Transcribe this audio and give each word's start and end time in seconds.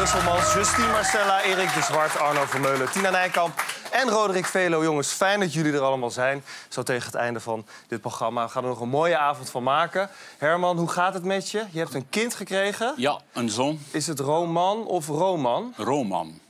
Brusselmans, 0.00 0.54
Justine 0.54 0.92
Marcella, 0.92 1.42
Erik 1.42 1.74
de 1.74 1.82
Zwart, 1.82 2.18
Arno 2.18 2.44
Vermeulen, 2.46 2.90
Tina 2.90 3.10
Nijkamp 3.10 3.64
en 3.90 4.08
Roderick 4.08 4.46
Velo. 4.46 4.82
Jongens, 4.82 5.12
fijn 5.12 5.40
dat 5.40 5.52
jullie 5.52 5.72
er 5.72 5.80
allemaal 5.80 6.10
zijn. 6.10 6.44
Zo 6.68 6.82
tegen 6.82 7.06
het 7.06 7.14
einde 7.14 7.40
van 7.40 7.66
dit 7.88 8.00
programma. 8.00 8.44
We 8.44 8.50
gaan 8.50 8.62
er 8.62 8.68
nog 8.68 8.80
een 8.80 8.88
mooie 8.88 9.16
avond 9.16 9.50
van 9.50 9.62
maken. 9.62 10.10
Herman, 10.38 10.78
hoe 10.78 10.88
gaat 10.88 11.14
het 11.14 11.24
met 11.24 11.50
je? 11.50 11.64
Je 11.70 11.78
hebt 11.78 11.94
een 11.94 12.08
kind 12.08 12.34
gekregen. 12.34 12.94
Ja, 12.96 13.20
een 13.32 13.48
zoon, 13.48 13.78
Is 13.90 14.06
het 14.06 14.20
Roman 14.20 14.86
of 14.86 15.06
Roman? 15.06 15.74
Roman. 15.76 16.40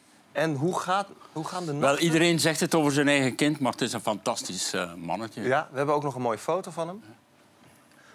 En 0.40 0.54
hoe, 0.54 0.80
gaat, 0.80 1.06
hoe 1.32 1.44
gaan 1.44 1.64
de 1.64 1.72
Wel, 1.72 1.80
nachten? 1.80 2.04
iedereen 2.04 2.40
zegt 2.40 2.60
het 2.60 2.74
over 2.74 2.92
zijn 2.92 3.08
eigen 3.08 3.34
kind, 3.34 3.58
maar 3.60 3.72
het 3.72 3.80
is 3.80 3.92
een 3.92 4.00
fantastisch 4.00 4.72
eh, 4.72 4.94
mannetje. 4.94 5.42
Ja, 5.42 5.68
we 5.70 5.76
hebben 5.76 5.94
ook 5.94 6.02
nog 6.02 6.14
een 6.14 6.22
mooie 6.22 6.38
foto 6.38 6.70
van 6.70 6.88
hem. 6.88 7.02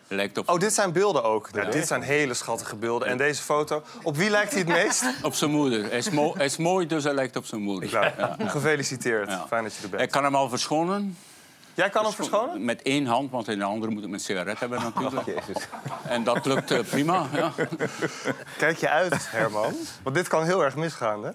Lijkt 0.08 0.38
op, 0.38 0.50
Oh, 0.50 0.60
dit 0.60 0.74
zijn 0.74 0.92
beelden 0.92 1.24
ook. 1.24 1.52
Nou, 1.52 1.72
dit 1.72 1.88
zijn 1.88 2.02
hele 2.02 2.34
schattige 2.34 2.76
beelden. 2.76 3.08
En 3.08 3.18
deze 3.18 3.42
foto, 3.42 3.84
op 4.04 4.18
wie 4.18 4.30
lijkt 4.30 4.52
hij 4.52 4.60
het 4.60 4.68
meest? 4.70 5.04
op 5.24 5.34
zijn 5.34 5.52
moeder. 5.52 5.84
Hij 5.84 5.98
is, 5.98 6.10
mo- 6.10 6.34
hij 6.36 6.46
is 6.46 6.58
mooi, 6.58 6.88
dus 6.88 7.04
hij 7.04 7.14
lijkt 7.14 7.36
op 7.36 7.46
zijn 7.46 7.62
moeder. 7.62 8.14
Nou, 8.18 8.50
gefeliciteerd. 8.50 9.30
Ja. 9.30 9.46
Fijn 9.48 9.64
dat 9.64 9.74
je 9.74 9.80
er 9.80 9.86
Ik 9.86 9.92
bent. 9.92 10.12
kan 10.12 10.24
hem 10.24 10.36
al 10.36 10.50
verschonen. 10.50 11.18
Jij 11.74 11.90
kan 11.90 12.04
hem 12.04 12.14
verschonen? 12.14 12.66
Met 12.66 12.82
één 12.82 13.06
hand, 13.06 13.32
want 13.32 13.48
in 13.48 13.58
de 13.58 13.64
andere 13.66 13.92
moet 13.92 14.04
ik 14.04 14.14
een 14.14 14.20
sigaret 14.20 14.60
hebben 14.60 14.82
natuurlijk. 14.82 15.28
En 16.08 16.24
dat 16.24 16.46
lukt 16.46 16.72
eh, 16.72 16.80
prima. 16.90 17.26
Ja. 17.34 17.52
Kijk 18.58 18.78
je 18.78 18.90
uit, 18.90 19.16
Herman. 19.32 19.74
Want 20.04 20.16
dit 20.16 20.28
kan 20.28 20.44
heel 20.44 20.64
erg 20.64 20.76
misgaan, 20.76 21.24
hè? 21.24 21.32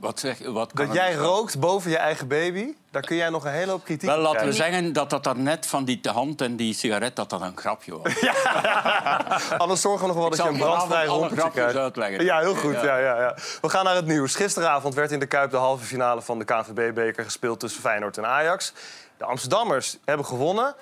Wat 0.00 0.20
zeg, 0.20 0.38
wat 0.38 0.72
kan 0.72 0.86
Dat 0.86 0.94
jij 0.94 1.14
rookt 1.14 1.58
boven 1.60 1.90
je 1.90 1.96
eigen 1.96 2.28
baby, 2.28 2.74
daar 2.90 3.02
kun 3.02 3.16
jij 3.16 3.28
nog 3.28 3.44
een 3.44 3.50
hele 3.50 3.70
hoop 3.70 3.84
kritiek 3.84 4.08
Wel, 4.08 4.18
laten 4.18 4.46
we 4.46 4.52
zeggen 4.52 4.92
dat 4.92 5.10
dat 5.10 5.24
daarnet 5.24 5.66
van 5.66 5.84
die 5.84 6.00
hand 6.02 6.40
en 6.40 6.56
die 6.56 6.74
sigaret 6.74 7.16
dat 7.16 7.30
dat 7.30 7.40
een 7.40 7.56
grapje 7.56 7.98
was. 7.98 8.12
Anders 9.58 9.80
zorgen 9.80 10.00
we 10.00 10.06
nog 10.06 10.16
wel 10.16 10.30
dat 10.30 10.38
je 10.38 10.48
een 10.48 10.58
brandvrij 10.58 11.06
grapjes 11.06 11.44
krijgt. 11.52 11.76
uitleggen. 11.76 12.24
Ja, 12.24 12.38
heel 12.38 12.54
goed. 12.54 12.72
Ja. 12.72 12.84
Ja. 12.84 12.98
Ja, 12.98 13.20
ja, 13.20 13.36
We 13.60 13.68
gaan 13.68 13.84
naar 13.84 13.94
het 13.94 14.06
nieuws. 14.06 14.34
Gisteravond 14.34 14.94
werd 14.94 15.10
in 15.10 15.18
de 15.18 15.26
Kuip 15.26 15.50
de 15.50 15.56
halve 15.56 15.84
finale 15.84 16.22
van 16.22 16.38
de 16.38 16.44
KNVB-beker 16.44 17.24
gespeeld 17.24 17.60
tussen 17.60 17.80
Feyenoord 17.80 18.18
en 18.18 18.26
Ajax. 18.26 18.72
De 19.16 19.24
Amsterdammers 19.24 19.98
hebben 20.04 20.26
gewonnen, 20.26 20.74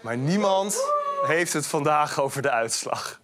maar 0.00 0.16
niemand 0.16 0.76
heeft 1.26 1.52
het 1.52 1.66
vandaag 1.66 2.20
over 2.20 2.42
de 2.42 2.50
uitslag. 2.50 3.20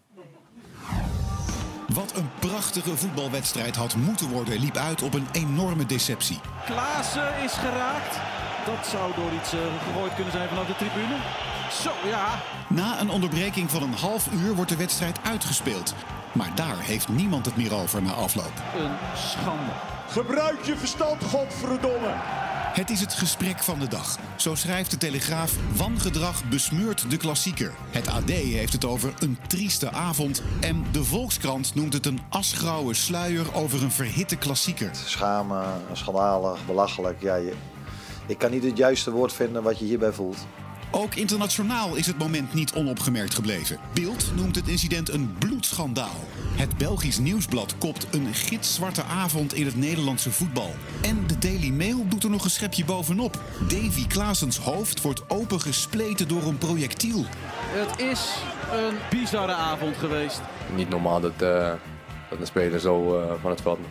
Wat 1.95 2.13
een 2.17 2.31
prachtige 2.39 2.97
voetbalwedstrijd 2.97 3.77
had 3.77 3.97
moeten 3.97 4.29
worden, 4.29 4.59
liep 4.61 4.77
uit 4.77 5.03
op 5.03 5.15
een 5.15 5.27
enorme 5.33 5.87
deceptie. 5.87 6.41
Klaassen 6.65 7.43
is 7.45 7.53
geraakt. 7.53 8.19
Dat 8.67 8.87
zou 8.87 9.15
door 9.15 9.33
iets 9.33 9.53
eh, 9.53 9.59
gegooid 9.87 10.15
kunnen 10.15 10.33
zijn 10.33 10.49
vanuit 10.49 10.67
de 10.67 10.77
tribune. 10.77 11.17
Zo, 11.83 12.09
ja. 12.09 12.43
Na 12.69 13.01
een 13.01 13.11
onderbreking 13.11 13.71
van 13.71 13.83
een 13.83 13.95
half 13.95 14.33
uur 14.33 14.55
wordt 14.55 14.71
de 14.71 14.77
wedstrijd 14.77 15.19
uitgespeeld. 15.25 15.95
Maar 16.33 16.51
daar 16.55 16.79
heeft 16.79 17.09
niemand 17.09 17.47
het 17.47 17.57
meer 17.57 17.75
over 17.75 18.03
na 18.03 18.13
afloop. 18.13 18.53
Een 18.77 18.97
schande. 19.17 19.73
Gebruik 20.09 20.65
je 20.65 20.77
verstand, 20.77 21.25
godverdomme. 21.25 22.15
Het 22.75 22.91
is 22.91 23.01
het 23.01 23.15
gesprek 23.15 23.59
van 23.59 23.79
de 23.79 23.89
dag. 23.89 24.19
Zo 24.37 24.55
schrijft 24.55 24.91
de 24.91 24.97
Telegraaf: 24.97 25.57
Wangedrag 25.77 26.49
besmeurt 26.49 27.11
de 27.11 27.17
klassieker. 27.17 27.73
Het 27.91 28.09
AD 28.09 28.31
heeft 28.31 28.73
het 28.73 28.85
over 28.85 29.15
een 29.19 29.39
trieste 29.47 29.91
avond. 29.91 30.43
En 30.61 30.85
de 30.93 31.05
Volkskrant 31.05 31.75
noemt 31.75 31.93
het 31.93 32.07
een 32.07 32.21
asgrauwe 32.29 32.95
sluier 32.95 33.55
over 33.55 33.83
een 33.83 33.91
verhitte 33.91 34.37
klassieker. 34.37 34.91
schamen, 34.93 35.83
schandalig, 35.93 36.67
belachelijk. 36.67 37.23
Ja, 37.23 37.35
je, 37.35 37.53
ik 38.27 38.39
kan 38.39 38.51
niet 38.51 38.65
het 38.65 38.77
juiste 38.77 39.11
woord 39.11 39.33
vinden 39.33 39.63
wat 39.63 39.79
je 39.79 39.85
hierbij 39.85 40.13
voelt. 40.13 40.47
Ook 40.91 41.15
internationaal 41.15 41.95
is 41.95 42.07
het 42.07 42.19
moment 42.19 42.55
niet 42.55 42.73
onopgemerkt 42.73 43.35
gebleven. 43.35 43.79
Beeld 43.93 44.33
noemt 44.37 44.57
het 44.57 44.69
incident 44.69 45.09
een 45.09 45.35
bloedschandaal. 45.39 46.21
Het 46.55 46.77
Belgisch 46.77 47.19
Nieuwsblad 47.19 47.79
kopt 47.79 48.07
een 48.15 48.35
gitzwarte 48.35 49.03
avond 49.03 49.55
in 49.55 49.67
het 49.67 49.77
Nederlandse 49.77 50.31
voetbal. 50.33 50.75
En 51.03 51.27
de 51.27 51.39
Daily 51.39 51.71
Mail 51.71 52.09
doet 52.09 52.25
er 52.25 52.31
nog 52.31 52.45
een 52.45 52.51
schepje 52.51 52.85
bovenop. 52.85 53.41
Davy 53.61 54.07
Klaasens 54.07 54.59
hoofd 54.59 55.03
wordt 55.03 55.31
opengespleten 55.31 56.29
door 56.29 56.43
een 56.43 56.59
projectiel. 56.59 57.25
Het 57.27 58.01
is 58.01 58.35
een 58.73 58.95
bizarre 59.11 59.53
avond 59.53 59.97
geweest. 59.97 60.41
niet 60.75 60.89
normaal 60.89 61.21
dat, 61.21 61.43
eh, 61.43 61.73
dat 62.31 62.41
een 62.41 62.47
speler 62.47 62.81
zo 62.81 63.21
eh, 63.21 63.33
van 63.41 63.51
het 63.51 63.61
veld 63.61 63.79
moet. 63.79 63.89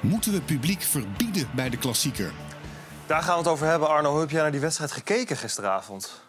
Moeten 0.00 0.32
we 0.32 0.40
publiek 0.40 0.82
verbieden 0.82 1.48
bij 1.54 1.70
de 1.70 1.76
klassieker? 1.76 2.32
Daar 3.06 3.22
gaan 3.22 3.32
we 3.32 3.38
het 3.42 3.48
over 3.48 3.66
hebben. 3.66 3.88
Arno, 3.88 4.10
hoe 4.10 4.20
heb 4.20 4.30
jij 4.30 4.42
naar 4.42 4.50
die 4.50 4.60
wedstrijd 4.60 4.92
gekeken 4.92 5.36
gisteravond? 5.36 6.22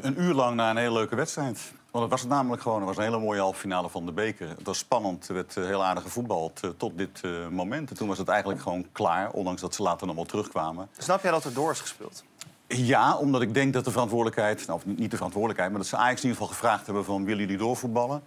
Een 0.00 0.20
uur 0.20 0.34
lang 0.34 0.56
naar 0.56 0.70
een 0.70 0.76
hele 0.76 0.92
leuke 0.92 1.16
wedstrijd. 1.16 1.72
Want 1.94 2.06
het 2.06 2.14
was 2.14 2.22
het 2.22 2.30
namelijk 2.30 2.62
gewoon 2.62 2.78
het 2.78 2.86
was 2.86 2.96
een 2.96 3.02
hele 3.02 3.18
mooie 3.18 3.40
halve 3.40 3.60
finale 3.60 3.88
van 3.88 4.06
de 4.06 4.12
beker. 4.12 4.48
Het 4.48 4.66
was 4.66 4.78
spannend, 4.78 5.28
er 5.28 5.34
werd 5.34 5.56
eh, 5.56 5.64
heel 5.64 5.84
aardig 5.84 6.02
gevoetbald 6.02 6.60
eh, 6.62 6.70
tot 6.76 6.98
dit 6.98 7.20
eh, 7.22 7.30
moment. 7.48 7.90
En 7.90 7.96
toen 7.96 8.08
was 8.08 8.18
het 8.18 8.28
eigenlijk 8.28 8.60
gewoon 8.60 8.86
klaar, 8.92 9.30
ondanks 9.30 9.60
dat 9.60 9.74
ze 9.74 9.82
later 9.82 10.06
nog 10.06 10.16
wel 10.16 10.24
terugkwamen. 10.24 10.88
Snap 10.98 11.22
jij 11.22 11.30
dat 11.30 11.44
er 11.44 11.54
door 11.54 11.70
is 11.70 11.80
gespeeld? 11.80 12.24
Ja, 12.66 13.16
omdat 13.16 13.42
ik 13.42 13.54
denk 13.54 13.72
dat 13.72 13.84
de 13.84 13.90
verantwoordelijkheid, 13.90 14.66
nou, 14.66 14.78
of 14.78 14.86
niet 14.86 15.10
de 15.10 15.16
verantwoordelijkheid, 15.16 15.70
maar 15.70 15.80
dat 15.80 15.88
ze 15.88 15.96
Ajax 15.96 16.22
in 16.22 16.28
ieder 16.28 16.40
geval 16.40 16.54
gevraagd 16.54 16.86
hebben 16.86 17.04
van 17.04 17.24
willen 17.24 17.40
jullie 17.40 17.58
doorvoetballen? 17.58 18.22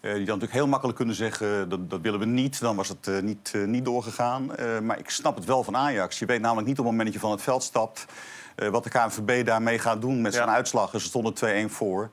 Die 0.00 0.12
dan 0.12 0.24
natuurlijk 0.24 0.52
heel 0.52 0.66
makkelijk 0.66 0.96
kunnen 0.96 1.14
zeggen 1.14 1.68
dat, 1.68 1.90
dat 1.90 2.00
willen 2.00 2.18
we 2.18 2.26
niet, 2.26 2.60
dan 2.60 2.76
was 2.76 2.88
het 2.88 3.22
niet, 3.22 3.52
niet 3.66 3.84
doorgegaan. 3.84 4.50
Maar 4.82 4.98
ik 4.98 5.10
snap 5.10 5.36
het 5.36 5.44
wel 5.44 5.64
van 5.64 5.76
Ajax. 5.76 6.18
Je 6.18 6.26
weet 6.26 6.40
namelijk 6.40 6.66
niet 6.66 6.78
op 6.78 6.84
het 6.84 6.92
moment 6.92 7.12
dat 7.12 7.14
je 7.14 7.26
van 7.26 7.30
het 7.30 7.42
veld 7.42 7.62
stapt 7.62 8.06
eh, 8.54 8.68
wat 8.68 8.84
de 8.84 8.90
KNVB 8.90 9.46
daarmee 9.46 9.78
gaat 9.78 10.00
doen 10.00 10.20
met 10.20 10.34
zijn 10.34 10.48
Ja. 10.48 10.54
uitslag. 10.54 10.90
Dus 10.90 11.02
Ze 11.02 11.08
stonden 11.08 11.34
2-1 11.34 11.70
voor. 11.72 12.10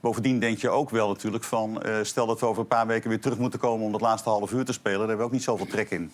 Bovendien 0.00 0.38
denk 0.40 0.58
je 0.58 0.70
ook 0.70 0.90
wel 0.90 1.08
natuurlijk 1.08 1.44
van... 1.44 1.82
eh, 1.82 1.94
stel 2.02 2.26
dat 2.26 2.40
we 2.40 2.46
over 2.46 2.60
een 2.62 2.68
paar 2.68 2.86
weken 2.86 3.08
weer 3.08 3.20
terug 3.20 3.38
moeten 3.38 3.58
komen 3.58 3.86
om 3.86 3.92
dat 3.92 4.00
laatste 4.00 4.28
half 4.28 4.52
uur 4.52 4.64
te 4.64 4.72
spelen... 4.72 4.98
daar 4.98 5.08
hebben 5.08 5.18
we 5.26 5.32
ook 5.32 5.38
niet 5.38 5.42
zoveel 5.42 5.66
trek 5.66 5.90
in. 5.90 6.12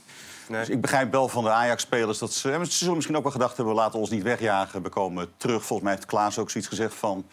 Nee. 0.48 0.60
Dus 0.60 0.68
ik 0.68 0.80
begrijp 0.80 1.12
wel 1.12 1.28
van 1.28 1.44
de 1.44 1.50
Ajax-spelers 1.50 2.18
dat 2.18 2.32
ze... 2.32 2.52
en 2.52 2.66
Ze 2.66 2.72
zullen 2.72 2.94
misschien 2.94 3.16
ook 3.16 3.22
wel 3.22 3.32
gedacht 3.32 3.56
hebben, 3.56 3.74
we 3.74 3.80
laten 3.80 3.98
ons 3.98 4.10
niet 4.10 4.22
wegjagen. 4.22 4.82
We 4.82 4.88
komen 4.88 5.28
terug. 5.36 5.64
Volgens 5.64 5.82
mij 5.82 5.92
heeft 5.92 6.06
Klaas 6.06 6.38
ook 6.38 6.50
zoiets 6.50 6.68
gezegd 6.70 6.94
van... 6.94 7.26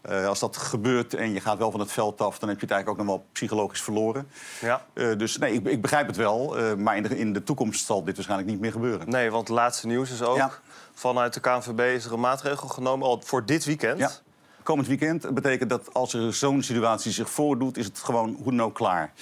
eh, 0.00 0.26
als 0.26 0.38
dat 0.38 0.56
gebeurt 0.56 1.14
en 1.14 1.32
je 1.32 1.40
gaat 1.40 1.58
wel 1.58 1.70
van 1.70 1.80
het 1.80 1.92
veld 1.92 2.20
af... 2.20 2.38
dan 2.38 2.48
heb 2.48 2.58
je 2.58 2.64
het 2.66 2.74
eigenlijk 2.74 3.00
ook 3.00 3.06
nog 3.06 3.16
wel 3.16 3.26
psychologisch 3.32 3.82
verloren. 3.82 4.28
Ja. 4.60 4.84
Eh, 4.92 5.06
dus 5.18 5.38
nee, 5.38 5.52
ik, 5.52 5.64
ik 5.66 5.80
begrijp 5.82 6.06
het 6.06 6.16
wel. 6.16 6.58
eh, 6.58 6.74
maar 6.74 6.96
in 6.96 7.02
de, 7.02 7.18
in 7.18 7.32
de 7.32 7.42
toekomst 7.42 7.86
zal 7.86 8.04
dit 8.04 8.14
waarschijnlijk 8.14 8.50
niet 8.50 8.60
meer 8.60 8.72
gebeuren. 8.72 9.08
Nee, 9.10 9.30
want 9.30 9.48
het 9.48 9.56
laatste 9.56 9.86
nieuws 9.86 10.10
is 10.10 10.22
ook... 10.22 10.36
Ja. 10.36 10.50
Vanuit 10.94 11.34
de 11.34 11.40
KNVB 11.40 11.80
is 11.94 12.04
er 12.04 12.12
een 12.12 12.20
maatregel 12.20 12.68
genomen 12.68 13.06
al 13.06 13.20
voor 13.24 13.46
dit 13.46 13.64
weekend. 13.64 14.22
Komend 14.62 14.88
weekend 14.88 15.34
betekent 15.34 15.70
dat 15.70 15.94
als 15.94 16.14
er 16.14 16.34
zo'n 16.34 16.62
situatie 16.62 17.12
zich 17.12 17.30
voordoet... 17.30 17.76
is 17.76 17.84
het 17.84 17.98
gewoon 17.98 18.36
hoe 18.42 18.60
ook 18.60 18.74
klaar. 18.74 19.12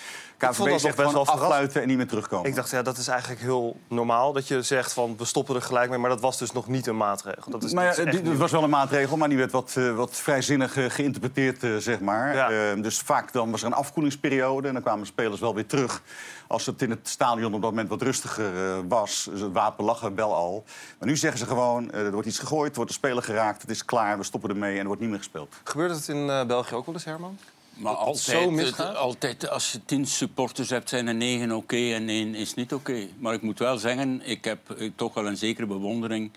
KVB 0.48 0.78
zegt 0.78 0.82
best 0.82 1.08
gewoon 1.08 1.12
wel 1.12 1.26
afsluiten 1.26 1.82
en 1.82 1.88
niet 1.88 1.96
meer 1.96 2.06
terugkomen. 2.08 2.48
Ik 2.48 2.54
dacht, 2.54 2.70
ja, 2.70 2.82
dat 2.82 2.96
is 2.96 3.08
eigenlijk 3.08 3.40
heel 3.40 3.76
normaal. 3.88 4.32
Dat 4.32 4.48
je 4.48 4.62
zegt 4.62 4.92
van, 4.92 5.16
we 5.16 5.24
stoppen 5.24 5.54
er 5.54 5.62
gelijk 5.62 5.90
mee. 5.90 5.98
Maar 5.98 6.10
dat 6.10 6.20
was 6.20 6.38
dus 6.38 6.52
nog 6.52 6.68
niet 6.68 6.86
een 6.86 6.96
maatregel. 6.96 7.50
Dat 7.50 7.62
is, 7.62 7.72
Nou 7.72 7.86
dat 7.86 7.96
ja, 7.96 8.02
is 8.02 8.06
echt 8.08 8.16
dit 8.16 8.24
nieuw. 8.30 8.36
was 8.38 8.50
wel 8.50 8.62
een 8.62 8.70
maatregel, 8.70 9.16
maar 9.16 9.28
die 9.28 9.38
werd 9.38 9.52
wat, 9.52 9.74
eh, 9.76 9.94
wat 9.94 10.16
vrijzinnig 10.16 10.76
eh, 10.76 10.84
geïnterpreteerd, 10.88 11.62
eh, 11.62 11.76
zeg 11.76 12.00
maar. 12.00 12.34
Ja. 12.34 12.50
Eh, 12.50 12.82
dus 12.82 12.98
vaak 12.98 13.32
dan 13.32 13.50
was 13.50 13.60
er 13.60 13.66
een 13.66 13.72
afkoelingsperiode 13.72 14.68
en 14.68 14.74
dan 14.74 14.82
kwamen 14.82 15.06
spelers 15.06 15.40
wel 15.40 15.54
weer 15.54 15.66
terug. 15.66 16.02
Als 16.46 16.66
het 16.66 16.82
in 16.82 16.90
het 16.90 17.08
stadion 17.08 17.54
op 17.54 17.62
dat 17.62 17.70
moment 17.70 17.88
wat 17.88 18.02
rustiger 18.02 18.54
eh, 18.66 18.78
was. 18.88 19.28
Dus 19.30 19.40
het 19.40 19.52
wapen 19.52 19.84
lag 19.84 20.02
er 20.02 20.14
wel 20.14 20.34
al. 20.34 20.64
Maar 20.98 21.08
nu 21.08 21.16
zeggen 21.16 21.38
ze 21.38 21.46
gewoon, 21.46 21.90
eh, 21.90 22.00
er 22.04 22.12
wordt 22.12 22.26
iets 22.28 22.38
gegooid, 22.38 22.70
er 22.70 22.76
wordt 22.76 22.90
een 22.90 22.96
speler 22.96 23.22
geraakt... 23.22 23.60
het 23.62 23.70
is 23.70 23.84
klaar, 23.84 24.18
we 24.18 24.24
stoppen 24.24 24.50
ermee 24.50 24.72
en 24.74 24.80
er 24.80 24.86
wordt 24.86 25.00
niet 25.00 25.10
meer 25.10 25.18
gespeeld. 25.18 25.54
Gebeurt 25.64 25.90
het 25.90 26.08
in 26.08 26.30
eh, 26.30 26.44
België 26.44 26.74
ook 26.74 26.86
wel 26.86 26.94
eens, 26.94 27.04
Herman? 27.04 27.38
Maar 27.74 27.94
altijd, 27.94 28.24
zo 28.42 28.50
misgaat? 28.50 28.88
het- 28.88 28.96
altijd, 28.96 29.48
als 29.48 29.72
je 29.72 29.84
tien 29.84 30.06
supporters 30.06 30.70
hebt, 30.70 30.88
zijn 30.88 31.06
er 31.06 31.14
negen 31.14 31.52
oké 31.52 31.92
en 31.94 32.08
één 32.08 32.34
is 32.34 32.54
niet 32.54 32.72
oké. 32.74 33.06
Maar 33.18 33.34
ik 33.34 33.42
moet 33.42 33.58
wel 33.58 33.78
zeggen, 33.78 34.20
ik 34.24 34.44
heb 34.44 34.70
eh, 34.70 34.90
toch 34.96 35.14
wel 35.14 35.26
een 35.26 35.36
zekere 35.36 35.66
bewondering 35.66 36.30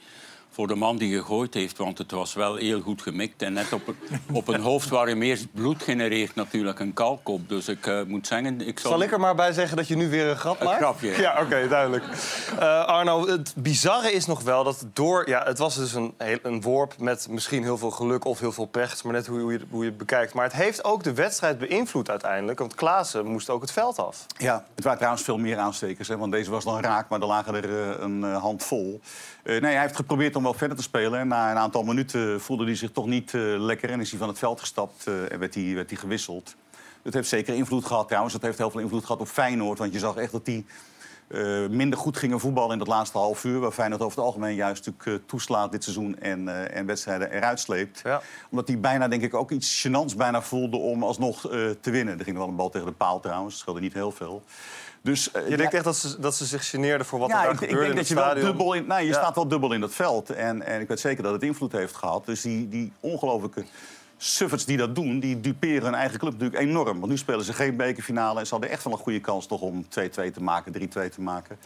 voor 0.53 0.67
de 0.67 0.75
man 0.75 0.97
die 0.97 1.15
gegooid 1.17 1.53
heeft. 1.53 1.77
Want 1.77 1.97
het 1.97 2.11
was 2.11 2.33
wel 2.33 2.55
heel 2.55 2.81
goed 2.81 3.01
gemikt. 3.01 3.41
En 3.41 3.53
net 3.53 3.73
op, 3.73 3.87
een- 3.87 3.97
op 4.31 4.47
een 4.47 4.61
hoofd 4.61 4.89
waar 4.89 5.09
je 5.09 5.15
meer 5.15 5.39
bloed 5.51 5.83
genereert 5.83 6.35
natuurlijk 6.35 6.79
een 6.79 6.93
kalk 6.93 7.27
op. 7.29 7.49
Dus 7.49 7.67
ik 7.67 7.87
eh, 7.87 8.01
moet 8.07 8.27
zeggen... 8.27 8.61
Ik 8.67 8.79
zal, 8.79 8.91
Zal 8.91 9.01
ik 9.01 9.11
er 9.11 9.19
maar 9.19 9.35
bij 9.35 9.51
zeggen 9.53 9.77
dat 9.77 9.87
je 9.87 9.95
nu 9.95 10.09
weer 10.09 10.27
een 10.27 10.37
grap 10.37 10.59
Een 10.59 10.65
maakt? 10.65 10.77
grapje, 10.77 11.21
ja. 11.21 11.41
Oké, 11.41 11.67
duidelijk. 11.67 12.03
Eh, 12.59 12.85
Arno, 12.85 13.27
het 13.27 13.53
bizarre 13.57 14.11
is 14.11 14.25
nog 14.25 14.41
wel 14.41 14.63
dat 14.63 14.85
door... 14.93 15.29
Ja, 15.29 15.43
het 15.45 15.57
was 15.57 15.75
dus 15.75 15.93
een, 15.93 16.13
een 16.43 16.61
worp 16.61 16.93
met 16.99 17.27
misschien 17.29 17.63
heel 17.63 17.77
veel 17.77 17.91
geluk 17.91 18.25
of 18.25 18.39
heel 18.39 18.51
veel 18.51 18.65
pech. 18.65 19.03
Maar 19.03 19.13
net 19.13 19.27
hoe, 19.27 19.39
hoe, 19.39 19.51
je, 19.51 19.59
hoe 19.69 19.83
je 19.83 19.89
het 19.89 19.97
bekijkt. 19.97 20.33
Maar 20.33 20.43
het 20.43 20.53
heeft 20.53 20.83
ook 20.83 21.03
de 21.03 21.13
wedstrijd 21.13 21.57
beïnvloed 21.57 22.09
uiteindelijk. 22.09 22.59
Want 22.59 22.75
Klaassen 22.75 23.25
moest 23.25 23.49
ook 23.49 23.61
het 23.61 23.71
veld 23.71 23.99
af. 23.99 24.25
Ja, 24.37 24.65
het 24.75 24.83
waren 24.83 24.97
trouwens 24.99 25.23
veel 25.25 25.37
meer 25.37 25.57
aanstekers. 25.57 26.07
Hè, 26.07 26.17
want 26.17 26.31
deze 26.31 26.51
was 26.51 26.63
dan 26.63 26.79
raak, 26.81 27.09
maar 27.09 27.19
er 27.21 27.27
lagen 27.27 27.55
er 27.55 27.69
eh, 27.91 27.99
een 27.99 28.23
handvol. 28.23 29.01
Eh, 29.43 29.61
nee, 29.61 29.71
hij 29.73 29.81
heeft 29.81 29.95
geprobeerd 29.95 30.35
om 30.35 30.42
wel 30.43 30.53
verder 30.53 30.77
te 30.77 30.83
spelen. 30.83 31.19
En 31.19 31.27
na 31.27 31.51
een 31.51 31.57
aantal 31.57 31.83
minuten 31.83 32.41
voelde 32.41 32.65
hij 32.65 32.75
zich 32.75 32.91
toch 32.91 33.05
niet 33.05 33.33
eh, 33.33 33.41
lekker. 33.41 33.89
En 33.89 33.99
is 33.99 34.09
hij 34.09 34.19
van 34.19 34.27
het 34.27 34.39
veld 34.39 34.59
gestapt 34.59 35.07
eh, 35.07 35.31
en 35.31 35.39
werd 35.39 35.55
hij, 35.55 35.73
werd 35.73 35.89
hij 35.89 35.99
gewisseld. 35.99 36.55
Dat 37.01 37.13
heeft 37.13 37.29
zeker 37.29 37.55
invloed 37.55 37.85
gehad 37.85 38.07
trouwens. 38.07 38.33
Dat 38.33 38.41
heeft 38.41 38.57
heel 38.57 38.71
veel 38.71 38.79
invloed 38.79 39.05
gehad 39.05 39.21
op 39.21 39.27
Feyenoord. 39.27 39.77
Want 39.77 39.93
je 39.93 39.99
zag 39.99 40.15
echt 40.15 40.31
dat 40.31 40.45
die 40.45 40.65
eh, 41.27 41.67
minder 41.69 41.99
goed 41.99 42.17
gingen 42.17 42.39
voetballen 42.39 42.73
in 42.73 42.79
het 42.79 42.87
laatste 42.87 43.17
half 43.17 43.43
uur. 43.43 43.59
Waar 43.59 43.71
Feyenoord 43.71 44.01
over 44.01 44.17
het 44.17 44.25
algemeen 44.25 44.55
juist 44.55 44.85
natuurlijk 44.85 45.27
toeslaat 45.27 45.71
dit 45.71 45.83
seizoen 45.83 46.19
en, 46.19 46.71
en 46.71 46.85
wedstrijden 46.85 47.31
eruit 47.31 47.59
sleept. 47.59 48.01
Ja. 48.03 48.21
Omdat 48.49 48.67
hij 48.67 48.79
bijna, 48.79 49.07
denk 49.07 49.21
ik, 49.21 49.33
ook 49.33 49.51
iets 49.51 49.87
gênants 49.87 50.17
bijna 50.17 50.41
voelde 50.41 50.77
om 50.77 51.03
alsnog 51.03 51.41
te 51.81 51.91
winnen. 51.91 52.19
Er 52.19 52.25
ging 52.25 52.37
wel 52.37 52.47
een 52.47 52.55
bal 52.55 52.69
tegen 52.69 52.87
de 52.87 52.93
paal 52.93 53.19
trouwens, 53.19 53.53
het 53.53 53.61
scheelde 53.61 53.79
niet 53.79 53.93
heel 53.93 54.11
veel. 54.11 54.43
Dus, 55.03 55.31
eh, 55.31 55.43
Je 55.43 55.49
ja, 55.49 55.57
denkt 55.57 55.73
echt 55.73 55.83
dat 55.83 55.97
ze, 55.97 56.19
dat 56.19 56.35
ze 56.35 56.45
zich 56.45 56.69
geneerden 56.69 57.05
voor 57.07 57.19
wat 57.19 57.29
er 57.29 57.35
daar 57.35 57.45
ik, 57.45 57.51
ik 57.51 57.57
gebeurde 57.57 57.79
denk 57.79 57.89
in 57.91 57.95
dat 57.95 58.07
je 58.07 58.15
wel 58.15 58.33
dubbel 58.51 58.73
in. 58.73 58.85
Nou, 58.87 59.01
je 59.01 59.07
Ja. 59.07 59.13
staat 59.13 59.35
wel 59.35 59.47
dubbel 59.47 59.73
in 59.73 59.79
dat 59.81 59.93
veld. 59.93 60.29
En, 60.29 60.61
en 60.61 60.81
ik 60.81 60.87
weet 60.87 60.99
zeker 60.99 61.23
dat 61.23 61.33
het 61.33 61.43
invloed 61.43 61.71
heeft 61.71 61.95
gehad. 61.95 62.25
Dus 62.25 62.41
die, 62.41 62.69
die 62.69 62.91
ongelofelijke 62.99 63.63
sufferts 64.17 64.65
die 64.65 64.77
dat 64.77 64.95
doen, 64.95 65.19
die 65.19 65.39
duperen 65.39 65.83
hun 65.83 65.95
eigen 65.95 66.19
club 66.19 66.31
natuurlijk 66.31 66.61
enorm. 66.61 66.99
Want 66.99 67.11
nu 67.11 67.17
spelen 67.17 67.45
ze 67.45 67.53
geen 67.53 67.75
bekerfinale. 67.75 68.39
En 68.39 68.45
ze 68.45 68.51
hadden 68.51 68.69
echt 68.71 68.83
wel 68.83 68.93
een 68.93 68.99
goede 68.99 69.19
kans 69.19 69.45
toch 69.47 69.61
om 69.61 69.83
2-2 69.83 69.87
te 70.33 70.41
maken, 70.41 70.73
3-2 70.73 71.09
te 71.09 71.21
maken. 71.21 71.57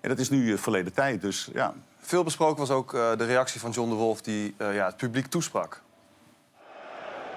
En 0.00 0.08
dat 0.08 0.18
is 0.18 0.30
nu 0.30 0.52
eh, 0.52 0.58
verleden 0.58 0.92
tijd. 0.92 1.20
Dus 1.20 1.48
ja, 1.52 1.74
Veel 2.00 2.24
besproken 2.24 2.56
was 2.58 2.70
ook 2.70 2.94
eh, 2.94 3.16
de 3.16 3.24
reactie 3.24 3.60
van 3.60 3.70
John 3.70 3.88
de 3.90 3.94
Wolf 3.96 4.20
die 4.20 4.54
eh, 4.56 4.74
ja, 4.74 4.86
het 4.86 4.96
publiek 4.96 5.26
toesprak. 5.26 5.82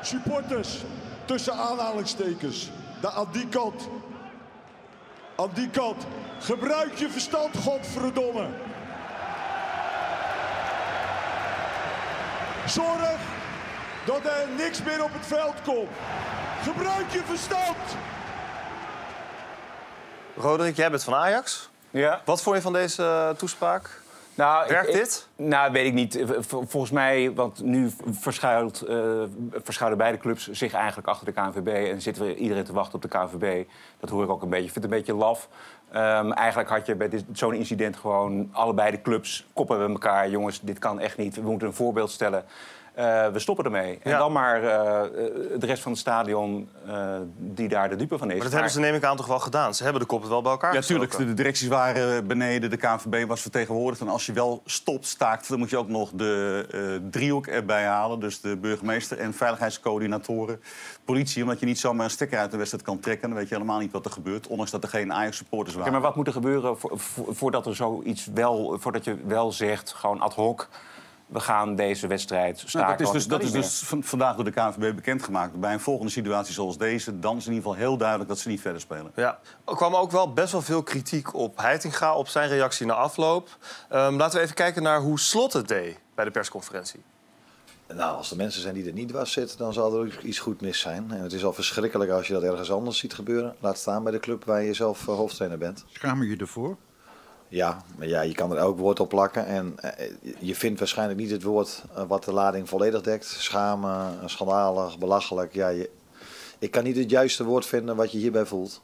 Supporters, 0.02 0.84
tussen 1.26 1.54
aanhalingstekens. 1.54 2.72
Daar 3.02 3.12
aan 3.12 3.28
die 3.32 3.48
kant. 3.48 3.88
Aan 5.44 5.50
die 5.54 5.70
kant. 5.70 6.06
Gebruik 6.40 6.94
je 6.96 7.10
verstand, 7.10 7.58
godverdomme. 7.58 8.48
Zorg 12.68 13.20
dat 14.06 14.26
er 14.26 14.48
niks 14.58 14.84
meer 14.84 15.04
op 15.04 15.14
het 15.14 15.26
veld 15.26 15.56
komt. 15.64 15.90
Gebruik 16.62 17.12
je 17.12 17.22
verstand. 17.26 17.78
Roderick, 20.36 20.76
jij 20.76 20.90
bent 20.90 21.04
van 21.04 21.14
Ajax. 21.14 21.70
Ja. 21.90 22.22
Wat 22.26 22.42
vond 22.42 22.56
je 22.56 22.62
van 22.62 22.74
deze 22.74 23.04
eh, 23.04 23.30
toespraak? 23.30 24.02
Nou, 24.36 24.68
Werkt 24.68 24.88
ik- 24.88 24.94
dit? 24.94 25.28
Nou, 25.36 25.72
weet 25.72 25.86
ik 25.86 25.94
niet. 25.94 26.24
Volgens 26.48 26.92
mij, 26.92 27.34
want 27.34 27.62
nu 27.64 27.90
verschuilt, 28.12 28.82
eh, 28.82 29.24
verschuilen 29.64 29.98
beide 30.00 30.18
clubs 30.18 30.52
zich 30.52 30.74
eigenlijk 30.74 31.08
achter 31.08 31.26
de 31.26 31.32
KNVB... 31.32 31.68
en 31.92 32.02
zitten 32.02 32.26
we 32.26 32.36
iedereen 32.36 32.64
te 32.64 32.74
wachten 32.74 32.96
op 32.96 33.02
de 33.02 33.08
KNVB. 33.08 33.68
Dat 34.00 34.10
hoor 34.10 34.24
ik 34.24 34.30
ook 34.30 34.42
een 34.42 34.50
beetje. 34.50 34.66
Ik 34.66 34.72
vind 34.72 34.84
het 34.84 34.94
een 34.94 35.00
beetje 35.00 35.16
laf. 35.16 35.50
Ehm, 35.92 36.32
eigenlijk 36.32 36.70
had 36.70 36.86
je 36.86 36.96
bij 36.96 37.10
zo'n 37.34 37.54
incident 37.54 37.96
gewoon 37.98 38.50
allebei 38.52 38.92
de 38.92 39.02
clubs 39.02 39.46
koppen 39.54 39.78
bij 39.78 39.88
elkaar. 39.90 40.30
Jongens, 40.30 40.60
dit 40.62 40.80
kan 40.80 41.00
echt 41.00 41.18
niet. 41.18 41.36
We 41.36 41.42
moeten 41.42 41.68
een 41.68 41.74
voorbeeld 41.74 42.12
stellen. 42.12 42.46
Eh, 42.94 43.28
we 43.28 43.40
stoppen 43.40 43.66
ermee. 43.66 44.00
En 44.04 44.12
Ja. 44.12 44.18
dan 44.18 44.32
maar 44.32 44.64
eh, 44.64 45.02
de 45.60 45.66
rest 45.66 45.82
van 45.84 45.92
het 45.92 46.02
stadion 46.02 46.70
die 47.38 47.68
daar 47.68 47.90
de 47.90 47.96
dupe 47.96 48.18
van 48.18 48.28
is. 48.28 48.34
Maar 48.34 48.44
dat 48.44 48.54
hebben 48.54 48.72
ze 48.72 48.80
neem 48.80 48.94
ik 48.96 49.04
aan 49.04 49.18
toch 49.18 49.26
wel 49.28 49.40
gedaan. 49.40 49.74
Ze 49.76 49.84
hebben 49.84 50.02
de 50.02 50.08
koppen 50.08 50.30
wel 50.30 50.42
bij 50.42 50.52
elkaar 50.52 50.72
Ja, 50.74 50.78
gestoken. 50.78 51.10
tuurlijk. 51.10 51.30
De, 51.30 51.34
directies 51.36 51.68
waren 51.68 52.28
beneden, 52.28 52.70
de 52.70 52.78
KNVB 52.78 53.28
was 53.28 53.42
vertegenwoordigd. 53.42 54.02
En 54.02 54.08
als 54.10 54.26
je 54.26 54.34
wel 54.34 54.62
stopt, 54.66 55.06
staakt, 55.06 55.50
dan 55.50 55.60
moet 55.60 55.70
je 55.70 55.78
ook 55.78 55.88
nog 55.88 56.12
de 56.14 56.66
eh, 56.72 57.10
driehoek 57.10 57.48
erbij 57.48 57.86
halen. 57.86 58.20
Dus 58.20 58.42
de 58.42 58.58
burgemeester 58.58 59.18
en 59.20 59.34
veiligheidscoördinatoren. 59.34 60.62
Politie, 61.06 61.42
omdat 61.44 61.60
je 61.60 61.66
niet 61.66 61.80
zomaar 61.80 62.06
een 62.06 62.12
stekker 62.12 62.40
uit 62.40 62.52
de 62.52 62.58
wedstrijd 62.58 62.84
kan 62.86 63.00
trekken. 63.00 63.30
Dan 63.30 63.38
weet 63.38 63.48
je 63.50 63.54
helemaal 63.56 63.80
niet 63.80 63.92
wat 63.92 64.06
er 64.06 64.12
gebeurt. 64.12 64.48
Ondanks 64.48 64.72
dat 64.72 64.84
er 64.84 64.90
geen 64.90 65.14
Ajax-supporters 65.14 65.72
Ja, 65.74 65.78
waren. 65.78 65.94
maar 65.94 66.02
wat 66.08 66.16
moet 66.16 66.28
er 66.28 66.34
gebeuren 66.34 66.78
vo- 66.80 66.92
vo- 66.98 67.34
voordat 67.34 67.66
er 67.66 67.76
zoiets 67.76 68.28
wel, 68.34 68.78
voordat 68.80 69.04
je 69.04 69.16
wel 69.26 69.52
zegt, 69.52 69.94
gewoon 69.94 70.20
ad 70.22 70.34
hoc, 70.34 70.68
we 71.34 71.40
gaan 71.40 71.76
deze 71.76 72.08
wedstrijd 72.08 72.60
staken? 72.60 72.80
Nou, 72.80 72.98
dat 72.98 73.08
is 73.08 73.12
dus, 73.14 73.28
dat 73.28 73.44
is 73.44 73.52
dus 73.52 73.80
van- 73.80 74.04
vandaag 74.04 74.36
door 74.36 74.44
de 74.46 74.52
KNVB 74.52 74.96
bekendgemaakt. 74.96 75.60
Bij 75.60 75.74
een 75.74 75.80
volgende 75.80 76.12
situatie 76.12 76.54
zoals 76.54 76.78
deze, 76.78 77.20
dan 77.20 77.38
is 77.38 77.46
in 77.48 77.54
ieder 77.54 77.70
geval 77.70 77.86
heel 77.86 77.98
duidelijk 77.98 78.30
dat 78.30 78.40
ze 78.40 78.50
niet 78.50 78.62
verder 78.62 78.82
spelen. 78.82 79.12
Ja, 79.16 79.40
er 79.66 79.76
kwam 79.76 79.96
ook 79.96 80.12
wel 80.12 80.34
best 80.34 80.52
wel 80.52 80.62
veel 80.62 80.84
kritiek 80.84 81.34
op 81.34 81.58
Heitinga, 81.58 82.16
op 82.16 82.28
zijn 82.28 82.50
reactie 82.50 82.86
na 82.86 82.94
afloop. 82.94 83.58
Ehm, 83.90 84.16
laten 84.16 84.38
we 84.38 84.44
even 84.44 84.56
kijken 84.56 84.84
naar 84.84 85.00
hoe 85.00 85.20
Slot 85.20 85.54
het 85.54 85.68
deed 85.68 86.00
bij 86.16 86.26
de 86.26 86.32
persconferentie. 86.32 87.04
Nou, 87.88 88.18
als 88.18 88.32
er 88.32 88.38
mensen 88.38 88.62
zijn 88.62 88.74
die 88.74 88.86
er 88.88 88.94
niet 88.94 89.12
was 89.12 89.32
zitten, 89.32 89.58
dan 89.58 89.74
zal 89.74 89.94
er 89.94 90.00
ook 90.06 90.22
iets 90.22 90.40
goed 90.40 90.62
mis 90.62 90.80
zijn. 90.80 91.12
En 91.12 91.22
het 91.22 91.34
is 91.34 91.44
al 91.46 91.54
verschrikkelijk 91.54 92.12
als 92.12 92.28
je 92.28 92.34
dat 92.34 92.44
ergens 92.44 92.72
anders 92.72 92.98
ziet 92.98 93.14
gebeuren. 93.14 93.56
Laat 93.60 93.78
staan 93.78 94.04
bij 94.04 94.12
de 94.12 94.20
club 94.20 94.46
waar 94.46 94.64
je 94.64 94.74
zelf 94.74 95.08
eh, 95.08 95.16
hoofdtrainer 95.16 95.58
bent. 95.60 95.86
Schaam 95.92 96.24
je 96.24 96.30
je 96.30 96.38
ervoor? 96.38 96.78
Ja, 97.54 97.82
maar 97.98 98.08
ja, 98.08 98.22
je 98.22 98.34
kan 98.34 98.52
er 98.52 98.58
elk 98.58 98.78
woord 98.78 99.00
op 99.00 99.10
plakken. 99.10 99.46
En 99.46 99.74
eh, 99.76 100.12
je 100.40 100.56
vindt 100.56 100.80
waarschijnlijk 100.80 101.20
niet 101.20 101.32
het 101.32 101.44
woord 101.44 101.84
eh, 101.96 102.04
wat 102.08 102.24
de 102.24 102.34
lading 102.34 102.70
volledig 102.70 103.02
dekt. 103.02 103.26
Schamen, 103.26 104.30
schandalig, 104.30 104.98
belachelijk. 104.98 105.54
Ja, 105.54 105.68
je, 105.68 105.90
ik 106.60 106.72
kan 106.72 106.84
niet 106.84 106.96
het 106.96 107.10
juiste 107.10 107.44
woord 107.44 107.66
vinden 107.66 107.96
wat 107.96 108.12
je 108.12 108.18
hierbij 108.18 108.46
voelt. 108.46 108.82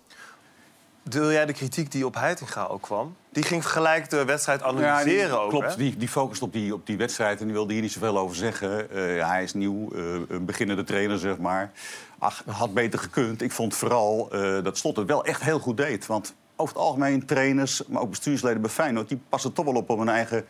Deel 1.03 1.31
jij 1.31 1.45
de 1.45 1.53
kritiek 1.53 1.91
die 1.91 2.05
op 2.05 2.15
Heitinga 2.15 2.65
ook 2.65 2.81
kwam? 2.81 3.15
Die 3.29 3.43
ging 3.43 3.67
gelijk 3.67 4.09
de 4.09 4.25
wedstrijd 4.25 4.63
analyseren 4.63 5.29
die, 5.29 5.39
ook, 5.39 5.49
Klopt, 5.49 5.69
hè? 5.69 5.75
die, 5.75 5.97
die 5.97 6.07
focust 6.07 6.41
op 6.41 6.53
die, 6.53 6.73
op 6.73 6.85
die 6.85 6.97
wedstrijd 6.97 7.39
en 7.39 7.45
die 7.45 7.53
wilde 7.53 7.73
hier 7.73 7.81
niet 7.81 7.91
zoveel 7.91 8.17
over 8.17 8.35
zeggen. 8.35 8.91
Eh, 8.91 9.15
ja, 9.15 9.27
hij 9.27 9.43
is 9.43 9.53
nieuw, 9.53 9.91
eh, 9.93 10.01
een 10.27 10.45
beginnende 10.45 10.83
trainer, 10.83 11.17
zeg 11.17 11.37
maar. 11.37 11.71
Ach, 12.17 12.43
had 12.45 12.73
beter 12.73 12.99
gekund. 12.99 13.41
Ik 13.41 13.51
vond 13.51 13.75
vooral 13.75 14.31
eh, 14.31 14.63
dat 14.63 14.77
Slot 14.77 14.95
het 14.95 15.07
wel 15.07 15.25
echt 15.25 15.41
heel 15.41 15.59
goed 15.59 15.77
deed. 15.77 16.05
Want 16.05 16.33
over 16.59 16.75
het 16.75 16.83
algemeen 16.83 17.25
trainers, 17.25 17.83
maar 17.87 18.01
ook 18.01 18.09
bestuursleden 18.09 18.61
bij 18.61 18.69
Feyenoord... 18.69 19.09
die 19.09 19.21
passen 19.29 19.53
toch 19.53 19.65
wel 19.65 19.73
op 19.73 19.89
om 19.89 19.99
hun 19.99 20.09
eigen 20.09 20.45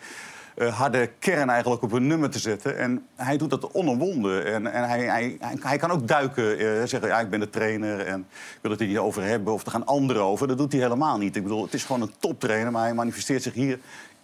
eh, 0.55 0.77
harde 0.77 1.09
kern 1.19 1.49
eigenlijk 1.49 1.81
op 1.81 1.91
hun 1.91 2.07
nummer 2.07 2.29
te 2.29 2.39
zetten. 2.39 2.77
En 2.77 3.05
hij 3.15 3.37
doet 3.37 3.49
dat 3.49 3.71
onomwonden. 3.71 4.45
En, 4.45 4.73
en 4.73 4.87
hij, 4.87 4.99
hij, 4.99 5.37
hij, 5.59 5.77
kan 5.77 5.91
ook 5.91 6.07
duiken, 6.07 6.57
eh, 6.57 6.65
zeggen, 6.85 7.07
ja, 7.07 7.19
ik 7.19 7.29
ben 7.29 7.39
de 7.39 7.49
trainer... 7.49 7.99
en 7.99 8.19
ik 8.29 8.59
wil 8.61 8.71
het 8.71 8.81
er 8.81 8.87
niet 8.87 8.97
over 8.97 9.23
hebben 9.23 9.53
of 9.53 9.65
er 9.65 9.71
gaan 9.71 9.85
anderen 9.85 10.23
over. 10.23 10.47
Dat 10.47 10.57
doet 10.57 10.71
hij 10.71 10.81
helemaal 10.81 11.17
niet. 11.17 11.35
Ik 11.35 11.43
bedoel, 11.43 11.63
het 11.63 11.73
is 11.73 11.83
gewoon 11.83 12.01
een 12.01 12.13
toptrainer, 12.19 12.71
maar 12.71 12.83
hij 12.83 12.93
manifesteert 12.93 13.43
zich 13.43 13.53
hier 13.53 13.79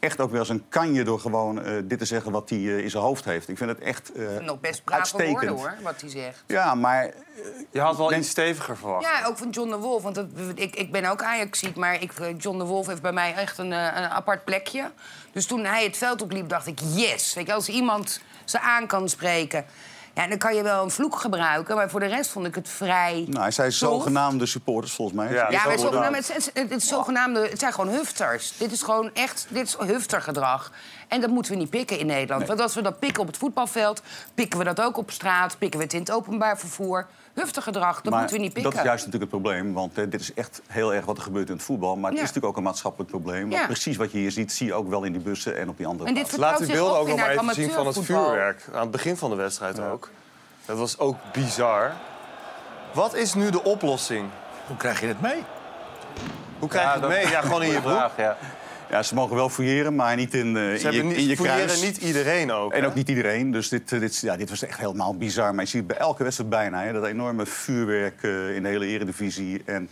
echt 0.06 0.20
ook 0.20 0.32
wel 0.32 0.40
als 0.40 0.50
een 0.50 0.66
kanje 0.70 1.04
door 1.04 1.20
gewoon 1.20 1.64
eh, 1.64 1.74
dit 1.84 2.00
te 2.00 2.06
zeggen 2.06 2.32
wat 2.32 2.50
hij 2.50 2.58
eh, 2.58 2.78
in 2.78 2.90
zijn 2.90 3.04
hoofd 3.04 3.26
heeft. 3.26 3.50
Ik 3.50 3.58
vind 3.58 3.70
het 3.70 3.80
echt 3.80 4.12
eh, 4.12 4.38
Nog 4.38 4.60
best 4.60 4.84
brave 4.84 5.00
uitstekend. 5.00 5.32
woorden 5.32 5.50
hoor, 5.50 5.76
wat 5.82 6.02
hij 6.02 6.10
zegt. 6.10 6.44
Ja, 6.48 6.76
maar 6.76 7.14
Je 7.72 7.80
had 7.80 7.98
wel 7.98 8.14
iets 8.14 8.30
steviger 8.30 8.78
verwacht. 8.78 9.04
Ja, 9.04 9.26
ook 9.26 9.38
van 9.38 9.50
John 9.50 9.70
de 9.70 9.78
Wolf. 9.78 10.04
Want 10.04 10.16
dat, 10.16 10.26
ik, 10.56 10.76
ik 10.76 10.92
ben 10.92 11.06
ook 11.06 11.22
Ajaxiet, 11.24 11.76
maar 11.76 12.02
ik, 12.02 12.12
John 12.38 12.58
de 12.58 12.64
Wolf 12.64 12.88
heeft 12.88 13.02
bij 13.02 13.12
mij 13.12 13.34
echt 13.34 13.58
een, 13.58 13.72
een 13.72 14.10
apart 14.10 14.44
plekje. 14.44 14.92
Dus 15.32 15.46
toen 15.46 15.66
hij 15.66 15.84
het 15.84 15.98
veld 15.98 16.22
opliep, 16.22 16.50
dacht 16.50 16.68
ik, 16.68 16.80
yes. 16.80 17.34
Weet 17.34 17.48
je, 17.48 17.54
als 17.54 17.70
iemand 17.70 18.22
ze 18.46 18.60
aan 18.60 18.88
kan 18.88 19.10
spreken... 19.10 19.66
Ja, 20.16 20.28
dan 20.28 20.38
kan 20.38 20.56
je 20.56 20.64
wel 20.64 20.84
een 20.84 20.92
vloek 20.92 21.16
gebruiken, 21.16 21.76
maar 21.76 21.90
voor 21.90 22.00
de 22.00 22.06
rest 22.06 22.30
vond 22.30 22.46
ik 22.46 22.56
het 22.56 22.70
vrij... 22.70 23.26
nou, 23.28 23.42
hij 23.42 23.52
zei 23.52 23.72
zogenaamde 23.72 24.46
supporters 24.46 24.94
volgens 24.94 25.18
mij. 25.18 25.34
Ja. 25.34 25.52
Ja, 25.52 25.66
maar 25.66 25.78
Zo 25.78 25.86
zogenaamde, 25.86 26.18
het, 26.18 26.34
het, 26.34 26.52
het, 26.54 26.70
het 26.70 26.84
zogenaamde, 26.84 27.48
het 27.50 27.60
zijn 27.60 27.74
gewoon 27.74 27.94
hufters. 27.94 28.58
Dit 28.58 28.72
is 28.72 28.82
gewoon 28.82 29.10
echt 29.14 29.48
dit 29.50 29.68
is 29.68 29.76
huftergedrag. 29.80 30.72
En 31.08 31.22
dat 31.22 31.30
moeten 31.30 31.52
we 31.52 31.58
niet 31.58 31.70
pikken 31.70 32.00
in 32.00 32.06
Nederland. 32.06 32.48
Want 32.48 32.60
als 32.60 32.76
we 32.76 32.82
dat 32.82 33.00
pikken 33.00 33.22
op 33.22 33.28
het 33.28 33.38
voetbalveld... 33.38 34.02
pikken 34.34 34.60
we 34.60 34.66
dat 34.66 34.82
ook 34.82 34.98
op 34.98 35.12
straat, 35.12 35.58
pikken 35.58 35.80
we 35.80 35.86
het 35.86 35.94
in 35.94 36.00
het 36.00 36.12
openbaar 36.12 36.58
vervoer. 36.58 37.08
Huftergedrag, 37.36 37.96
dat 38.02 38.12
maar 38.12 38.20
moeten 38.20 38.38
we 38.38 38.44
niet 38.44 38.54
pikken. 38.54 38.72
dat 38.72 38.80
is 38.82 38.88
juist 38.88 39.06
natuurlijk 39.06 39.32
het 39.32 39.42
probleem. 39.42 39.74
Want 39.74 39.98
eh, 39.98 40.04
dit 40.10 40.20
is 40.22 40.34
echt 40.34 40.62
heel 40.68 40.94
erg 40.94 41.06
wat 41.06 41.18
er 41.18 41.24
gebeurt 41.24 41.48
in 41.50 41.54
het 41.56 41.64
voetbal. 41.64 41.96
Maar 41.96 42.10
het 42.10 42.20
Ja. 42.20 42.26
is 42.26 42.28
natuurlijk 42.28 42.46
ook 42.54 42.58
een 42.58 42.64
maatschappelijk 42.64 43.10
probleem. 43.12 43.42
Want 43.42 43.54
Ja. 43.62 43.66
precies 43.66 43.98
wat 43.98 44.12
je 44.12 44.18
hier 44.18 44.32
ziet, 44.32 44.52
zie 44.52 44.68
je 44.68 44.74
ook 44.74 44.90
wel 44.90 45.04
in 45.04 45.12
die 45.12 45.22
bussen 45.22 45.58
en 45.58 45.70
op 45.70 45.78
die 45.78 45.88
andere 45.88 46.10
En 46.10 46.16
dit 46.16 46.24
plaatsen. 46.24 46.40
Laat 46.50 46.58
die 46.58 46.68
beelden 46.76 46.98
ook 47.00 47.08
nog 47.08 47.18
maar 47.18 47.30
even 47.30 47.54
zien 47.54 47.72
van 47.72 47.88
het 47.88 48.00
vuurwerk. 48.04 48.66
Aan 48.74 48.82
het 48.82 48.92
begin 48.92 49.18
van 49.18 49.30
de 49.30 49.36
wedstrijd 49.36 49.80
ook. 49.80 50.10
Dat 50.66 50.78
was 50.78 51.00
ook 51.00 51.16
bizar. 51.34 51.92
Wat 52.94 53.16
is 53.16 53.34
nu 53.34 53.50
de 53.50 53.64
oplossing? 53.64 54.30
Hoe 54.68 54.78
krijg 54.78 55.02
je 55.02 55.08
het 55.08 55.22
mee? 55.22 55.44
Hoe 56.60 56.70
krijg 56.70 56.94
je 56.94 57.00
het 57.00 57.10
mee? 57.10 57.28
Ja, 57.28 57.42
gewoon 57.42 57.64
in 57.64 57.72
je 57.72 57.82
broek. 57.82 57.94
Vraag, 57.98 58.18
ja. 58.18 58.38
Ja, 58.90 59.04
ze 59.04 59.16
mogen 59.16 59.36
wel 59.36 59.50
fouilleren, 59.50 59.96
maar 59.96 60.16
niet 60.16 60.34
in, 60.34 60.58
eh, 60.58 60.72
in 60.72 60.80
Ze 60.80 60.92
je, 60.92 61.04
niet, 61.04 61.18
in 61.18 61.28
je 61.28 61.36
kruis. 61.36 61.82
niet 61.82 61.98
iedereen 61.98 62.52
ook. 62.52 62.74
En 62.74 62.82
hè? 62.82 62.88
ook 62.88 62.96
niet 62.96 63.10
iedereen. 63.10 63.52
Dus 63.52 63.70
dit, 63.70 63.92
eh, 63.92 64.00
dit, 64.00 64.20
ja, 64.20 64.38
dit 64.38 64.50
was 64.50 64.64
echt 64.64 64.80
helemaal 64.80 65.18
bizar. 65.18 65.56
Maar 65.56 65.64
je 65.64 65.70
ziet 65.70 65.88
bij 65.88 65.98
elke 65.98 66.24
wedstrijd 66.24 66.50
bijna 66.50 66.84
hè, 66.84 66.94
dat 66.94 67.06
enorme 67.06 67.46
vuurwerk 67.46 68.24
eh, 68.24 68.56
in 68.56 68.64
de 68.64 68.70
hele 68.70 68.86
eredivisie. 68.86 69.62
En 69.66 69.90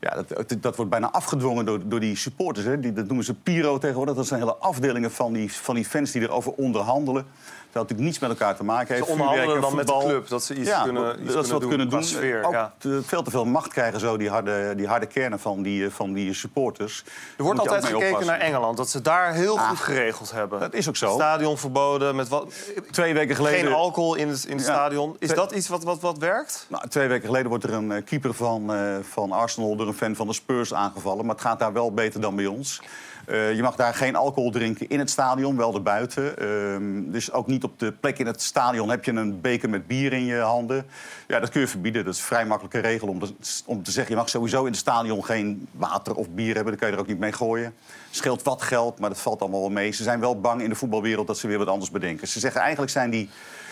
ja, 0.00 0.14
dat, 0.14 0.28
dat, 0.28 0.62
dat 0.62 0.76
wordt 0.76 0.90
bijna 0.90 1.10
afgedwongen 1.10 1.64
door, 1.64 1.88
door 1.88 2.00
die 2.00 2.16
supporters. 2.16 2.66
Hè. 2.66 2.80
Die, 2.80 2.92
dat 2.92 3.06
noemen 3.06 3.24
ze 3.24 3.34
Piro 3.34 3.78
tegenwoordig. 3.78 4.14
Dat 4.14 4.26
zijn 4.26 4.40
hele 4.40 4.56
afdelingen 4.56 5.10
van 5.10 5.32
die, 5.32 5.52
van 5.52 5.74
die 5.74 5.84
fans 5.84 6.10
die 6.10 6.22
erover 6.22 6.52
onderhandelen. 6.52 7.26
Dat 7.72 7.82
natuurlijk 7.82 8.08
niets 8.08 8.18
met 8.18 8.30
elkaar 8.30 8.56
te 8.56 8.64
maken 8.64 8.94
heeft. 8.94 9.06
Ze 9.06 9.12
onderhandelen 9.12 9.60
dan 9.60 9.74
met 9.74 9.86
de 9.86 9.98
club, 9.98 10.28
dat 10.28 10.44
ze 10.44 10.54
iets 10.54 10.68
ja, 10.68 10.82
kunnen- 10.82 11.22
iets 11.22 11.34
dat 11.34 11.46
ze 11.46 11.52
wat 11.52 11.60
kunnen 11.60 11.60
doen 11.60 11.68
kunnen 11.68 11.88
doen. 11.88 12.00
qua 12.00 12.08
sfeer, 12.08 12.44
ook 12.44 12.52
ja. 12.52 12.72
te- 12.78 13.00
veel 13.04 13.22
te 13.22 13.30
veel 13.30 13.44
macht 13.44 13.68
krijgen 13.68 14.00
zo 14.00 14.16
die 14.16 14.28
harde, 14.30 14.74
die 14.76 14.86
harde 14.86 15.06
kernen 15.06 15.38
van 15.40 15.62
die, 15.62 15.84
eh, 15.84 15.90
van 15.90 16.12
die 16.12 16.34
supporters. 16.34 17.04
Er 17.36 17.44
wordt 17.44 17.58
altijd 17.60 17.84
gekeken 17.84 18.06
oppassen. 18.06 18.26
naar 18.32 18.40
Engeland, 18.40 18.76
dat 18.76 18.88
ze 18.88 19.00
daar 19.00 19.32
heel 19.34 19.58
Ah, 19.58 19.68
goed 19.68 19.78
geregeld 19.80 20.30
hebben. 20.32 20.60
dat 20.60 20.74
is 20.74 20.88
ook 20.88 20.96
zo. 20.96 21.12
Stadion 21.14 21.58
verboden, 21.58 22.16
met 22.16 22.28
wat, 22.28 22.54
Twee 22.90 23.14
weken 23.14 23.36
geleden... 23.36 23.60
geen 23.60 23.72
alcohol 23.72 24.14
in 24.14 24.28
het, 24.28 24.44
in 24.44 24.56
het 24.56 24.66
Ja. 24.66 24.72
stadion. 24.72 25.16
Is 25.18 25.34
dat 25.34 25.52
iets 25.52 25.68
wat, 25.68 25.84
wat, 25.84 26.00
wat 26.00 26.18
werkt? 26.18 26.66
Nou, 26.68 26.88
twee 26.88 27.08
weken 27.08 27.26
geleden 27.26 27.48
wordt 27.48 27.64
er 27.64 27.72
een 27.72 27.92
eh, 27.92 28.04
keeper 28.04 28.34
van, 28.34 28.74
eh, 28.74 28.94
van 29.10 29.32
Arsenal 29.32 29.76
door 29.76 29.86
een 29.86 29.94
fan 29.94 30.16
van 30.16 30.26
de 30.26 30.32
Spurs 30.32 30.74
aangevallen. 30.74 31.26
Maar 31.26 31.34
het 31.34 31.44
gaat 31.44 31.58
daar 31.58 31.72
wel 31.72 31.92
beter 31.92 32.20
dan 32.20 32.36
bij 32.36 32.46
ons. 32.46 32.80
Eh, 33.30 33.54
je 33.54 33.62
mag 33.62 33.76
daar 33.76 33.94
geen 33.94 34.16
alcohol 34.16 34.50
drinken 34.50 34.88
in 34.88 34.98
het 34.98 35.10
stadion, 35.10 35.56
wel 35.56 35.74
erbuiten. 35.74 36.38
Ehm, 36.38 37.10
dus 37.10 37.32
ook 37.32 37.46
niet 37.46 37.64
op 37.64 37.78
de 37.78 37.92
plek 37.92 38.18
in 38.18 38.26
het 38.26 38.42
stadion 38.42 38.90
heb 38.90 39.04
je 39.04 39.12
een 39.12 39.40
beker 39.40 39.70
met 39.70 39.86
bier 39.86 40.12
in 40.12 40.24
je 40.24 40.38
handen. 40.38 40.86
Ja, 41.26 41.40
dat 41.40 41.48
kun 41.48 41.60
je 41.60 41.66
verbieden. 41.66 42.04
Dat 42.04 42.14
is 42.14 42.20
een 42.20 42.26
vrij 42.26 42.46
makkelijke 42.46 42.78
regel 42.78 43.08
om 43.08 43.18
te, 43.18 43.32
om 43.66 43.82
te 43.82 43.90
zeggen... 43.90 44.14
je 44.14 44.20
mag 44.20 44.28
sowieso 44.28 44.60
in 44.60 44.70
het 44.70 44.76
stadion 44.76 45.24
geen 45.24 45.68
water 45.72 46.14
of 46.14 46.30
bier 46.30 46.54
hebben. 46.54 46.72
Dan 46.72 46.76
kan 46.76 46.88
je 46.88 46.94
er 46.94 47.00
ook 47.00 47.06
niet 47.06 47.18
mee 47.18 47.32
gooien. 47.32 47.74
Scheelt 48.10 48.42
wat 48.42 48.62
geld, 48.62 48.98
maar 48.98 49.08
dat 49.08 49.20
valt 49.20 49.40
allemaal 49.40 49.60
wel 49.60 49.70
mee. 49.70 49.90
Ze 49.90 50.02
zijn 50.02 50.20
wel 50.20 50.40
bang 50.40 50.62
in 50.62 50.68
de 50.68 50.76
voetbalwereld 50.76 51.26
dat 51.26 51.38
ze 51.38 51.46
weer 51.46 51.58
wat 51.58 51.68
anders 51.68 51.90
bedenken. 51.90 52.28
Ze 52.28 52.40
zeggen 52.40 52.60
eigenlijk 52.60 52.92
zijn 52.92 53.10
die 53.10 53.28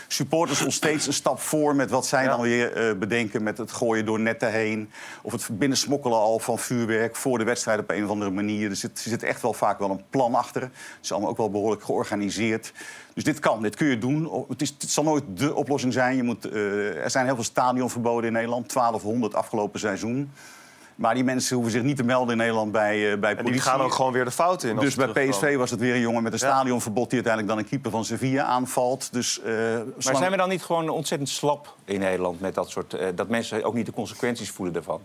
supporters 0.09 0.65
ons 0.65 0.75
steeds 0.75 1.07
een 1.07 1.13
stap 1.13 1.41
voor 1.41 1.77
met 1.77 1.91
wat 1.91 2.07
zij 2.07 2.27
dan 2.27 2.41
weer 2.41 2.73
eh, 2.73 2.97
bedenken. 2.97 3.43
Met 3.43 3.59
het 3.59 3.73
gooien 3.73 4.05
door 4.05 4.21
netten 4.21 4.53
heen. 4.53 4.91
Of 5.23 5.33
het 5.33 5.49
binnensmokkelen 5.53 6.19
al 6.19 6.39
van 6.39 6.59
vuurwerk 6.59 7.17
voor 7.17 7.39
de 7.39 7.45
wedstrijd 7.45 7.81
op 7.81 7.91
een 7.91 8.05
of 8.05 8.11
andere 8.11 8.31
manier. 8.31 8.71
Er 8.71 8.77
zit, 8.77 9.05
er 9.05 9.11
zit 9.11 9.23
echt 9.23 9.43
wel 9.43 9.53
vaak 9.53 9.79
wel 9.79 9.91
een 9.91 10.05
plan 10.11 10.35
achter. 10.35 10.63
Het 10.63 10.73
is 11.03 11.13
allemaal 11.13 11.31
ook 11.31 11.37
wel 11.37 11.51
behoorlijk 11.51 11.83
georganiseerd. 11.83 12.73
Dus 13.15 13.25
dit 13.25 13.39
kan, 13.39 13.63
dit 13.63 13.77
kun 13.77 13.87
je 13.87 13.99
doen. 13.99 14.47
Het, 14.49 14.63
is, 14.63 14.69
het 14.69 14.91
zal 14.91 15.05
nooit 15.05 15.25
de 15.35 15.55
oplossing 15.55 15.93
zijn. 15.93 16.17
Je 16.17 16.23
moet, 16.23 16.45
eh, 16.45 17.05
er 17.05 17.11
zijn 17.11 17.25
heel 17.25 17.35
veel 17.35 17.45
stadionverboden 17.45 18.27
in 18.27 18.33
Nederland. 18.33 18.73
1200 18.73 19.35
afgelopen 19.35 19.81
seizoen. 19.81 20.31
Maar 20.99 21.15
die 21.15 21.25
mensen 21.25 21.55
hoeven 21.55 21.73
zich 21.73 21.83
niet 21.83 21.97
te 21.97 22.03
melden 22.05 22.31
in 22.31 22.37
Nederland 22.37 22.73
bij, 22.73 22.99
uh, 22.99 23.19
bij 23.19 23.19
politie. 23.19 23.47
En 23.47 23.53
die 23.53 23.61
gaan 23.61 23.81
ook 23.81 23.93
gewoon 23.93 24.13
weer 24.13 24.25
de 24.25 24.31
fout 24.31 24.63
in. 24.63 24.77
Dus 24.77 24.95
bij. 24.95 25.29
PSV 25.29 25.57
was 25.57 25.71
het 25.71 25.81
weer 25.81 25.95
een 25.95 26.01
jongen 26.01 26.23
met 26.23 26.33
een 26.33 26.39
stadionverbod... 26.39 27.11
die 27.11 27.15
uiteindelijk 27.23 27.55
dan 27.55 27.65
een 27.65 27.71
keeper 27.71 27.91
van 27.91 28.05
Sevilla 28.05 28.45
aanvalt. 28.45 29.13
Dus, 29.13 29.41
eh, 29.41 29.53
Maar 30.05 30.17
zijn 30.17 30.31
we 30.31 30.37
dan 30.37 30.49
niet 30.49 30.63
gewoon 30.63 30.89
ontzettend 30.89 31.31
slap 31.31 31.75
in 31.85 32.01
Nederland 32.01 32.41
met 32.41 32.55
dat 32.55 32.71
soort... 32.71 32.95
eh, 32.95 33.07
dat 33.15 33.29
mensen 33.29 33.65
ook 33.65 33.75
niet 33.75 33.87
de 33.87 33.93
consequenties 33.93 34.51
voelen 34.51 34.75
daarvan? 34.75 35.01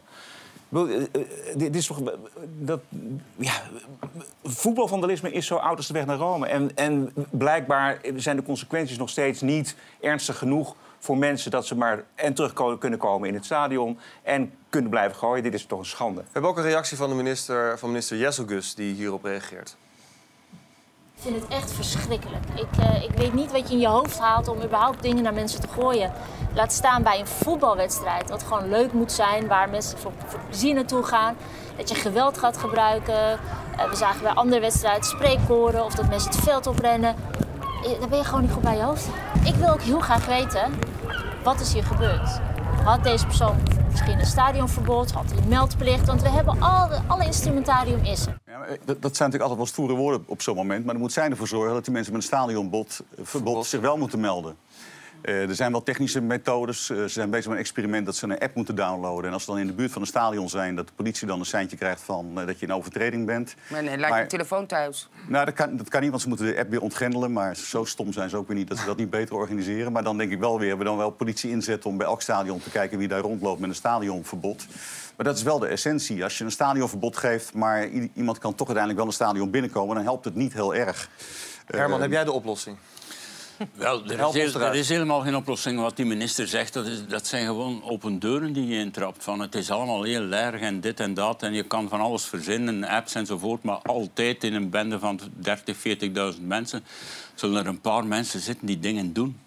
Eh, 0.73 0.81
eh, 0.81 1.21
Dit 1.55 1.75
is 1.75 1.87
toch... 1.87 1.99
Dat, 2.59 2.79
ja, 3.35 3.53
voetbalvandalisme 4.43 5.31
is 5.31 5.45
zo 5.45 5.55
oud 5.55 5.77
als 5.77 5.87
de 5.87 5.93
weg 5.93 6.05
naar 6.05 6.17
Rome. 6.17 6.47
En, 6.47 6.71
en 6.75 7.13
blijkbaar 7.29 8.01
zijn 8.15 8.35
de 8.35 8.43
consequenties 8.43 8.97
nog 8.97 9.09
steeds 9.09 9.41
niet 9.41 9.75
ernstig 10.01 10.37
genoeg 10.37 10.75
voor 11.03 11.17
mensen... 11.17 11.51
dat 11.51 11.65
ze 11.65 11.75
maar 11.75 12.03
en 12.15 12.33
terug 12.33 12.77
kunnen 12.79 12.99
komen 12.99 13.27
in 13.27 13.33
het 13.33 13.45
stadion 13.45 13.99
en 14.21 14.53
kunnen 14.69 14.89
blijven 14.89 15.17
gooien. 15.17 15.43
Dit 15.43 15.53
is 15.53 15.65
toch 15.65 15.79
een 15.79 15.85
schande. 15.85 16.21
We 16.21 16.27
hebben 16.31 16.51
ook 16.51 16.57
een 16.57 16.63
reactie 16.63 16.97
van 16.97 17.09
de 17.09 17.15
minister, 17.15 17.79
van 17.79 17.89
minister 17.89 18.17
Jesselgus 18.17 18.75
die 18.75 18.93
hierop 18.93 19.23
reageert. 19.23 19.75
Ik 21.15 21.21
vind 21.21 21.35
het 21.41 21.47
echt 21.51 21.71
verschrikkelijk. 21.71 22.43
Ik, 22.55 22.79
eh, 22.79 23.03
ik 23.03 23.09
weet 23.15 23.33
niet 23.33 23.51
wat 23.51 23.67
je 23.67 23.73
in 23.73 23.79
je 23.79 23.87
hoofd 23.87 24.19
haalt 24.19 24.47
om 24.47 24.61
überhaupt 24.61 25.01
dingen 25.01 25.23
naar 25.23 25.33
mensen 25.33 25.61
te 25.61 25.67
gooien. 25.67 26.11
Laat 26.53 26.73
staan 26.73 27.03
bij 27.03 27.19
een 27.19 27.27
voetbalwedstrijd, 27.27 28.29
wat 28.29 28.43
gewoon 28.43 28.69
leuk 28.69 28.93
moet 28.93 29.11
zijn, 29.11 29.47
waar 29.47 29.69
mensen 29.69 29.97
voor, 29.97 30.11
voor 30.25 30.39
plezier 30.47 30.73
naartoe 30.73 31.03
gaan. 31.03 31.35
Dat 31.77 31.89
je 31.89 31.95
geweld 31.95 32.37
gaat 32.37 32.57
gebruiken. 32.57 33.39
Eh, 33.77 33.89
we 33.89 33.95
zagen 33.95 34.21
bij 34.23 34.31
andere 34.33 34.61
wedstrijden 34.61 35.03
spreekkoren 35.03 35.83
of 35.85 35.95
dat 35.95 36.09
mensen 36.09 36.31
het 36.31 36.39
veld 36.39 36.67
oprennen. 36.67 37.15
Eh, 37.83 37.99
Daar 37.99 38.09
ben 38.09 38.17
je 38.17 38.23
gewoon 38.23 38.41
niet 38.41 38.51
goed 38.51 38.61
bij 38.61 38.75
je 38.75 38.83
hoofd. 38.83 39.07
Ik 39.45 39.55
wil 39.55 39.69
ook 39.69 39.81
heel 39.81 39.99
graag 39.99 40.25
weten, 40.25 40.73
wat 41.43 41.59
is 41.59 41.73
hier 41.73 41.83
gebeurd? 41.83 42.29
Had 42.83 43.03
deze 43.03 43.25
persoon 43.25 43.57
misschien 43.91 44.19
een 44.19 44.25
stadionverbod? 44.25 45.11
Had 45.11 45.31
hij 45.31 45.37
een 45.37 45.47
meldplicht? 45.47 46.05
Want 46.05 46.21
we 46.21 46.29
hebben 46.29 46.61
alle, 46.61 47.01
alle 47.07 47.25
instrumentarium 47.25 48.03
is 48.03 48.25
er. 48.25 48.37
Ja, 48.45 48.63
eh, 48.63 48.77
dat, 48.85 49.01
dat 49.01 49.15
zijn 49.15 49.29
natuurlijk 49.29 49.41
altijd 49.41 49.57
wel 49.57 49.65
stoere 49.65 49.93
woorden 49.93 50.23
op 50.25 50.41
zo'n 50.41 50.55
moment. 50.55 50.83
Maar 50.85 50.93
dan 50.93 51.01
moet 51.01 51.13
zij 51.13 51.29
ervoor 51.29 51.47
zorgen 51.47 51.73
dat 51.73 51.83
die 51.83 51.93
mensen 51.93 52.13
met 52.13 52.21
een 52.21 52.27
stadionverbod 52.27 53.01
verbod 53.21 53.65
zich 53.65 53.81
wel 53.81 53.97
moeten 53.97 54.19
melden. 54.19 54.55
Eh, 55.23 55.49
er 55.49 55.55
zijn 55.55 55.71
wel 55.71 55.83
technische 55.83 56.21
methodes. 56.21 56.89
Eh, 56.89 56.97
ze 56.97 57.07
zijn 57.07 57.29
bezig 57.29 57.45
met 57.45 57.53
een 57.55 57.61
experiment 57.61 58.05
dat 58.05 58.15
ze 58.15 58.25
een 58.25 58.39
app 58.39 58.55
moeten 58.55 58.75
downloaden. 58.75 59.25
En 59.25 59.33
als 59.33 59.43
ze 59.43 59.51
dan 59.51 59.59
in 59.59 59.67
de 59.67 59.73
buurt 59.73 59.91
van 59.91 60.01
een 60.01 60.07
stadion 60.07 60.49
zijn... 60.49 60.75
dat 60.75 60.87
de 60.87 60.93
politie 60.95 61.27
dan 61.27 61.39
een 61.39 61.45
seintje 61.45 61.77
krijgt 61.77 62.01
van 62.01 62.39
eh, 62.39 62.45
dat 62.45 62.59
je 62.59 62.65
in 62.65 62.73
overtreding 62.73 63.25
bent. 63.25 63.55
Maar 63.67 63.83
nee, 63.83 63.97
laat 63.97 64.09
je 64.09 64.15
Maar- 64.15 64.27
telefoon 64.27 64.65
thuis. 64.65 65.09
Nou, 65.27 65.45
dat 65.45 65.53
kan, 65.53 65.77
dat 65.77 65.89
kan 65.89 66.01
niet, 66.01 66.09
want 66.09 66.21
ze 66.21 66.27
moeten 66.27 66.45
de 66.45 66.57
app 66.59 66.69
weer 66.69 66.81
ontgrendelen. 66.81 67.33
Maar 67.33 67.55
zo 67.55 67.83
stom 67.83 68.13
zijn 68.13 68.29
ze 68.29 68.37
ook 68.37 68.47
weer 68.47 68.57
niet 68.57 68.67
dat 68.67 68.77
ze 68.77 68.85
dat 68.85 68.97
niet 68.97 69.09
beter 69.09 69.35
organiseren. 69.35 69.91
Maar 69.91 70.03
dan 70.03 70.17
denk 70.17 70.31
ik 70.31 70.39
wel 70.39 70.59
weer, 70.59 70.77
we 70.77 70.83
dan 70.83 70.97
wel 70.97 71.09
politie 71.09 71.49
inzetten... 71.49 71.89
om 71.89 71.97
bij 71.97 72.07
elk 72.07 72.21
stadion 72.21 72.59
te 72.59 72.69
kijken 72.69 72.97
wie 72.97 73.07
daar 73.07 73.21
rondloopt 73.21 73.59
met 73.59 73.69
een 73.69 73.75
stadionverbod. 73.75 74.65
Maar 75.15 75.25
dat 75.25 75.37
is 75.37 75.43
wel 75.43 75.59
de 75.59 75.67
essentie. 75.67 76.23
Als 76.23 76.37
je 76.37 76.43
een 76.43 76.51
stadionverbod 76.51 77.17
geeft, 77.17 77.53
maar 77.53 77.87
iemand 78.13 78.37
kan 78.37 78.55
toch 78.55 78.67
uiteindelijk 78.67 78.97
wel 78.97 79.07
een 79.07 79.13
stadion 79.13 79.51
binnenkomen... 79.51 79.95
dan 79.95 80.03
helpt 80.03 80.25
het 80.25 80.35
niet 80.35 80.53
heel 80.53 80.75
erg. 80.75 81.09
Herman, 81.65 82.01
heb 82.01 82.11
jij 82.11 82.23
de 82.23 82.31
oplossing? 82.31 82.77
Wel, 83.73 84.05
er 84.05 84.35
is, 84.35 84.53
er 84.53 84.75
is 84.75 84.89
helemaal 84.89 85.21
geen 85.21 85.35
oplossing. 85.35 85.79
Wat 85.79 85.95
die 85.95 86.05
minister 86.05 86.47
zegt, 86.47 86.73
dat, 86.73 86.85
is, 86.85 87.07
dat 87.07 87.27
zijn 87.27 87.45
gewoon 87.45 87.83
open 87.83 88.19
deuren 88.19 88.53
die 88.53 88.67
je 88.67 88.77
intrapt. 88.79 89.23
Van, 89.23 89.39
het 89.39 89.55
is 89.55 89.71
allemaal 89.71 90.03
heel 90.03 90.31
erg 90.31 90.61
en 90.61 90.81
dit 90.81 90.99
en 90.99 91.13
dat. 91.13 91.43
En 91.43 91.53
je 91.53 91.63
kan 91.63 91.89
van 91.89 92.01
alles 92.01 92.25
verzinnen, 92.25 92.83
apps 92.83 93.15
enzovoort. 93.15 93.63
Maar 93.63 93.77
altijd 93.77 94.43
in 94.43 94.53
een 94.53 94.69
bende 94.69 94.99
van 94.99 95.19
30, 95.33 95.77
40.000 96.35 96.41
mensen... 96.41 96.83
zullen 97.33 97.61
er 97.61 97.67
een 97.67 97.81
paar 97.81 98.05
mensen 98.05 98.39
zitten 98.39 98.67
die 98.67 98.79
dingen 98.79 99.13
doen. 99.13 99.37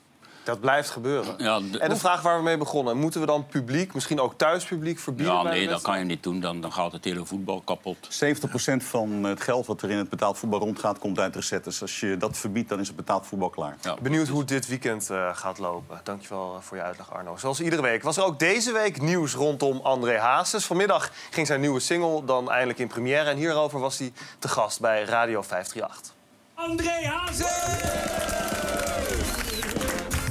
Dat 0.47 0.61
blijft 0.61 0.91
gebeuren. 0.91 1.35
Ja, 1.39 1.61
de- 1.61 1.79
En 1.79 1.89
de 1.89 1.97
vraag 1.97 2.23
waar 2.23 2.37
we 2.37 2.43
mee 2.43 2.57
begonnen. 2.57 2.97
Moeten 2.97 3.21
we 3.21 3.27
dan 3.27 3.47
publiek, 3.47 3.95
misschien 3.95 4.21
ook 4.21 4.35
thuispubliek, 4.37 4.99
verbieden? 4.99 5.35
ja 5.35 5.43
nee, 5.43 5.69
dat 5.69 5.83
kan 5.83 5.99
je 5.99 6.05
niet 6.05 6.23
doen. 6.23 6.41
Dan, 6.41 6.61
dan 6.61 6.73
gaat 6.73 6.93
het 6.93 7.05
hele 7.05 7.25
voetbal 7.25 7.61
kapot. 7.61 7.97
70% 8.11 8.85
van 8.85 9.25
het 9.25 9.41
geld 9.41 9.67
wat 9.67 9.83
er 9.83 9.91
in 9.91 9.97
het 9.97 10.09
betaald 10.09 10.39
voetbal 10.39 10.59
rondgaat, 10.59 10.99
komt 10.99 11.19
uit 11.19 11.35
recettes. 11.35 11.81
Als 11.83 12.01
je 12.01 12.17
dat 12.17 12.37
verbiedt, 12.37 12.69
dan 12.69 12.81
is 12.81 12.87
het 12.87 12.97
betaald 12.97 13.27
voetbal 13.27 13.51
klaar. 13.51 13.77
Ja. 13.83 13.97
Benieuwd 14.03 14.29
hoe 14.29 14.39
het 14.39 14.49
dit 14.49 14.67
weekend 14.67 15.11
eh, 15.11 15.29
gaat 15.37 15.59
lopen. 15.59 16.01
Dankjewel 16.03 16.55
eh, 16.57 16.63
voor 16.63 16.77
je 16.77 16.83
uitleg, 16.83 17.13
Arno. 17.13 17.37
Zoals 17.37 17.61
iedere 17.61 17.83
week 17.83 18.03
was 18.03 18.17
er 18.17 18.25
ook 18.25 18.39
deze 18.39 18.73
week 18.73 19.01
nieuws 19.01 19.35
rondom 19.35 19.81
André 19.83 20.19
Hazes. 20.19 20.65
Vanmiddag 20.65 21.11
ging 21.31 21.47
zijn 21.47 21.61
nieuwe 21.61 21.81
single 21.81 22.25
dan 22.25 22.51
eindelijk 22.51 22.79
in 22.79 22.87
première. 22.89 23.31
En 23.31 23.37
hierover 23.37 23.81
was 23.81 23.99
hij 23.99 24.13
te 24.39 24.49
gast 24.49 24.81
bij 24.81 25.05
Radio 25.05 25.43
538. 25.43 26.15
André 26.55 27.07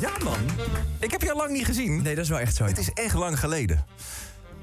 Ja, 0.02 0.12
man. 0.24 0.38
Ik 1.00 1.12
heb 1.12 1.22
je 1.22 1.32
al 1.32 1.38
lang 1.38 1.52
niet 1.52 1.66
gezien. 1.66 2.02
Nee, 2.02 2.16
dat 2.16 2.24
is 2.24 2.30
wel 2.30 2.40
echt 2.40 2.56
zo. 2.56 2.64
Het 2.64 2.78
is 2.78 2.90
echt 2.94 3.14
lang 3.14 3.40
geleden. 3.40 3.86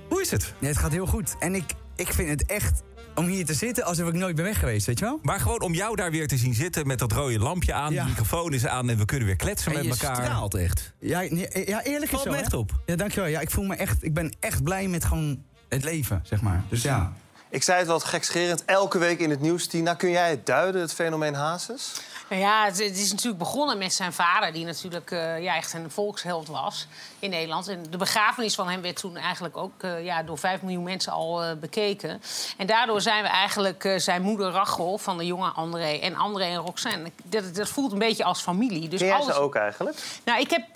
Hoe 0.08 0.20
is 0.20 0.30
het? 0.30 0.54
Nee, 0.58 0.70
het 0.70 0.78
gaat 0.80 0.92
heel 0.92 1.06
goed. 1.06 1.34
En 1.38 1.54
ik, 1.54 1.72
ik 1.96 2.12
vind 2.12 2.28
het 2.28 2.46
echt 2.46 2.82
om 3.14 3.24
hier 3.26 3.46
te 3.46 3.54
zitten 3.54 3.84
alsof 3.84 4.08
ik 4.08 4.14
nooit 4.14 4.36
ben 4.36 4.44
weg 4.44 4.58
geweest, 4.58 4.86
weet 4.86 4.98
je 4.98 5.04
wel? 5.04 5.18
Maar 5.22 5.40
gewoon 5.40 5.60
om 5.60 5.74
jou 5.74 5.96
daar 5.96 6.10
weer 6.10 6.26
te 6.28 6.36
zien 6.36 6.54
zitten 6.54 6.86
met 6.86 6.98
dat 6.98 7.12
rode 7.12 7.38
lampje 7.38 7.72
aan, 7.72 7.92
Ja. 7.92 8.02
de 8.02 8.08
microfoon 8.08 8.52
is 8.52 8.66
aan 8.66 8.90
en 8.90 8.98
we 8.98 9.04
kunnen 9.04 9.26
weer 9.26 9.36
kletsen 9.36 9.72
En 9.72 9.86
met 9.86 9.98
je 9.98 10.06
elkaar. 10.06 10.24
straalt 10.24 10.54
echt. 10.54 10.92
Ja, 10.98 11.18
nee, 11.20 11.48
ja 11.66 11.82
eerlijk 11.82 12.12
is 12.12 12.18
Valt 12.20 12.30
me 12.30 12.36
echt 12.36 12.52
op. 12.54 12.70
Ja, 12.86 12.96
dankjewel. 12.96 13.28
Ja, 13.28 13.40
ik 13.40 13.50
voel 13.50 13.64
me 13.64 13.74
echt, 13.74 14.04
ik 14.04 14.14
ben 14.14 14.36
echt 14.40 14.62
blij 14.62 14.88
met 14.88 15.04
gewoon 15.04 15.42
het 15.68 15.84
leven, 15.84 16.20
zeg 16.24 16.40
maar. 16.42 16.62
Dus 16.68 16.82
ja. 16.82 17.12
Ik 17.50 17.62
zei 17.62 17.78
het 17.78 17.86
wel 17.86 18.00
gekscherend, 18.00 18.64
elke 18.64 18.98
week 18.98 19.18
in 19.18 19.30
het 19.30 19.40
nieuws. 19.40 19.66
Tina, 19.66 19.94
kun 19.94 20.10
jij 20.10 20.30
het 20.30 20.46
duiden, 20.46 20.80
het 20.80 20.92
fenomeen 20.94 21.34
Hazes? 21.34 21.92
Nou 22.32 22.44
ja, 22.44 22.64
het, 22.64 22.78
het 22.78 22.98
is 22.98 23.10
natuurlijk 23.10 23.38
begonnen 23.38 23.78
met 23.78 23.92
zijn 23.92 24.12
vader, 24.12 24.52
die 24.52 24.64
natuurlijk 24.64 25.10
eh, 25.10 25.42
ja, 25.42 25.56
echt 25.56 25.72
een 25.72 25.90
volksheld 25.90 26.48
was 26.48 26.86
in 27.18 27.30
Nederland. 27.30 27.68
En 27.68 27.86
de 27.90 27.96
begrafenis 27.96 28.54
van 28.54 28.68
hem 28.68 28.82
werd 28.82 28.96
toen 28.96 29.16
eigenlijk 29.16 29.56
ook 29.56 29.72
eh, 29.82 30.04
ja, 30.04 30.22
door 30.22 30.38
5 30.38 30.62
miljoen 30.62 30.82
mensen 30.82 31.12
al 31.12 31.42
eh, 31.42 31.56
bekeken. 31.56 32.22
En 32.56 32.66
daardoor 32.66 33.00
zijn 33.00 33.22
we 33.22 33.28
eigenlijk 33.28 33.94
zijn 33.96 34.22
moeder 34.22 34.50
Rachel 34.50 34.98
van 34.98 35.18
de 35.18 35.26
jonge 35.26 35.48
André 35.48 35.98
en 35.98 36.16
André 36.16 36.44
en 36.44 36.56
Roxanne. 36.56 37.10
Dat, 37.24 37.54
dat 37.54 37.68
voelt 37.68 37.92
een 37.92 37.98
beetje 37.98 38.24
als 38.24 38.40
familie. 38.40 38.88
Dus 38.88 38.98
Ken 38.98 39.08
jij 39.08 39.16
alles- 39.16 39.34
ze 39.34 39.40
ook 39.40 39.54
eigenlijk? 39.54 39.96
nou, 40.24 40.40
ik 40.40 40.50
heb, 40.50 40.66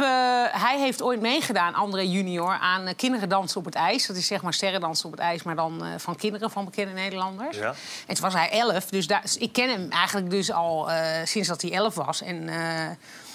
hij 0.52 0.78
heeft 0.78 1.02
ooit 1.02 1.20
meegedaan, 1.20 1.74
André 1.74 2.00
junior, 2.00 2.52
aan 2.60 2.96
kinderen 2.96 3.28
dansen 3.28 3.58
op 3.58 3.64
het 3.64 3.74
ijs. 3.74 4.06
Dat 4.06 4.16
is 4.16 4.26
zeg 4.26 4.42
maar 4.42 4.54
sterrendansen 4.54 5.06
op 5.06 5.10
het 5.10 5.20
ijs, 5.20 5.42
maar 5.42 5.56
dan 5.56 5.84
van 5.96 6.16
kinderen 6.16 6.50
van 6.50 6.64
bekende 6.64 6.92
Nederlanders. 6.92 7.56
Ja. 7.56 7.74
En 8.06 8.14
toen 8.14 8.24
was 8.24 8.34
hij 8.34 8.50
elf, 8.50 8.86
dus 8.86 9.06
daar, 9.06 9.22
ik 9.38 9.52
ken 9.52 9.70
hem 9.70 9.90
eigenlijk 9.90 10.30
dus 10.30 10.52
al 10.52 10.90
eh, 10.90 11.24
dat 11.46 11.62
hij 11.62 11.72
elf 11.72 11.94
was. 11.94 12.22
En 12.22 12.48
eh, 12.48 12.56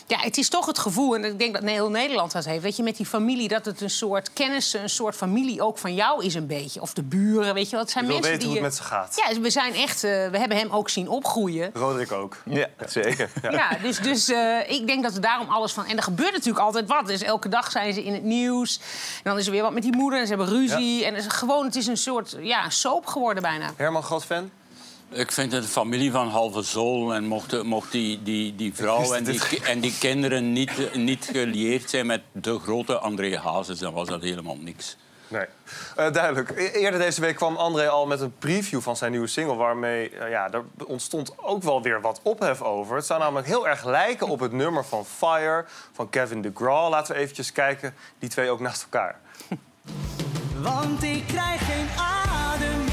ja, 0.08 0.18
het 0.20 0.38
is 0.38 0.50
toch 0.50 0.66
het 0.66 0.80
gevoel, 0.80 1.16
en 1.16 1.24
ik 1.26 1.40
denk 1.40 1.54
dat 1.54 1.64
heel 1.64 1.90
Nederland 1.90 2.32
dat 2.32 2.46
heeft... 2.46 2.62
weet 2.64 2.76
je, 2.76 2.84
met 2.84 2.98
die 2.98 3.06
familie, 3.06 3.48
dat 3.48 3.66
het 3.66 3.82
een 3.82 3.90
soort 3.90 4.34
kennis, 4.34 4.74
een 4.74 4.90
soort 4.90 5.16
familie 5.16 5.62
ook 5.62 5.78
van 5.78 5.94
jou 5.94 6.26
is 6.26 6.34
een 6.34 6.48
beetje. 6.48 6.82
Of 6.82 6.94
de 6.94 7.04
buren, 7.04 7.54
weet 7.54 7.66
je 7.66 7.72
wel. 7.72 7.80
Het 7.80 7.90
zijn 7.92 8.06
Je 8.06 8.12
wil 8.12 8.20
mensen 8.20 8.40
weten 8.40 8.50
die 8.50 8.60
hoe 8.60 8.68
het 8.68 8.78
je- 8.78 8.82
met 8.84 8.90
ze 9.12 9.16
gaat. 9.24 9.34
Ja, 9.36 9.42
we 9.42 9.50
zijn 9.50 9.74
echt, 9.74 10.04
eh, 10.04 10.12
we 10.12 10.38
hebben 10.38 10.58
hem 10.58 10.70
ook 10.70 10.90
zien 10.90 11.08
opgroeien. 11.10 11.70
Roderick 11.74 12.12
ook. 12.12 12.38
Ja, 12.46 12.68
zeker. 12.88 13.30
Ja, 13.52 13.78
dus, 13.84 14.00
dus 14.00 14.30
eh, 14.30 14.70
ik 14.72 14.88
denk 14.88 15.04
dat 15.04 15.16
er 15.16 15.22
daarom 15.22 15.50
alles 15.50 15.72
van... 15.74 15.86
En 15.86 15.98
er 15.98 16.04
gebeurt 16.04 16.32
natuurlijk 16.32 16.66
altijd 16.66 16.88
wat. 16.88 17.08
Dus 17.08 17.22
elke 17.22 17.50
dag 17.50 17.72
zijn 17.72 17.94
ze 17.94 18.04
in 18.04 18.14
het 18.14 18.24
nieuws. 18.24 18.80
En 19.16 19.30
dan 19.32 19.38
is 19.38 19.46
er 19.46 19.52
weer 19.52 19.62
wat 19.62 19.74
met 19.74 19.84
die 19.84 19.96
moeder 19.96 20.20
en 20.20 20.28
ze 20.28 20.36
hebben 20.36 20.54
ruzie. 20.56 21.06
En 21.06 21.14
het 21.16 21.26
is 21.26 21.32
gewoon, 21.32 21.66
het 21.66 21.76
is 21.76 21.88
een 21.88 21.98
soort 21.98 22.38
ja, 22.40 22.70
soap 22.70 23.06
geworden 23.06 23.44
bijna. 23.44 23.72
Herman, 23.76 24.04
groot 24.04 24.26
fan? 24.26 24.50
Ik 25.14 25.32
vind 25.32 25.52
het 25.52 25.64
een 25.64 25.70
familie 25.70 26.12
van 26.12 26.28
halve 26.28 26.62
zool. 26.62 27.14
En 27.14 27.24
mocht, 27.24 27.64
mocht 27.64 27.92
die, 27.92 28.24
die, 28.24 28.56
die 28.56 28.74
vrouw 28.74 29.14
en 29.14 29.24
die, 29.24 29.62
en 29.64 29.80
die 29.80 29.98
kinderen 30.00 30.54
niet, 30.54 30.96
niet 30.96 31.30
gelieerd 31.32 31.90
zijn 31.90 32.06
met 32.06 32.22
de 32.32 32.60
grote 32.60 32.98
André 32.98 33.38
Hazes, 33.38 33.80
dan 33.80 33.94
was 33.94 34.08
dat 34.08 34.22
helemaal 34.22 34.58
niks. 34.58 34.98
Nee. 35.28 35.46
Eh, 35.96 36.12
duidelijk. 36.12 36.50
E- 36.50 36.72
Eerder 36.72 37.00
deze 37.00 37.22
week 37.22 37.36
kwam 37.36 37.56
André 37.56 37.90
al 37.90 38.06
met 38.08 38.22
een 38.22 38.34
preview 38.40 38.82
van 38.82 38.96
zijn 38.96 39.12
nieuwe 39.12 39.28
single... 39.28 39.56
waarmee 39.56 40.10
eh, 40.10 40.30
ja, 40.30 40.52
er 40.52 40.64
ontstond 40.86 41.34
ook 41.38 41.64
wel 41.64 41.82
weer 41.82 42.02
wat 42.02 42.20
ophef 42.24 42.62
over. 42.62 42.96
Het 42.96 43.06
zou 43.06 43.20
namelijk 43.20 43.48
heel 43.48 43.68
erg 43.68 43.86
lijken 43.86 44.28
op 44.28 44.40
het 44.40 44.52
nummer 44.52 44.86
van 44.86 45.06
Fire 45.06 45.66
van 45.92 46.10
Kevin 46.10 46.42
DeGraw. 46.42 46.90
Laten 46.90 47.16
we 47.16 47.22
eventjes 47.22 47.52
kijken, 47.52 47.94
die 48.20 48.30
twee 48.30 48.50
ook 48.50 48.60
naast 48.60 48.84
elkaar. 48.84 49.20
Want 50.62 51.04
ik 51.04 51.24
krijg 51.28 51.66
geen 51.66 51.88
adem 51.98 52.91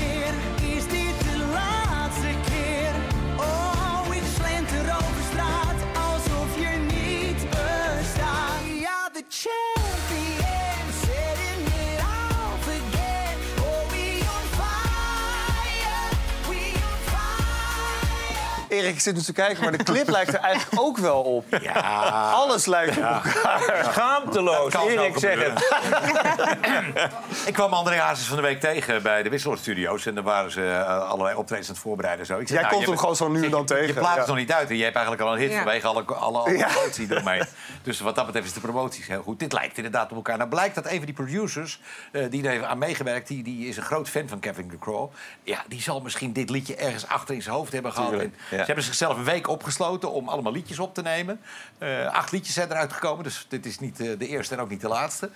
Erik, 18.78 18.94
ik 18.94 19.00
zit 19.00 19.14
nu 19.14 19.20
te 19.22 19.32
kijken, 19.32 19.62
maar 19.62 19.76
de 19.76 19.84
clip 19.84 20.08
lijkt 20.18 20.34
er 20.34 20.40
eigenlijk 20.40 20.82
ook 20.82 20.98
wel 20.98 21.20
op. 21.22 21.44
Ja. 21.60 21.72
Alles 22.32 22.66
lijkt 22.66 22.96
op 22.96 23.02
elkaar. 23.02 23.84
Schaamteloos, 23.90 24.74
Erik, 24.74 25.12
zo 25.12 25.18
zeg 25.18 25.38
het. 25.44 25.72
Ik 27.46 27.52
kwam 27.52 27.72
André 27.72 27.96
Hazes 27.96 28.26
van 28.26 28.36
de 28.36 28.42
week 28.42 28.60
tegen 28.60 29.02
bij 29.02 29.22
de 29.22 29.28
Wisseloord-studio's. 29.28 30.06
En 30.06 30.14
daar 30.14 30.24
waren 30.24 30.50
ze 30.50 30.68
eh, 30.70 31.08
allerlei 31.10 31.36
optredens 31.36 31.68
aan 31.68 31.74
het 31.74 31.82
voorbereiden. 31.82 32.26
en 32.26 32.34
Zo. 32.34 32.38
Ik 32.40 32.48
Jij 32.48 32.56
nou, 32.60 32.68
komt 32.72 32.82
je 32.84 32.88
hem 32.90 32.98
gewoon 32.98 33.16
zo 33.16 33.28
nu 33.28 33.44
en 33.44 33.50
dan 33.50 33.64
tegen. 33.66 33.86
Je 33.86 33.92
plaat 33.92 34.12
Ja. 34.12 34.18
het 34.18 34.26
nog 34.26 34.36
niet 34.36 34.52
uit 34.52 34.70
en 34.70 34.76
je 34.76 34.82
hebt 34.82 34.96
eigenlijk 34.96 35.26
al 35.26 35.32
een 35.32 35.38
hit 35.40 35.50
Ja. 35.50 35.56
vanwege 35.56 35.86
alle, 35.86 36.02
alle, 36.04 36.38
alle 36.38 36.56
Ja. 36.56 36.66
promotie 36.66 37.06
eromheen. 37.10 37.44
Dus 37.82 38.00
wat 38.00 38.14
dat 38.14 38.26
betreft 38.26 38.46
is 38.46 38.52
de 38.52 38.60
promotie 38.60 39.04
heel 39.08 39.22
goed. 39.22 39.38
Dit 39.38 39.52
lijkt 39.52 39.76
inderdaad 39.76 40.10
op 40.10 40.16
elkaar. 40.16 40.36
Nou 40.36 40.48
blijkt 40.50 40.74
dat 40.74 40.84
een 40.86 40.96
van 40.96 41.04
die 41.04 41.14
producers 41.14 41.80
eh, 42.12 42.22
die 42.30 42.44
er 42.44 42.50
heeft 42.50 42.64
aan 42.64 42.78
meegewerkt... 42.78 43.28
Die, 43.28 43.42
die 43.42 43.68
is 43.68 43.76
een 43.76 43.82
groot 43.82 44.08
fan 44.08 44.28
van 44.28 44.40
Kevin 44.40 44.68
DeCraw. 44.68 45.10
Ja, 45.42 45.62
die 45.68 45.82
zal 45.82 46.00
misschien 46.00 46.32
dit 46.32 46.50
liedje 46.50 46.76
ergens 46.76 47.06
achter 47.08 47.34
in 47.34 47.42
zijn 47.42 47.54
hoofd 47.54 47.72
hebben 47.72 47.92
gehad. 47.92 48.08
Tuurlijk, 48.10 48.34
En 48.50 48.56
ja. 48.56 48.64
Ze 48.68 48.74
hebben 48.74 48.92
zichzelf 48.92 49.16
een 49.18 49.24
week 49.24 49.48
opgesloten 49.48 50.10
om 50.12 50.28
allemaal 50.28 50.52
liedjes 50.52 50.78
op 50.78 50.94
te 50.94 51.02
nemen. 51.02 51.40
Eh, 51.78 52.06
acht 52.14 52.32
liedjes 52.32 52.54
zijn 52.54 52.70
eruit 52.70 52.92
gekomen, 52.92 53.24
dus 53.24 53.46
dit 53.48 53.66
is 53.66 53.78
niet 53.78 54.00
eh, 54.00 54.18
de 54.18 54.26
eerste 54.26 54.54
en 54.54 54.60
ook 54.60 54.68
niet 54.68 54.80
de 54.80 54.88
laatste. 54.88 55.30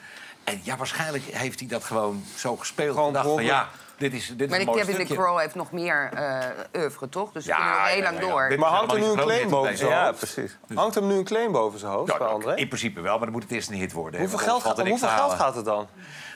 En 0.44 0.60
ja, 0.62 0.76
waarschijnlijk 0.76 1.24
heeft 1.24 1.58
hij 1.60 1.68
dat 1.68 1.84
gewoon 1.84 2.24
zo 2.36 2.56
gespeeld. 2.56 2.96
Gewoon 2.96 3.12
dacht 3.12 3.26
van 3.28 3.44
ja, 3.44 3.68
dit 3.96 4.12
is, 4.12 4.26
dit 4.28 4.40
is 4.40 4.56
Maar 4.56 4.64
mooi 4.64 4.78
Kevin 4.84 5.06
de. 5.06 5.14
Crow 5.14 5.38
heeft 5.38 5.54
nog 5.54 5.72
meer 5.72 6.10
eh 6.14 6.46
oeuvre, 6.76 7.08
toch? 7.08 7.32
Dus 7.32 7.44
we 7.44 7.50
Ja, 7.50 7.56
kunnen 7.56 7.74
nog 7.76 7.86
heel 7.88 7.96
ja, 7.96 8.02
lang 8.02 8.14
ja, 8.16 8.22
ja. 8.22 8.28
door. 8.32 8.58
Maar 8.58 8.70
is 8.70 8.76
hangt 8.76 8.92
er 8.92 8.98
nu 8.98 9.06
een 9.06 9.16
claim 9.16 9.48
boven 9.50 9.76
zijn 9.76 9.92
hoofd? 10.04 10.18
precies. 10.18 10.56
Hangt 10.74 10.94
hem 10.94 11.06
nu 11.06 11.14
een 11.14 11.24
claim 11.24 11.52
boven 11.52 11.78
zijn 11.78 11.92
hoofd 11.92 12.12
Ja, 12.12 12.18
bij 12.18 12.26
André? 12.26 12.54
in 12.54 12.68
principe 12.68 13.00
wel, 13.00 13.12
maar 13.12 13.22
dan 13.24 13.32
moet 13.32 13.42
het 13.42 13.52
eerst 13.52 13.68
een 13.70 13.74
hit 13.76 13.92
worden. 13.92 14.20
Hoeveel, 14.20 14.38
geld, 14.38 14.78
er 14.78 14.88
hoeveel 14.88 15.08
geld 15.08 15.32
gaat 15.32 15.54
het 15.54 15.64
dan? 15.64 15.88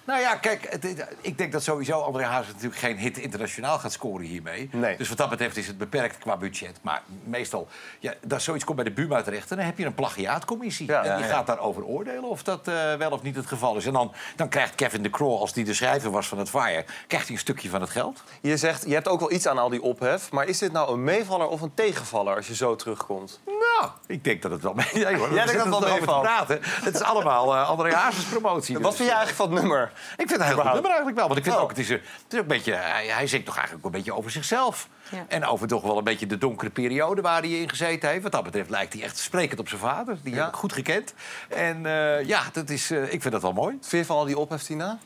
Nou 0.06 0.20
ja, 0.20 0.34
kijk, 0.34 0.66
het- 0.70 1.06
ik 1.20 1.38
denk 1.38 1.52
dat 1.52 1.62
sowieso 1.62 2.00
André 2.00 2.25
Hazes 2.25 2.52
natuurlijk 2.52 2.80
geen 2.80 2.96
hit 2.98 3.18
internationaal 3.18 3.78
gaat 3.78 3.92
scoren 3.92 4.26
hiermee. 4.26 4.68
Nee. 4.72 4.96
Dus 4.96 5.08
wat 5.08 5.18
dat 5.18 5.28
betreft 5.30 5.56
is 5.56 5.66
het 5.66 5.78
beperkt 5.78 6.18
qua 6.18 6.36
budget. 6.36 6.78
Maar 6.82 7.02
meestal, 7.25 7.68
ja, 7.98 8.14
dat 8.26 8.42
zoiets 8.42 8.64
komt 8.64 8.76
bij 8.76 8.84
de 8.84 8.92
Buma 8.92 9.22
terecht... 9.22 9.50
en 9.50 9.56
dan 9.56 9.66
heb 9.66 9.78
je 9.78 9.84
een 9.84 9.94
plagiaatcommissie. 9.94 10.86
Ja. 10.86 10.96
en 10.96 11.02
die 11.02 11.10
Ja, 11.25 11.30
ja. 11.30 11.34
gaat 11.36 11.46
daarover 11.46 11.84
oordelen 11.84 12.25
of 12.25 12.42
dat 12.42 12.68
eh, 12.68 12.94
wel 12.94 13.10
of 13.10 13.22
niet 13.22 13.36
het 13.36 13.46
geval 13.46 13.76
is. 13.76 13.86
En 13.86 13.92
dan, 13.92 14.12
dan 14.36 14.48
krijgt 14.48 14.75
Kevin 14.75 15.02
de 15.02 15.10
Crow, 15.10 15.40
als 15.40 15.52
die 15.52 15.64
de 15.64 15.75
schrijver 15.75 16.10
was 16.10 16.28
van 16.28 16.38
het 16.38 16.48
Fire... 16.50 16.84
krijgt 17.06 17.26
hij 17.26 17.34
een 17.34 17.40
stukje 17.40 17.68
van 17.68 17.80
het 17.80 17.90
geld. 17.90 18.22
Je 18.40 18.56
zegt, 18.56 18.84
je 18.86 18.94
hebt 18.94 19.08
ook 19.08 19.20
wel 19.20 19.32
iets 19.32 19.46
aan 19.48 19.58
al 19.58 19.68
die 19.68 19.82
ophef. 19.82 20.30
Maar 20.30 20.46
is 20.46 20.58
dit 20.58 20.72
nou 20.72 20.92
een 20.92 21.04
meevaller 21.04 21.48
of 21.48 21.60
een 21.60 21.75
tegenvaller 21.75 22.36
als 22.36 22.46
je 22.46 22.54
zo 22.54 22.76
terugkomt? 22.76 23.40
Nou, 23.80 23.90
ik 24.06 24.25
denk 24.25 24.42
dat 24.42 24.50
het 24.50 24.62
wel 24.62 24.75
mee... 24.75 24.87
Ja, 24.99 25.14
hoor, 25.14 25.35
Jij 25.35 25.45
denkt 25.47 25.64
dat 25.64 25.75
het 25.75 25.85
wel 25.85 25.95
meevalt? 25.99 26.23
praten. 26.23 26.59
Het 26.62 26.95
is 26.95 27.00
allemaal 27.02 27.54
eh 27.54 27.68
André 27.68 27.95
Hazes 27.95 28.25
promotie. 28.25 28.78
Wat 28.78 28.83
dus, 28.90 28.95
vind 28.97 29.09
je 29.09 29.14
eh, 29.14 29.21
eigenlijk 29.21 29.37
van 29.37 29.52
het 29.52 29.61
nummer? 29.62 29.92
Ik 30.16 30.28
vind 30.28 30.30
het 30.30 30.40
een 30.40 30.47
heel 30.47 30.56
goed 30.56 30.64
nummer 30.73 30.87
eigenlijk 30.90 31.16
wel. 31.18 31.26
Want 31.26 31.38
ik 31.38 31.45
vind 31.45 31.56
Oh. 31.56 31.62
ook, 31.62 31.68
het 31.68 31.78
is, 31.78 31.88
een, 31.88 32.00
het 32.23 32.33
is 32.33 32.38
ook 32.38 32.40
een 32.45 32.47
beetje, 32.56 32.75
hij, 32.75 33.06
hij 33.06 33.26
zingt 33.26 33.47
toch 33.47 33.54
eigenlijk 33.56 33.87
een 33.87 33.92
beetje 33.92 34.14
over 34.14 34.30
zichzelf. 34.30 34.88
Ja. 35.09 35.25
En 35.28 35.45
over 35.47 35.66
toch 35.68 35.83
wel 35.83 35.99
een 35.99 36.04
beetje 36.04 36.26
de 36.26 36.38
donkere 36.38 36.71
periode 36.71 37.21
waar 37.23 37.40
hij 37.40 37.50
in 37.50 37.68
gezeten 37.68 38.09
heeft. 38.09 38.23
Wat 38.23 38.33
dat 38.33 38.45
betreft 38.45 38.71
lijkt 38.71 38.92
hij 38.92 39.02
echt 39.02 39.18
sprekend 39.18 39.61
op 39.61 39.68
zijn 39.68 39.80
vader. 39.80 40.18
Die 40.23 40.35
heb 40.35 40.49
ik 40.49 40.54
goed 40.54 40.73
gekend. 40.73 41.14
En 41.49 41.87
eh, 41.87 42.25
ja, 42.25 42.42
dat 42.52 42.71
is, 42.71 42.90
eh, 42.90 43.02
ik 43.12 43.23
vind 43.23 43.33
dat 43.33 43.42
wel 43.42 43.52
mooi. 43.52 43.78
Vind 43.80 44.02
je 44.02 44.04
van 44.04 44.16
al 44.16 44.25
die 44.25 44.38
ophef, 44.38 44.62
Tina? 44.62 44.99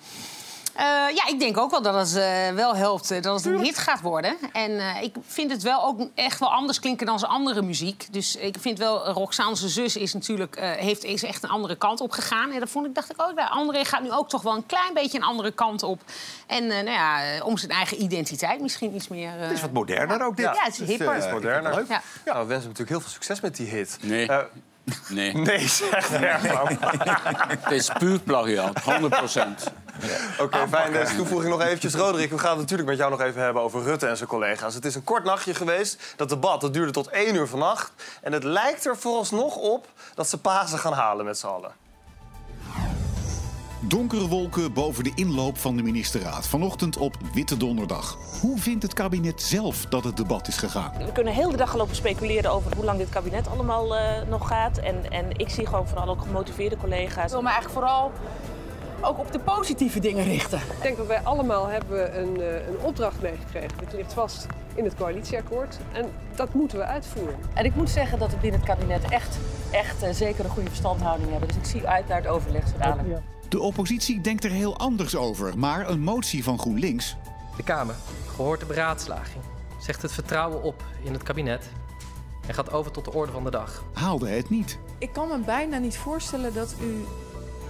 Eh, 0.81 0.87
ja, 1.15 1.27
ik 1.29 1.39
denk 1.39 1.59
ook 1.59 1.71
wel 1.71 1.83
dat 1.83 1.95
het 1.95 2.17
eh, 2.17 2.55
wel 2.55 2.77
helpt 2.77 3.11
eh, 3.11 3.23
dat 3.23 3.45
het 3.45 3.53
een 3.55 3.61
hit 3.61 3.79
gaat 3.79 4.01
worden. 4.01 4.37
En 4.53 4.79
eh, 4.79 5.03
ik 5.03 5.15
vind 5.27 5.51
het 5.51 5.63
wel 5.63 5.85
ook 5.85 6.01
echt 6.15 6.39
wel 6.41 6.53
anders 6.53 6.81
klinken 6.81 7.07
dan 7.07 7.19
zijn 7.19 7.31
andere 7.31 7.63
muziek. 7.63 8.07
Dus 8.11 8.37
ik 8.37 8.57
vind 8.61 8.79
wel, 8.79 9.07
Roxanne 9.09 9.57
zijn 9.57 9.71
zus 9.71 9.97
is 9.97 10.13
natuurlijk, 10.15 10.57
eh, 10.57 10.71
heeft, 10.71 11.05
is 11.05 11.23
echt 11.23 11.43
een 11.43 11.49
andere 11.51 11.77
kant 11.77 12.01
op 12.01 12.11
gegaan. 12.11 12.53
En 12.53 12.61
dat 12.61 12.71
vond 12.71 12.87
ik, 12.87 12.95
dacht 12.95 13.11
ik 13.11 13.23
ook, 13.23 13.35
nou, 13.35 13.51
André 13.51 13.85
gaat 13.85 14.03
nu 14.03 14.13
ook 14.13 14.29
toch 14.29 14.43
wel 14.43 14.55
een 14.57 14.67
klein 14.67 14.95
beetje 14.95 15.19
een 15.19 15.25
andere 15.25 15.51
kant 15.53 15.83
op. 15.83 16.01
En 16.47 16.63
eh, 16.71 16.83
nou 16.85 16.91
ja, 16.91 17.43
om 17.45 17.57
zijn 17.57 17.71
eigen 17.73 18.03
identiteit 18.03 18.61
misschien 18.61 18.95
iets 18.95 19.09
meer... 19.09 19.29
eh, 19.35 19.41
Het 19.41 19.51
is 19.51 19.61
wat 19.61 19.73
moderner 19.73 20.23
ook 20.25 20.37
dit. 20.37 20.45
Ja, 20.55 20.63
het 20.63 20.81
is 20.81 20.89
hipper. 20.89 21.15
het 21.15 21.25
is 21.25 21.31
moderner. 21.31 21.75
leuk. 21.75 21.89
Ja. 21.89 22.03
Ja, 22.25 22.33
we 22.33 22.39
wensen 22.47 22.47
hem 22.49 22.55
natuurlijk 22.61 22.89
heel 22.89 23.01
veel 23.01 23.11
succes 23.11 23.41
met 23.41 23.57
die 23.57 23.67
hit. 23.67 23.99
Nee. 24.03 24.29
Nee. 25.09 25.35
nee, 25.35 25.69
zegt 25.91 26.09
Herman. 26.09 26.79
Het 27.61 27.71
is 27.71 27.91
puur 27.99 28.19
plagiaat, 28.19 28.83
100 28.83 29.17
procent. 29.17 29.73
Oké, 30.39 30.69
fijn. 30.69 30.93
Deze 30.93 31.17
toevoeging 31.17 31.51
nog 31.51 31.63
eventjes. 31.63 31.95
Roderick, 31.95 32.31
we 32.31 32.39
gaan 32.39 32.51
het 32.51 32.61
natuurlijk 32.61 32.89
met 32.89 32.99
jou 32.99 33.11
nog 33.11 33.21
even 33.21 33.43
hebben 33.43 33.63
over 33.63 33.83
Rutte 33.83 34.07
en 34.07 34.17
zijn 34.17 34.29
collega's. 34.29 34.75
Het 34.75 34.85
is 34.85 34.95
een 34.95 35.05
kort 35.05 35.25
nachtje 35.25 35.55
geweest. 35.55 36.15
Dat 36.17 36.29
debat 36.29 36.61
dat 36.61 36.75
duurde 36.75 36.93
tot 36.93 37.09
één 37.09 37.35
uur 37.35 37.47
vannacht. 37.47 37.93
En 38.23 38.33
het 38.33 38.45
lijkt 38.45 38.87
er 38.87 38.97
vooralsnog 38.97 39.57
op 39.57 39.89
dat 40.15 40.29
ze 40.29 40.39
Pasen 40.39 40.79
gaan 40.79 40.93
halen 40.93 41.25
met 41.25 41.39
z'n 41.39 41.47
allen. 41.47 41.73
Donkere 43.83 44.29
wolken 44.29 44.73
boven 44.73 45.05
de 45.05 45.13
inloop 45.15 45.59
van 45.59 45.77
de 45.77 45.83
ministerraad. 45.83 46.49
Vanochtend 46.49 46.97
op 46.97 47.17
Witte 47.35 47.57
Donderdag. 47.57 48.19
Hoe 48.41 48.59
vindt 48.59 48.83
het 48.83 48.93
kabinet 48.93 49.43
zelf 49.43 49.87
dat 49.87 50.05
het 50.05 50.17
debat 50.17 50.49
is 50.49 50.57
gegaan? 50.57 50.93
We 50.99 51.13
kunnen 51.13 51.33
heel 51.33 51.51
de 51.51 51.57
dag 51.57 51.77
lopen 51.77 51.97
speculeren 51.97 52.53
over 52.53 52.77
hoe 52.77 52.85
lang 52.85 52.99
dit 52.99 53.09
kabinet 53.09 53.49
allemaal 53.49 53.97
eh, 53.97 54.29
nog 54.29 54.49
gaat. 54.49 54.79
En, 54.79 55.11
en 55.11 55.25
ik 55.37 55.49
zie 55.49 55.67
gewoon 55.67 55.89
vooral 55.89 56.09
ook 56.09 56.21
gemotiveerde 56.21 56.77
collega's. 56.77 57.25
Ik 57.25 57.31
wil 57.31 57.43
me 57.43 57.49
eigenlijk 57.49 57.79
vooral 57.79 58.13
ook 59.03 59.19
op 59.19 59.33
de 59.33 59.39
positieve 59.39 60.01
dingen 60.01 60.25
richten. 60.25 60.59
Ik 60.59 60.83
denk 60.83 60.97
dat 60.97 61.07
wij 61.07 61.21
allemaal 61.21 61.67
hebben 61.67 62.21
een, 62.21 62.41
eh, 62.41 62.67
een 62.69 62.79
opdracht 62.83 63.23
meegekregen. 63.23 63.71
Het 63.85 63.93
ligt 63.93 64.13
vast 64.13 64.47
in 64.75 64.85
het 64.85 64.95
coalitieakkoord 64.95 65.79
en 65.93 66.07
dat 66.35 66.55
moeten 66.55 66.79
we 66.79 66.85
uitvoeren. 66.85 67.35
En 67.55 67.65
ik 67.65 67.75
moet 67.75 67.91
zeggen 67.91 68.19
dat 68.19 68.31
we 68.31 68.37
binnen 68.37 68.61
het 68.61 68.69
kabinet 68.69 69.11
echt, 69.11 69.39
echt 69.71 70.03
eh, 70.03 70.13
zeker 70.13 70.45
een 70.45 70.51
goede 70.51 70.69
verstandhouding 70.69 71.31
hebben. 71.31 71.49
Dus 71.49 71.57
ik 71.57 71.65
zie 71.65 71.87
uit 71.89 72.09
naar 72.09 72.17
het 72.17 72.27
overleg 72.27 72.69
zo 72.69 72.75
dadelijk. 72.79 73.19
De 73.49 73.61
oppositie 73.61 74.21
denkt 74.21 74.45
er 74.45 74.51
heel 74.51 74.79
anders 74.79 75.17
over. 75.17 75.59
Maar 75.59 75.89
een 75.89 76.01
motie 76.01 76.45
van 76.45 76.59
GroenLinks 76.59 77.17
De 77.57 77.63
Kamer, 77.63 77.95
gehoord 78.35 78.61
de 78.61 78.67
beraadslaging, 78.67 79.45
zegt 79.81 80.03
het 80.03 80.13
vertrouwen 80.13 80.63
op 80.63 80.85
in 81.05 81.13
het 81.13 81.23
kabinet 81.23 81.71
en 82.47 82.55
gaat 82.55 82.73
over 82.73 82.91
tot 82.91 83.05
de 83.05 83.13
orde 83.13 83.33
van 83.33 83.45
de 83.45 83.51
dag. 83.51 83.85
haalde 83.93 84.29
het 84.29 84.51
niet. 84.51 84.79
Ik 84.99 85.13
kan 85.13 85.29
me 85.29 85.39
bijna 85.39 85.79
niet 85.79 85.97
voorstellen 85.99 86.55
dat 86.55 86.75
u 86.83 87.05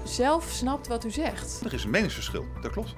zelf 0.04 0.48
snapt 0.50 0.88
wat 0.88 1.04
u 1.04 1.10
zegt. 1.10 1.60
Er 1.64 1.72
is 1.72 1.84
een 1.84 1.90
meningsverschil, 1.90 2.44
dat 2.62 2.70
klopt. 2.70 2.94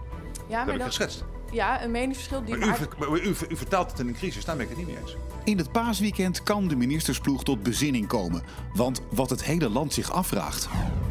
Ja, 0.48 0.58
dat 0.58 0.66
heb 0.66 0.76
ik 0.76 0.86
geschetst. 0.86 1.24
Ja, 1.52 1.82
een 1.82 1.90
meningsverschil 1.90 2.44
die... 2.44 2.56
Maar 2.56 2.68
u, 2.68 2.74
ver- 2.74 2.88
maar 2.98 3.18
u, 3.18 3.34
u 3.48 3.56
vertaalt 3.56 3.90
het 3.90 4.00
in 4.00 4.08
een 4.08 4.14
crisis, 4.14 4.44
daar 4.44 4.56
ben 4.56 4.64
ik 4.64 4.70
het 4.70 4.78
niet 4.78 4.86
mee 4.86 4.98
eens. 5.02 5.16
In 5.44 5.58
het 5.58 5.72
paasweekend 5.72 6.42
kan 6.42 6.68
de 6.68 6.76
ministersploeg 6.76 7.44
tot 7.44 7.62
bezinning 7.62 8.06
komen. 8.06 8.42
Want 8.74 9.00
wat 9.10 9.30
het 9.30 9.44
hele 9.44 9.68
land 9.68 9.92
zich 9.92 10.12
afvraagt... 10.12 10.68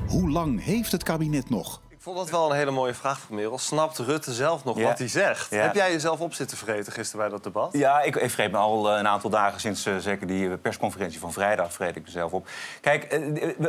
hoe 0.07 0.29
lang 0.29 0.63
heeft 0.63 0.91
het 0.91 1.03
kabinet 1.03 1.49
nog? 1.49 1.81
Ik 2.01 2.07
vond 2.07 2.19
dat 2.19 2.29
wel 2.29 2.51
een 2.51 2.57
hele 2.57 2.71
mooie 2.71 2.93
vraag 2.93 3.19
van 3.19 3.35
Merel. 3.35 3.57
Snapt 3.57 3.97
Rutte 3.97 4.33
zelf 4.33 4.63
nog 4.63 4.77
Ja. 4.77 4.83
wat 4.83 4.97
hij 4.97 5.07
zegt? 5.07 5.49
Ja. 5.49 5.61
Heb 5.61 5.75
jij 5.75 5.91
jezelf 5.91 6.19
op 6.19 6.33
zitten 6.33 6.57
vreten 6.57 6.93
gisteren 6.93 7.21
bij 7.21 7.29
dat 7.29 7.43
debat? 7.43 7.69
Ja, 7.73 8.01
ik, 8.01 8.15
ik 8.15 8.29
vreet 8.29 8.51
me 8.51 8.57
al 8.57 8.91
eh, 8.91 8.97
een 8.99 9.07
aantal 9.07 9.29
dagen 9.29 9.59
sinds 9.59 9.85
eh, 9.85 9.97
zeker 9.97 10.27
die 10.27 10.49
eh, 10.49 10.53
persconferentie 10.61 11.19
van 11.19 11.33
vrijdag 11.33 11.73
vreet 11.73 11.95
ik 11.95 12.03
mezelf 12.03 12.31
op. 12.31 12.47
Kijk, 12.81 13.19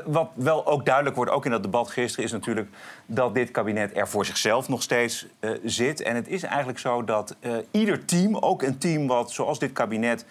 wat 0.04 0.30
wel 0.34 0.66
ook 0.66 0.84
duidelijk 0.84 1.16
wordt, 1.16 1.30
ook 1.30 1.44
in 1.44 1.50
dat 1.50 1.62
debat 1.62 1.90
gisteren, 1.90 2.24
is 2.24 2.32
natuurlijk 2.32 2.68
dat 3.06 3.34
dit 3.34 3.50
kabinet 3.50 3.96
er 3.96 4.08
voor 4.08 4.24
zichzelf 4.24 4.68
nog 4.68 4.82
steeds 4.82 5.26
zit. 5.64 6.02
En 6.02 6.16
het 6.16 6.28
is 6.28 6.42
eigenlijk 6.42 6.78
zo 6.78 7.04
dat 7.04 7.36
ieder 7.70 8.04
team, 8.04 8.36
ook 8.36 8.62
een 8.62 8.78
team 8.78 9.06
wat 9.06 9.30
zoals 9.30 9.58
dit 9.58 9.72
kabinet 9.72 10.24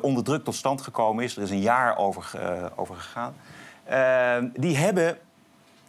onder 0.00 0.24
druk 0.24 0.44
tot 0.44 0.54
stand 0.54 0.82
gekomen 0.82 1.24
is, 1.24 1.36
er 1.36 1.42
is 1.42 1.50
een 1.50 1.60
jaar 1.60 1.96
over, 1.96 2.30
over 2.76 2.94
gegaan, 2.94 3.34
die 4.54 4.76
hebben 4.76 5.18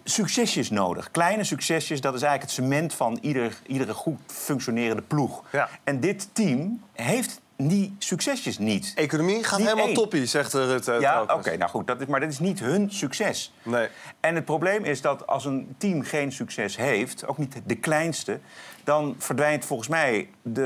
succesjes 0.03 0.69
nodig. 0.69 1.11
Kleine 1.11 1.43
succesjes, 1.43 2.01
dat 2.01 2.13
is 2.13 2.21
eigenlijk 2.21 2.51
het 2.51 2.65
cement 2.65 2.93
van 2.93 3.17
ieder, 3.21 3.57
iedere 3.65 3.93
goed 3.93 4.19
functionerende 4.25 5.01
ploeg. 5.01 5.43
En 5.83 5.99
dit 5.99 6.29
team 6.33 6.81
heeft 6.93 7.41
die 7.67 7.95
succesjes 7.97 8.57
niet. 8.57 8.91
Economie 8.95 9.43
gaat 9.43 9.57
Niet 9.57 9.67
helemaal 9.67 9.87
één. 9.87 9.95
toppie, 9.95 10.25
zegt 10.25 10.53
eh, 10.53 10.65
Rutte. 10.65 10.97
Ja, 10.99 11.21
oké, 11.21 11.57
nou 11.57 11.69
goed, 11.69 11.87
dat 11.87 12.01
is, 12.01 12.07
maar 12.07 12.19
dat 12.19 12.29
is 12.29 12.39
niet 12.39 12.59
hun 12.59 12.91
succes. 12.91 13.53
Nee. 13.63 13.87
En 14.19 14.35
het 14.35 14.45
probleem 14.45 14.83
is 14.83 15.01
dat 15.01 15.27
als 15.27 15.45
een 15.45 15.75
team 15.77 16.01
geen 16.01 16.31
succes 16.31 16.77
heeft, 16.77 17.27
ook 17.27 17.37
niet 17.37 17.61
de 17.65 17.75
kleinste, 17.75 18.39
dan 18.83 19.15
verdwijnt 19.17 19.65
volgens 19.65 19.89
mij 19.89 20.29
de, 20.41 20.61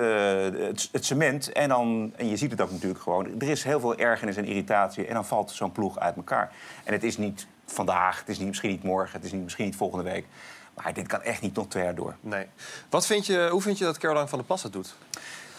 het, 0.59 0.89
het 0.91 1.05
cement. 1.05 1.51
En, 1.51 1.69
dan, 1.69 2.13
en 2.15 2.29
je 2.29 2.37
ziet 2.37 2.51
het 2.51 2.61
ook 2.61 2.71
natuurlijk 2.71 3.01
gewoon. 3.01 3.27
Er 3.39 3.49
is 3.49 3.63
heel 3.63 3.79
veel 3.79 3.95
ergernis 3.95 4.37
en 4.37 4.45
irritatie. 4.45 5.05
En 5.05 5.13
dan 5.13 5.25
valt 5.25 5.51
zo'n 5.51 5.71
ploeg 5.71 5.99
uit 5.99 6.15
elkaar. 6.15 6.51
En 6.83 6.93
het 6.93 7.03
is 7.03 7.17
niet 7.17 7.47
vandaag, 7.65 8.19
het 8.19 8.29
is 8.29 8.37
niet, 8.37 8.47
misschien 8.47 8.69
niet 8.69 8.83
morgen, 8.83 9.15
het 9.15 9.23
is 9.25 9.31
niet, 9.31 9.43
misschien 9.43 9.65
niet 9.65 9.75
volgende 9.75 10.03
week. 10.11 10.25
Maar 10.73 10.93
dit 10.93 11.07
kan 11.07 11.21
echt 11.21 11.41
niet 11.41 11.55
nog 11.55 11.67
twee 11.67 11.83
jaar 11.83 11.95
door. 11.95 12.15
Nee. 12.21 12.45
Wat 12.89 13.05
vind 13.05 13.25
je, 13.25 13.47
hoe 13.51 13.61
vind 13.61 13.77
je 13.77 13.83
dat 13.83 13.97
Caroline 13.97 14.27
van 14.27 14.37
der 14.37 14.47
Plas 14.47 14.63
het 14.63 14.73
doet? 14.73 14.95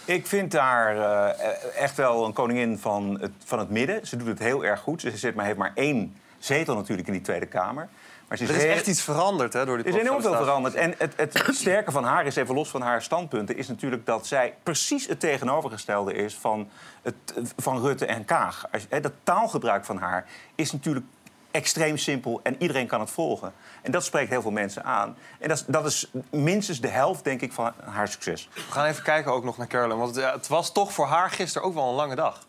Ik 0.04 0.26
vind 0.26 0.52
haar 0.52 0.96
eh, 0.98 1.82
echt 1.82 1.96
wel 1.96 2.24
een 2.24 2.32
koningin 2.32 2.78
van 2.78 3.18
het, 3.20 3.32
van 3.44 3.58
het 3.58 3.70
midden. 3.70 4.06
Ze 4.06 4.16
doet 4.16 4.26
het 4.26 4.38
heel 4.38 4.64
erg 4.64 4.80
goed. 4.80 5.00
Ze 5.00 5.16
zit 5.16 5.34
maar, 5.34 5.44
heeft 5.44 5.58
maar 5.58 5.72
één 5.74 6.16
zetel 6.38 6.74
natuurlijk 6.74 7.06
in 7.08 7.12
die 7.14 7.22
Tweede 7.22 7.46
Kamer. 7.46 7.88
Maar 8.28 8.38
ze 8.38 8.44
Er 8.44 8.50
is 8.56 8.62
heel- 8.62 8.72
echt 8.72 8.86
iets 8.86 9.02
veranderd 9.02 9.52
hè, 9.52 9.64
door 9.64 9.76
die 9.76 9.86
er 9.86 9.94
is 9.94 10.00
enorm 10.00 10.22
veel 10.22 10.36
veranderd. 10.36 10.74
En 10.74 10.94
het, 10.98 11.12
het 11.16 11.48
sterke 11.50 11.90
van 11.90 12.04
haar 12.04 12.26
is, 12.26 12.36
even 12.36 12.54
los 12.54 12.68
van 12.68 12.82
haar 12.82 13.02
standpunten... 13.02 13.56
is 13.56 13.68
natuurlijk 13.68 14.06
dat 14.06 14.26
zij 14.26 14.54
precies 14.62 15.06
het 15.06 15.20
tegenovergestelde 15.20 16.14
is 16.14 16.34
van, 16.34 16.68
het, 17.02 17.14
van 17.56 17.80
Rutte 17.80 18.06
en 18.06 18.24
Kaag. 18.24 18.64
Dat 19.00 19.12
taalgebruik 19.22 19.84
van 19.84 19.98
haar 19.98 20.26
is 20.54 20.72
natuurlijk 20.72 21.06
extreem 21.56 21.96
simpel 21.96 22.40
en 22.42 22.56
iedereen 22.58 22.86
kan 22.86 23.00
het 23.00 23.10
volgen. 23.10 23.52
En 23.82 23.90
dat 23.90 24.04
spreekt 24.04 24.30
heel 24.30 24.42
veel 24.42 24.50
mensen 24.50 24.84
aan. 24.84 25.16
En 25.38 25.48
dat 25.48 25.58
is, 25.58 25.64
dat 25.66 25.86
is 25.86 26.06
minstens 26.30 26.80
de 26.80 26.88
helft, 26.88 27.24
denk 27.24 27.40
ik, 27.40 27.52
van 27.52 27.72
haar 27.84 28.08
succes. 28.08 28.48
We 28.54 28.60
gaan 28.60 28.86
even 28.86 29.02
kijken 29.02 29.32
ook 29.32 29.44
nog 29.44 29.56
naar 29.56 29.66
Caroline. 29.66 30.00
Want 30.00 30.16
ja, 30.16 30.32
het 30.32 30.48
was 30.48 30.72
toch 30.72 30.92
voor 30.92 31.06
haar 31.06 31.30
gisteren 31.30 31.68
ook 31.68 31.74
wel 31.74 31.88
een 31.88 31.94
lange 31.94 32.14
dag. 32.14 32.46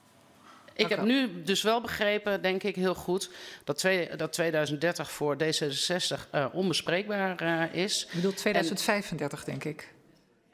Ik 0.74 0.90
heb 0.90 1.02
nu 1.02 1.44
dus 1.44 1.62
wel 1.62 1.82
begrepen, 1.82 2.42
denk 2.42 2.64
ik 2.64 2.76
heel 2.76 2.96
goed, 2.96 3.30
dat, 3.64 3.78
twee, 3.78 4.16
dat 4.16 4.34
2030 4.34 5.12
voor 5.12 5.38
D66 5.44 6.30
eh, 6.32 6.46
onbespreekbaar 6.52 7.36
eh, 7.36 7.84
is. 7.84 8.06
Ik 8.06 8.14
bedoel 8.14 8.34
2035, 8.34 9.44
denk 9.44 9.64
ik. 9.64 9.94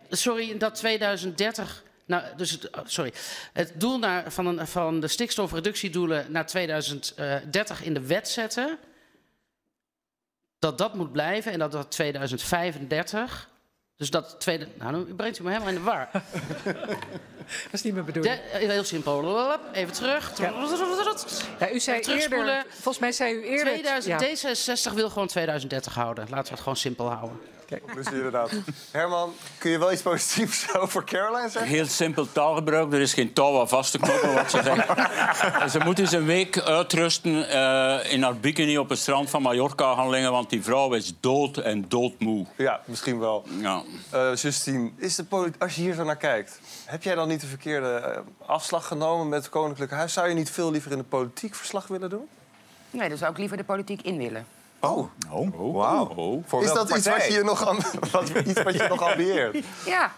Sorry, 0.09 0.57
dat 0.57 0.75
2030. 0.75 1.83
Nou, 2.05 2.23
dus 2.35 2.51
het, 2.51 2.69
oh, 2.69 2.81
sorry. 2.85 3.13
Het 3.53 3.73
doel 3.75 3.97
naar, 3.99 4.31
van, 4.31 4.45
een, 4.45 4.67
van 4.67 4.99
de 4.99 5.07
stikstofreductiedoelen 5.07 6.25
naar 6.31 6.45
2030 6.45 7.83
in 7.83 7.93
de 7.93 8.05
wet 8.05 8.29
zetten. 8.29 8.77
Dat 10.59 10.77
dat 10.77 10.93
moet 10.93 11.11
blijven 11.11 11.51
en 11.51 11.59
dat 11.59 11.71
dat 11.71 11.91
2035. 11.91 13.49
Dus 13.97 14.09
dat 14.09 14.35
tweede. 14.39 14.67
Nou, 14.77 15.05
nu 15.05 15.13
brengt 15.13 15.39
u 15.39 15.43
me 15.43 15.49
helemaal 15.49 15.69
in 15.69 15.75
de 15.75 15.81
war. 15.81 16.09
Dat 17.63 17.73
is 17.73 17.81
niet 17.81 17.93
mijn 17.93 18.05
bedoeling. 18.05 18.35
De- 18.35 18.41
eh, 18.41 18.69
heel 18.69 18.83
simpel. 18.83 19.57
Even 19.73 19.93
terug. 19.93 20.37
Ja, 21.59 21.71
u 21.71 21.79
zei 21.79 22.01
eerder, 22.01 22.65
volgens 22.69 22.99
mij 22.99 23.11
zei 23.11 23.33
u 23.33 23.43
eerder... 23.43 23.73
2000, 23.73 24.21
ja. 24.21 24.91
D66 24.91 24.93
wil 24.93 25.09
gewoon 25.09 25.27
2030 25.27 25.93
houden. 25.93 26.23
Laten 26.29 26.45
we 26.45 26.49
het 26.51 26.59
gewoon 26.59 26.77
simpel 26.77 27.09
houden. 27.09 27.39
Dus 27.95 28.11
inderdaad. 28.11 28.51
Herman, 28.91 29.33
kun 29.57 29.71
je 29.71 29.79
wel 29.79 29.91
iets 29.91 30.01
positiefs 30.01 30.73
over 30.81 31.03
Caroline 31.03 31.49
zeggen? 31.49 31.71
Heel 31.71 31.85
simpel 31.85 32.31
taalgebruik. 32.31 32.93
Er 32.93 33.01
is 33.01 33.13
geen 33.13 33.33
touw 33.33 33.59
aan 33.59 33.69
vast 33.69 33.91
te 33.91 33.97
knoppen, 33.97 34.33
wat 34.33 34.51
ze 34.51 34.61
zegt. 34.63 34.87
En 35.61 35.69
ze 35.75 35.79
moet 35.79 35.99
eens 35.99 36.11
een 36.11 36.25
week 36.25 36.59
uitrusten 36.59 37.49
eh, 37.49 38.11
in 38.13 38.23
haar 38.23 38.37
bikini 38.37 38.77
op 38.77 38.89
het 38.89 38.99
strand 38.99 39.29
van 39.29 39.41
Mallorca 39.41 39.95
gaan 39.95 40.09
liggen... 40.09 40.31
want 40.31 40.49
die 40.49 40.63
vrouw 40.63 40.93
is 40.93 41.13
dood 41.19 41.57
en 41.57 41.85
doodmoe. 41.87 42.45
Ja, 42.57 42.81
misschien 42.85 43.19
wel. 43.19 43.45
Ja. 43.59 43.81
Eh, 44.09 44.35
Justine, 44.35 44.91
is 44.97 45.15
de 45.15 45.51
als 45.59 45.75
je 45.75 45.81
hier 45.81 45.93
zo 45.93 46.03
naar 46.03 46.17
kijkt... 46.17 46.59
heb 46.85 47.03
jij 47.03 47.15
dan 47.15 47.27
niet 47.27 47.41
de 47.41 47.47
verkeerde 47.47 47.87
eh, 47.87 48.19
afslag 48.45 48.87
genomen 48.87 49.29
met 49.29 49.39
het 49.41 49.49
Koninklijke 49.49 49.95
Huis? 49.95 50.13
Zou 50.13 50.27
je 50.27 50.33
niet 50.33 50.51
veel 50.51 50.71
liever 50.71 50.91
in 50.91 50.97
de 50.97 51.03
politiek 51.03 51.55
verslag 51.55 51.87
willen 51.87 52.09
doen? 52.09 52.27
Nee, 52.91 53.09
dan 53.09 53.17
zou 53.17 53.31
ik 53.31 53.37
liever 53.37 53.57
de 53.57 53.63
politiek 53.63 54.01
in 54.01 54.17
willen. 54.17 54.45
Oh, 54.87 55.09
oh. 55.29 55.73
wauw. 55.75 56.41
Voor 56.45 56.63
Is 56.63 56.71
welke 56.73 56.87
dat 56.89 56.97
iets 56.97 57.07
wat 57.07 57.25
je, 57.27 57.43
nog 57.43 57.67
am- 57.67 57.77
wat, 58.11 58.29
iets 58.29 58.63
wat 58.63 58.73
je 58.73 58.85
nog 58.89 59.01
ambieert? 59.01 59.57
Ja. 59.85 60.11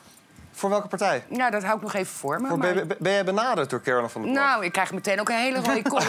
Voor 0.52 0.70
welke 0.70 0.88
partij? 0.88 1.24
Nou, 1.28 1.52
dat 1.52 1.64
hou 1.64 1.76
ik 1.76 1.82
nog 1.82 1.94
even 1.94 2.14
voor 2.14 2.42
me. 2.42 2.48
Voor, 2.48 2.58
maar- 2.58 2.74
ben, 2.74 2.88
ben- 2.88 2.98
ben 3.00 3.12
jij 3.12 3.24
benaderd 3.24 3.70
door 3.70 3.82
Caroline 3.82 4.10
van 4.10 4.22
der 4.22 4.32
Plas? 4.32 4.44
Nou, 4.46 4.66
ik 4.66 4.72
krijg 4.72 4.92
meteen 4.92 5.20
ook 5.20 5.30
een 5.30 5.36
hele 5.36 5.58
rode 5.62 5.82
kop. 5.90 6.04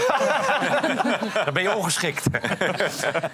Dan 1.45 1.55
ben 1.55 1.63
je 1.63 1.75
ongeschikt. 1.77 2.25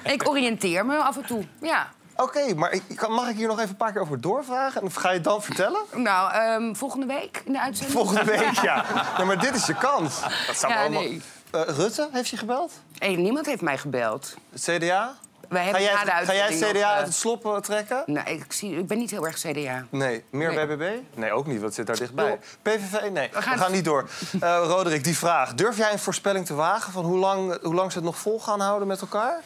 ik 0.04 0.28
oriënteer 0.28 0.86
me 0.86 0.96
af 0.96 1.16
en 1.16 1.24
toe, 1.26 1.44
ja. 1.60 1.88
Oké, 2.16 2.54
maar 2.54 2.72
ik, 2.72 2.82
kan- 2.94 3.12
mag 3.12 3.28
ik 3.28 3.36
hier 3.36 3.46
nog 3.48 3.58
even 3.58 3.70
een 3.70 3.76
paar 3.76 3.92
keer 3.92 4.00
over 4.00 4.20
doorvragen? 4.20 4.82
En 4.82 4.92
ga 4.92 5.08
je 5.08 5.14
het 5.14 5.24
dan 5.24 5.42
vertellen? 5.42 5.80
Nou, 5.94 6.32
ehm, 6.32 6.74
volgende 6.74 7.06
week 7.06 7.42
in 7.44 7.52
de 7.52 7.60
uitzending. 7.60 7.98
Volgende 7.98 8.24
week, 8.24 8.52
ja. 8.62 8.84
ja 9.18 9.24
maar 9.24 9.38
dit 9.38 9.54
is 9.54 9.66
je 9.66 9.74
kans. 9.74 10.20
Dat 10.46 10.56
zou 10.56 10.72
Ja, 10.72 10.80
allemaal- 10.80 11.00
nee. 11.02 11.22
Eh, 11.52 11.60
Rutte, 11.66 12.08
heeft 12.12 12.28
je 12.28 12.36
gebeld? 12.36 12.72
Hey, 12.98 13.14
niemand 13.16 13.46
heeft 13.46 13.60
mij 13.62 13.78
gebeld. 13.78 14.34
Het 14.50 14.60
CDA? 14.60 15.14
Wij 15.48 15.60
Ga 15.60 15.64
hebben 15.64 15.82
jij, 15.82 15.94
na 15.94 16.04
de 16.04 16.10
het- 16.10 16.24
ga 16.26 16.34
jij 16.34 16.46
het 16.46 16.56
CDA 16.58 16.66
nog, 16.72 16.82
uit 16.82 16.98
eh, 16.98 17.04
het 17.04 17.14
slop 17.14 17.44
eh, 17.46 17.56
trekken? 17.56 18.02
Nou, 18.06 18.30
ik, 18.30 18.52
zie, 18.52 18.76
ik 18.76 18.86
ben 18.86 18.98
niet 18.98 19.10
heel 19.10 19.26
erg 19.26 19.36
CDA. 19.38 19.86
Nee. 19.90 20.24
Meer 20.30 20.54
Nee. 20.54 20.66
BBB? 20.66 21.18
Nee, 21.18 21.32
ook 21.32 21.46
niet, 21.46 21.54
want 21.60 21.64
het 21.64 21.74
zit 21.74 21.86
daar 21.86 21.96
dichtbij. 21.96 22.38
PVV? 22.62 23.10
Nee, 23.10 23.28
we 23.32 23.42
gaan, 23.42 23.58
gaan- 23.58 23.72
niet 23.72 23.84
door. 23.84 24.08
Eh 24.40 24.62
Roderick, 24.66 25.04
die 25.04 25.16
vraag. 25.18 25.54
Durf 25.54 25.76
jij 25.76 25.92
een 25.92 25.98
voorspelling 25.98 26.46
te 26.46 26.54
wagen 26.54 26.92
van 26.92 27.04
hoe 27.04 27.18
lang, 27.18 27.58
hoe 27.62 27.74
lang 27.74 27.92
ze 27.92 27.98
het 27.98 28.06
nog 28.06 28.16
vol 28.18 28.40
gaan 28.40 28.60
houden 28.60 28.88
met 28.88 29.00
elkaar? 29.00 29.40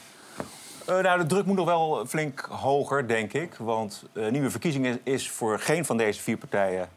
Eh, 0.86 0.98
nou, 0.98 1.18
de 1.18 1.26
druk 1.26 1.46
moet 1.46 1.56
nog 1.56 1.66
wel 1.66 2.04
flink 2.08 2.40
hoger, 2.50 3.08
denk 3.08 3.32
ik. 3.32 3.54
Want 3.58 4.02
eh, 4.12 4.28
nieuwe 4.28 4.50
verkiezingen 4.50 5.00
is 5.04 5.30
voor 5.30 5.58
geen 5.60 5.84
van 5.84 5.96
deze 5.96 6.20
vier 6.22 6.36
partijen 6.36 6.88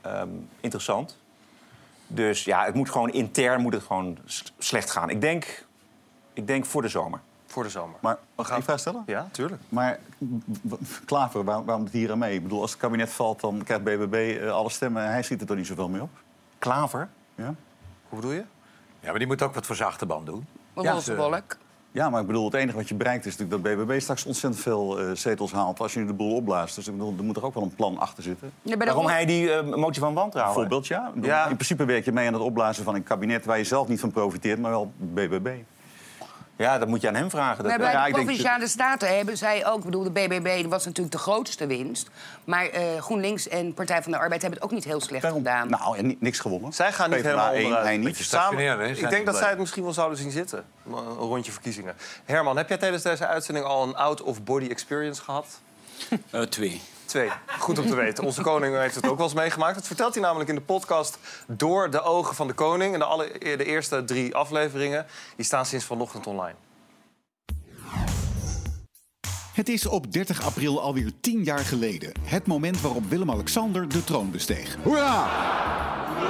ehm, 0.00 0.28
interessant. 0.60 1.16
Dus 2.06 2.44
ja, 2.44 2.64
het 2.64 2.74
moet 2.74 2.90
gewoon 2.90 3.10
intern 3.10 3.60
moet 3.60 3.72
het 3.72 3.82
gewoon 3.82 4.18
slecht 4.58 4.90
gaan. 4.90 5.10
Ik 5.10 5.20
denk, 5.20 5.64
ik 6.32 6.46
denk 6.46 6.66
voor 6.66 6.82
de 6.82 6.88
zomer. 6.88 7.20
Voor 7.46 7.62
de 7.62 7.68
zomer. 7.70 7.96
Maar 8.00 8.18
mag 8.34 8.50
ik 8.50 8.56
een 8.56 8.62
vraag 8.62 8.78
stellen? 8.78 9.02
Ja, 9.06 9.28
tuurlijk. 9.32 9.62
Maar 9.68 9.98
Klaver, 11.04 11.44
waar- 11.44 11.64
waarom 11.64 11.84
doet 11.84 11.92
hij 11.92 12.00
hier 12.02 12.10
aan 12.12 12.18
mee? 12.18 12.34
Ik 12.34 12.42
bedoel, 12.42 12.60
als 12.60 12.70
het 12.70 12.80
kabinet 12.80 13.10
valt, 13.10 13.40
dan 13.40 13.62
krijgt 13.64 13.84
BBB 13.84 14.38
eh, 14.40 14.50
alle 14.50 14.70
stemmen. 14.70 15.08
Hij 15.10 15.22
schiet 15.22 15.40
er 15.40 15.46
toch 15.46 15.56
niet 15.56 15.66
zoveel 15.66 15.88
mee 15.88 16.02
op? 16.02 16.10
Klaver? 16.58 17.08
Ja. 17.34 17.54
Hoe 18.08 18.18
bedoel 18.18 18.32
je? 18.32 18.44
Ja, 19.00 19.10
maar 19.10 19.18
die 19.18 19.26
moet 19.26 19.42
ook 19.42 19.54
wat 19.54 19.66
voor 19.66 19.76
zijn 19.76 19.88
achterban 19.88 20.24
doen. 20.24 20.46
Een 20.74 20.82
roze 20.94 21.16
wolk. 21.16 21.56
Ja, 21.96 22.10
maar 22.10 22.20
ik 22.20 22.26
bedoel, 22.26 22.44
het 22.44 22.54
enige 22.54 22.76
wat 22.76 22.88
je 22.88 22.94
bereikt 22.94 23.26
is 23.26 23.36
natuurlijk 23.36 23.64
dat 23.76 23.86
BBB 23.86 24.00
straks 24.00 24.24
ontzettend 24.24 24.62
veel 24.62 24.98
eh, 24.98 25.10
zetels 25.14 25.52
haalt 25.52 25.80
als 25.80 25.92
je 25.94 26.00
nu 26.00 26.06
de 26.06 26.12
boel 26.12 26.34
opblaast. 26.34 26.74
Dus 26.74 26.86
ik 26.86 26.92
bedoel, 26.92 27.14
er 27.18 27.24
moet 27.24 27.36
er 27.36 27.44
ook 27.44 27.54
wel 27.54 27.62
een 27.62 27.74
plan 27.74 27.98
achter 27.98 28.22
zitten. 28.22 28.50
Ja, 28.62 28.76
Waarom 28.76 29.02
ro- 29.02 29.08
hij 29.08 29.26
die 29.26 29.52
eh, 29.52 29.74
motie 29.74 30.00
van 30.00 30.14
wantrouwen? 30.14 30.54
Bijvoorbeeld, 30.54 30.86
Ja. 31.24 31.46
In 31.46 31.54
principe 31.54 31.84
werk 31.84 32.04
je 32.04 32.12
mee 32.12 32.26
aan 32.26 32.32
het 32.32 32.42
opblazen 32.42 32.84
van 32.84 32.94
een 32.94 33.02
kabinet 33.02 33.44
waar 33.44 33.58
je 33.58 33.64
zelf 33.64 33.88
niet 33.88 34.00
van 34.00 34.10
profiteert, 34.10 34.58
maar 34.60 34.70
wel 34.70 34.92
BBB. 34.96 35.48
Ja, 36.56 36.78
dat 36.78 36.88
moet 36.88 37.00
je 37.00 37.08
aan 37.08 37.14
hem 37.14 37.30
vragen. 37.30 37.56
Dat, 37.56 37.66
Maar 37.66 37.78
bij 37.78 37.90
ja, 37.92 38.06
de 38.06 38.12
denk- 38.12 38.24
Provinciale 38.24 38.68
Staten 38.68 39.16
hebben 39.16 39.36
zij 39.36 39.66
ook... 39.66 39.78
Ik 39.78 39.84
bedoel, 39.84 40.02
de 40.02 40.10
BBB 40.10 40.66
was 40.68 40.84
natuurlijk 40.84 41.16
de 41.16 41.20
grootste 41.22 41.66
winst. 41.66 42.08
Maar 42.44 42.66
eh, 42.68 42.82
GroenLinks 42.98 43.48
en 43.48 43.74
Partij 43.74 44.02
van 44.02 44.12
de 44.12 44.18
Arbeid 44.18 44.42
hebben 44.42 44.60
het 44.60 44.68
ook 44.68 44.74
niet 44.74 44.84
heel 44.84 45.00
slecht 45.00 45.26
gedaan. 45.26 45.68
Nou, 45.68 45.96
en 45.98 46.16
niks 46.20 46.38
gewonnen. 46.38 46.72
Zij 46.72 46.92
gaan 46.92 47.10
niet 47.10 47.22
helemaal 47.22 47.52
één, 47.52 47.62
onderuit. 47.64 47.86
hij 47.86 47.96
niet. 47.96 48.16
Samen, 48.16 48.80
ik 48.96 49.10
denk 49.10 49.26
dat 49.26 49.36
zij 49.36 49.48
het 49.48 49.58
misschien 49.58 49.82
wel 49.82 49.92
zouden 49.92 50.18
zien 50.18 50.30
zitten. 50.30 50.64
Een 50.86 51.14
rondje 51.14 51.52
verkiezingen. 51.52 51.94
Herman, 52.24 52.56
heb 52.56 52.68
jij 52.68 52.78
tijdens 52.78 53.02
deze 53.02 53.26
uitzending 53.26 53.66
al 53.66 53.82
een 53.82 53.96
out-of-body 53.96 54.66
experience 54.68 55.22
gehad? 55.22 55.46
Eh, 56.30 56.40
twee. 56.42 56.80
Twee. 57.06 57.30
Goed 57.58 57.78
om 57.78 57.86
te 57.86 57.94
weten. 57.94 58.24
Onze 58.24 58.42
koning 58.42 58.76
heeft 58.76 58.94
het 58.94 59.08
ook 59.08 59.16
wel 59.16 59.26
eens 59.26 59.34
meegemaakt. 59.34 59.74
Dat 59.74 59.86
vertelt 59.86 60.14
hij 60.14 60.22
namelijk 60.22 60.48
in 60.48 60.54
de 60.54 60.60
podcast 60.60 61.18
Door 61.46 61.90
de 61.90 62.02
ogen 62.02 62.34
van 62.34 62.46
de 62.46 62.52
koning. 62.52 62.92
En 62.92 62.98
de, 62.98 63.04
alle, 63.04 63.32
de 63.38 63.64
eerste 63.64 64.04
drie 64.04 64.34
afleveringen 64.34 65.06
die 65.36 65.44
staan 65.44 65.66
sinds 65.66 65.84
vanochtend 65.84 66.26
online. 66.26 66.54
Het 69.52 69.68
is 69.68 69.86
op 69.86 70.12
30 70.12 70.42
april 70.42 70.80
alweer 70.80 71.12
10 71.20 71.44
jaar 71.44 71.58
geleden. 71.64 72.12
Het 72.22 72.46
moment 72.46 72.80
waarop 72.80 73.04
Willem-Alexander 73.08 73.88
de 73.88 74.04
troon 74.04 74.30
besteeg. 74.30 74.76
Hoera! 74.82 75.28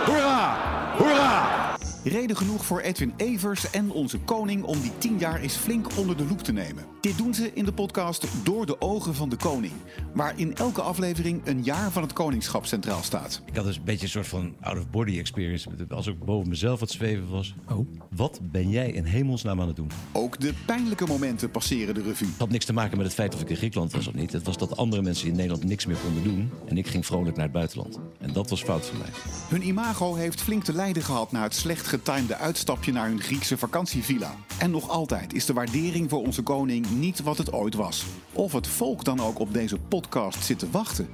Hoera! 0.04 0.56
Hoera! 0.98 1.65
Reden 2.08 2.36
genoeg 2.36 2.64
voor 2.64 2.80
Edwin 2.80 3.12
Evers 3.16 3.70
en 3.70 3.90
onze 3.90 4.18
koning 4.18 4.64
om 4.64 4.80
die 4.80 4.92
10 4.98 5.18
jaar 5.18 5.40
eens 5.40 5.56
flink 5.56 5.96
onder 5.96 6.16
de 6.16 6.24
loep 6.24 6.42
te 6.42 6.52
nemen. 6.52 6.84
Dit 7.00 7.18
doen 7.18 7.34
ze 7.34 7.50
in 7.54 7.64
de 7.64 7.72
podcast 7.72 8.26
Door 8.44 8.66
de 8.66 8.80
ogen 8.80 9.14
van 9.14 9.28
de 9.28 9.36
koning. 9.36 9.72
Waar 10.14 10.38
in 10.38 10.54
elke 10.54 10.82
aflevering 10.82 11.40
een 11.44 11.64
jaar 11.64 11.90
van 11.90 12.02
het 12.02 12.12
koningschap 12.12 12.66
centraal 12.66 13.02
staat. 13.02 13.42
Ik 13.44 13.56
had 13.56 13.64
dus 13.64 13.76
een 13.76 13.84
beetje 13.84 14.04
een 14.04 14.10
soort 14.10 14.26
van 14.26 14.54
out-of-body 14.60 15.18
experience. 15.18 15.68
Als 15.88 16.06
ik 16.06 16.24
boven 16.24 16.48
mezelf 16.48 16.80
wat 16.80 16.90
zweven 16.90 17.30
was. 17.30 17.54
Oh, 17.70 17.88
wat 18.10 18.40
ben 18.42 18.70
jij 18.70 18.90
in 18.90 19.04
hemelsnaam 19.04 19.60
aan 19.60 19.66
het 19.66 19.76
doen? 19.76 19.90
Ook 20.12 20.40
de 20.40 20.52
pijnlijke 20.66 21.06
momenten 21.06 21.50
passeren 21.50 21.94
de 21.94 22.02
revue. 22.02 22.28
Het 22.28 22.38
had 22.38 22.50
niks 22.50 22.64
te 22.64 22.72
maken 22.72 22.96
met 22.96 23.06
het 23.06 23.14
feit 23.14 23.34
of 23.34 23.40
ik 23.40 23.50
in 23.50 23.56
Griekenland 23.56 23.92
was 23.92 24.06
of 24.06 24.14
niet. 24.14 24.32
Het 24.32 24.44
was 24.44 24.58
dat 24.58 24.76
andere 24.76 25.02
mensen 25.02 25.28
in 25.28 25.36
Nederland 25.36 25.64
niks 25.64 25.86
meer 25.86 25.96
konden 26.04 26.22
doen. 26.22 26.50
En 26.66 26.78
ik 26.78 26.86
ging 26.86 27.06
vrolijk 27.06 27.36
naar 27.36 27.44
het 27.44 27.54
buitenland. 27.54 27.98
En 28.18 28.32
dat 28.32 28.50
was 28.50 28.62
fout 28.62 28.86
van 28.86 28.98
mij. 28.98 29.10
Hun 29.48 29.66
imago 29.66 30.14
heeft 30.14 30.40
flink 30.40 30.64
te 30.64 30.72
lijden 30.72 31.02
gehad 31.02 31.32
na 31.32 31.42
het 31.42 31.54
slecht 31.54 31.86
getimede 31.96 32.36
uitstapje 32.36 32.92
naar 32.92 33.06
hun 33.06 33.22
Griekse 33.22 33.58
vakantievilla. 33.58 34.34
En 34.58 34.70
nog 34.70 34.88
altijd 34.88 35.32
is 35.32 35.44
de 35.46 35.52
waardering 35.52 36.10
voor 36.10 36.20
onze 36.20 36.42
koning 36.42 36.90
niet 36.90 37.22
wat 37.22 37.38
het 37.38 37.52
ooit 37.52 37.74
was. 37.74 38.04
Of 38.32 38.52
het 38.52 38.66
volk 38.66 39.04
dan 39.04 39.20
ook 39.20 39.38
op 39.38 39.52
deze 39.52 39.76
podcast 39.78 40.44
zit 40.44 40.58
te 40.58 40.70
wachten. 40.70 41.08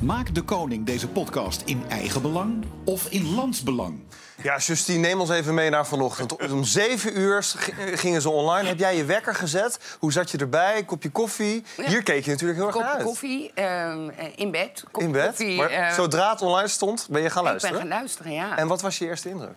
Maakt 0.00 0.34
de 0.34 0.42
koning 0.42 0.86
deze 0.86 1.08
podcast 1.08 1.62
in 1.64 1.82
eigen 1.88 2.22
belang 2.22 2.64
of 2.84 3.06
in 3.10 3.34
landsbelang? 3.34 3.98
Ja, 4.42 4.56
Justine, 4.58 4.98
neem 4.98 5.20
ons 5.20 5.30
even 5.30 5.54
mee 5.54 5.70
naar 5.70 5.86
vanochtend. 5.86 6.50
Om 6.50 6.64
zeven 6.64 7.18
uur 7.20 7.42
gingen 7.94 8.22
ze 8.22 8.30
online. 8.30 8.68
Heb 8.68 8.78
jij 8.78 8.96
je 8.96 9.04
wekker 9.04 9.34
gezet? 9.34 9.96
Hoe 9.98 10.12
zat 10.12 10.30
je 10.30 10.38
erbij? 10.38 10.84
Kopje 10.84 11.10
koffie? 11.10 11.64
Hier 11.86 12.02
keek 12.02 12.24
je 12.24 12.30
natuurlijk 12.30 12.58
heel 12.58 12.66
erg 12.66 12.74
naar 12.76 12.84
Kopje 12.84 12.96
uit. 12.98 13.06
koffie 13.06 13.50
ehm, 13.54 14.08
eh, 14.08 14.26
in 14.36 14.50
bed. 14.50 14.84
Kopje 14.90 15.06
In 15.06 15.12
bed? 15.12 15.26
Koffie, 15.26 15.56
maar 15.56 15.70
eh, 15.70 15.92
zodra 15.92 16.30
het 16.30 16.42
online 16.42 16.68
stond, 16.68 17.06
ben 17.10 17.22
je 17.22 17.30
gaan 17.30 17.42
Ik 17.42 17.48
luisteren? 17.48 17.78
ben 17.78 17.88
gaan 17.88 17.98
luisteren, 17.98 18.32
ja. 18.32 18.56
En 18.58 18.68
wat 18.68 18.80
was 18.82 18.98
je 18.98 19.04
eerste 19.06 19.28
indruk? 19.28 19.54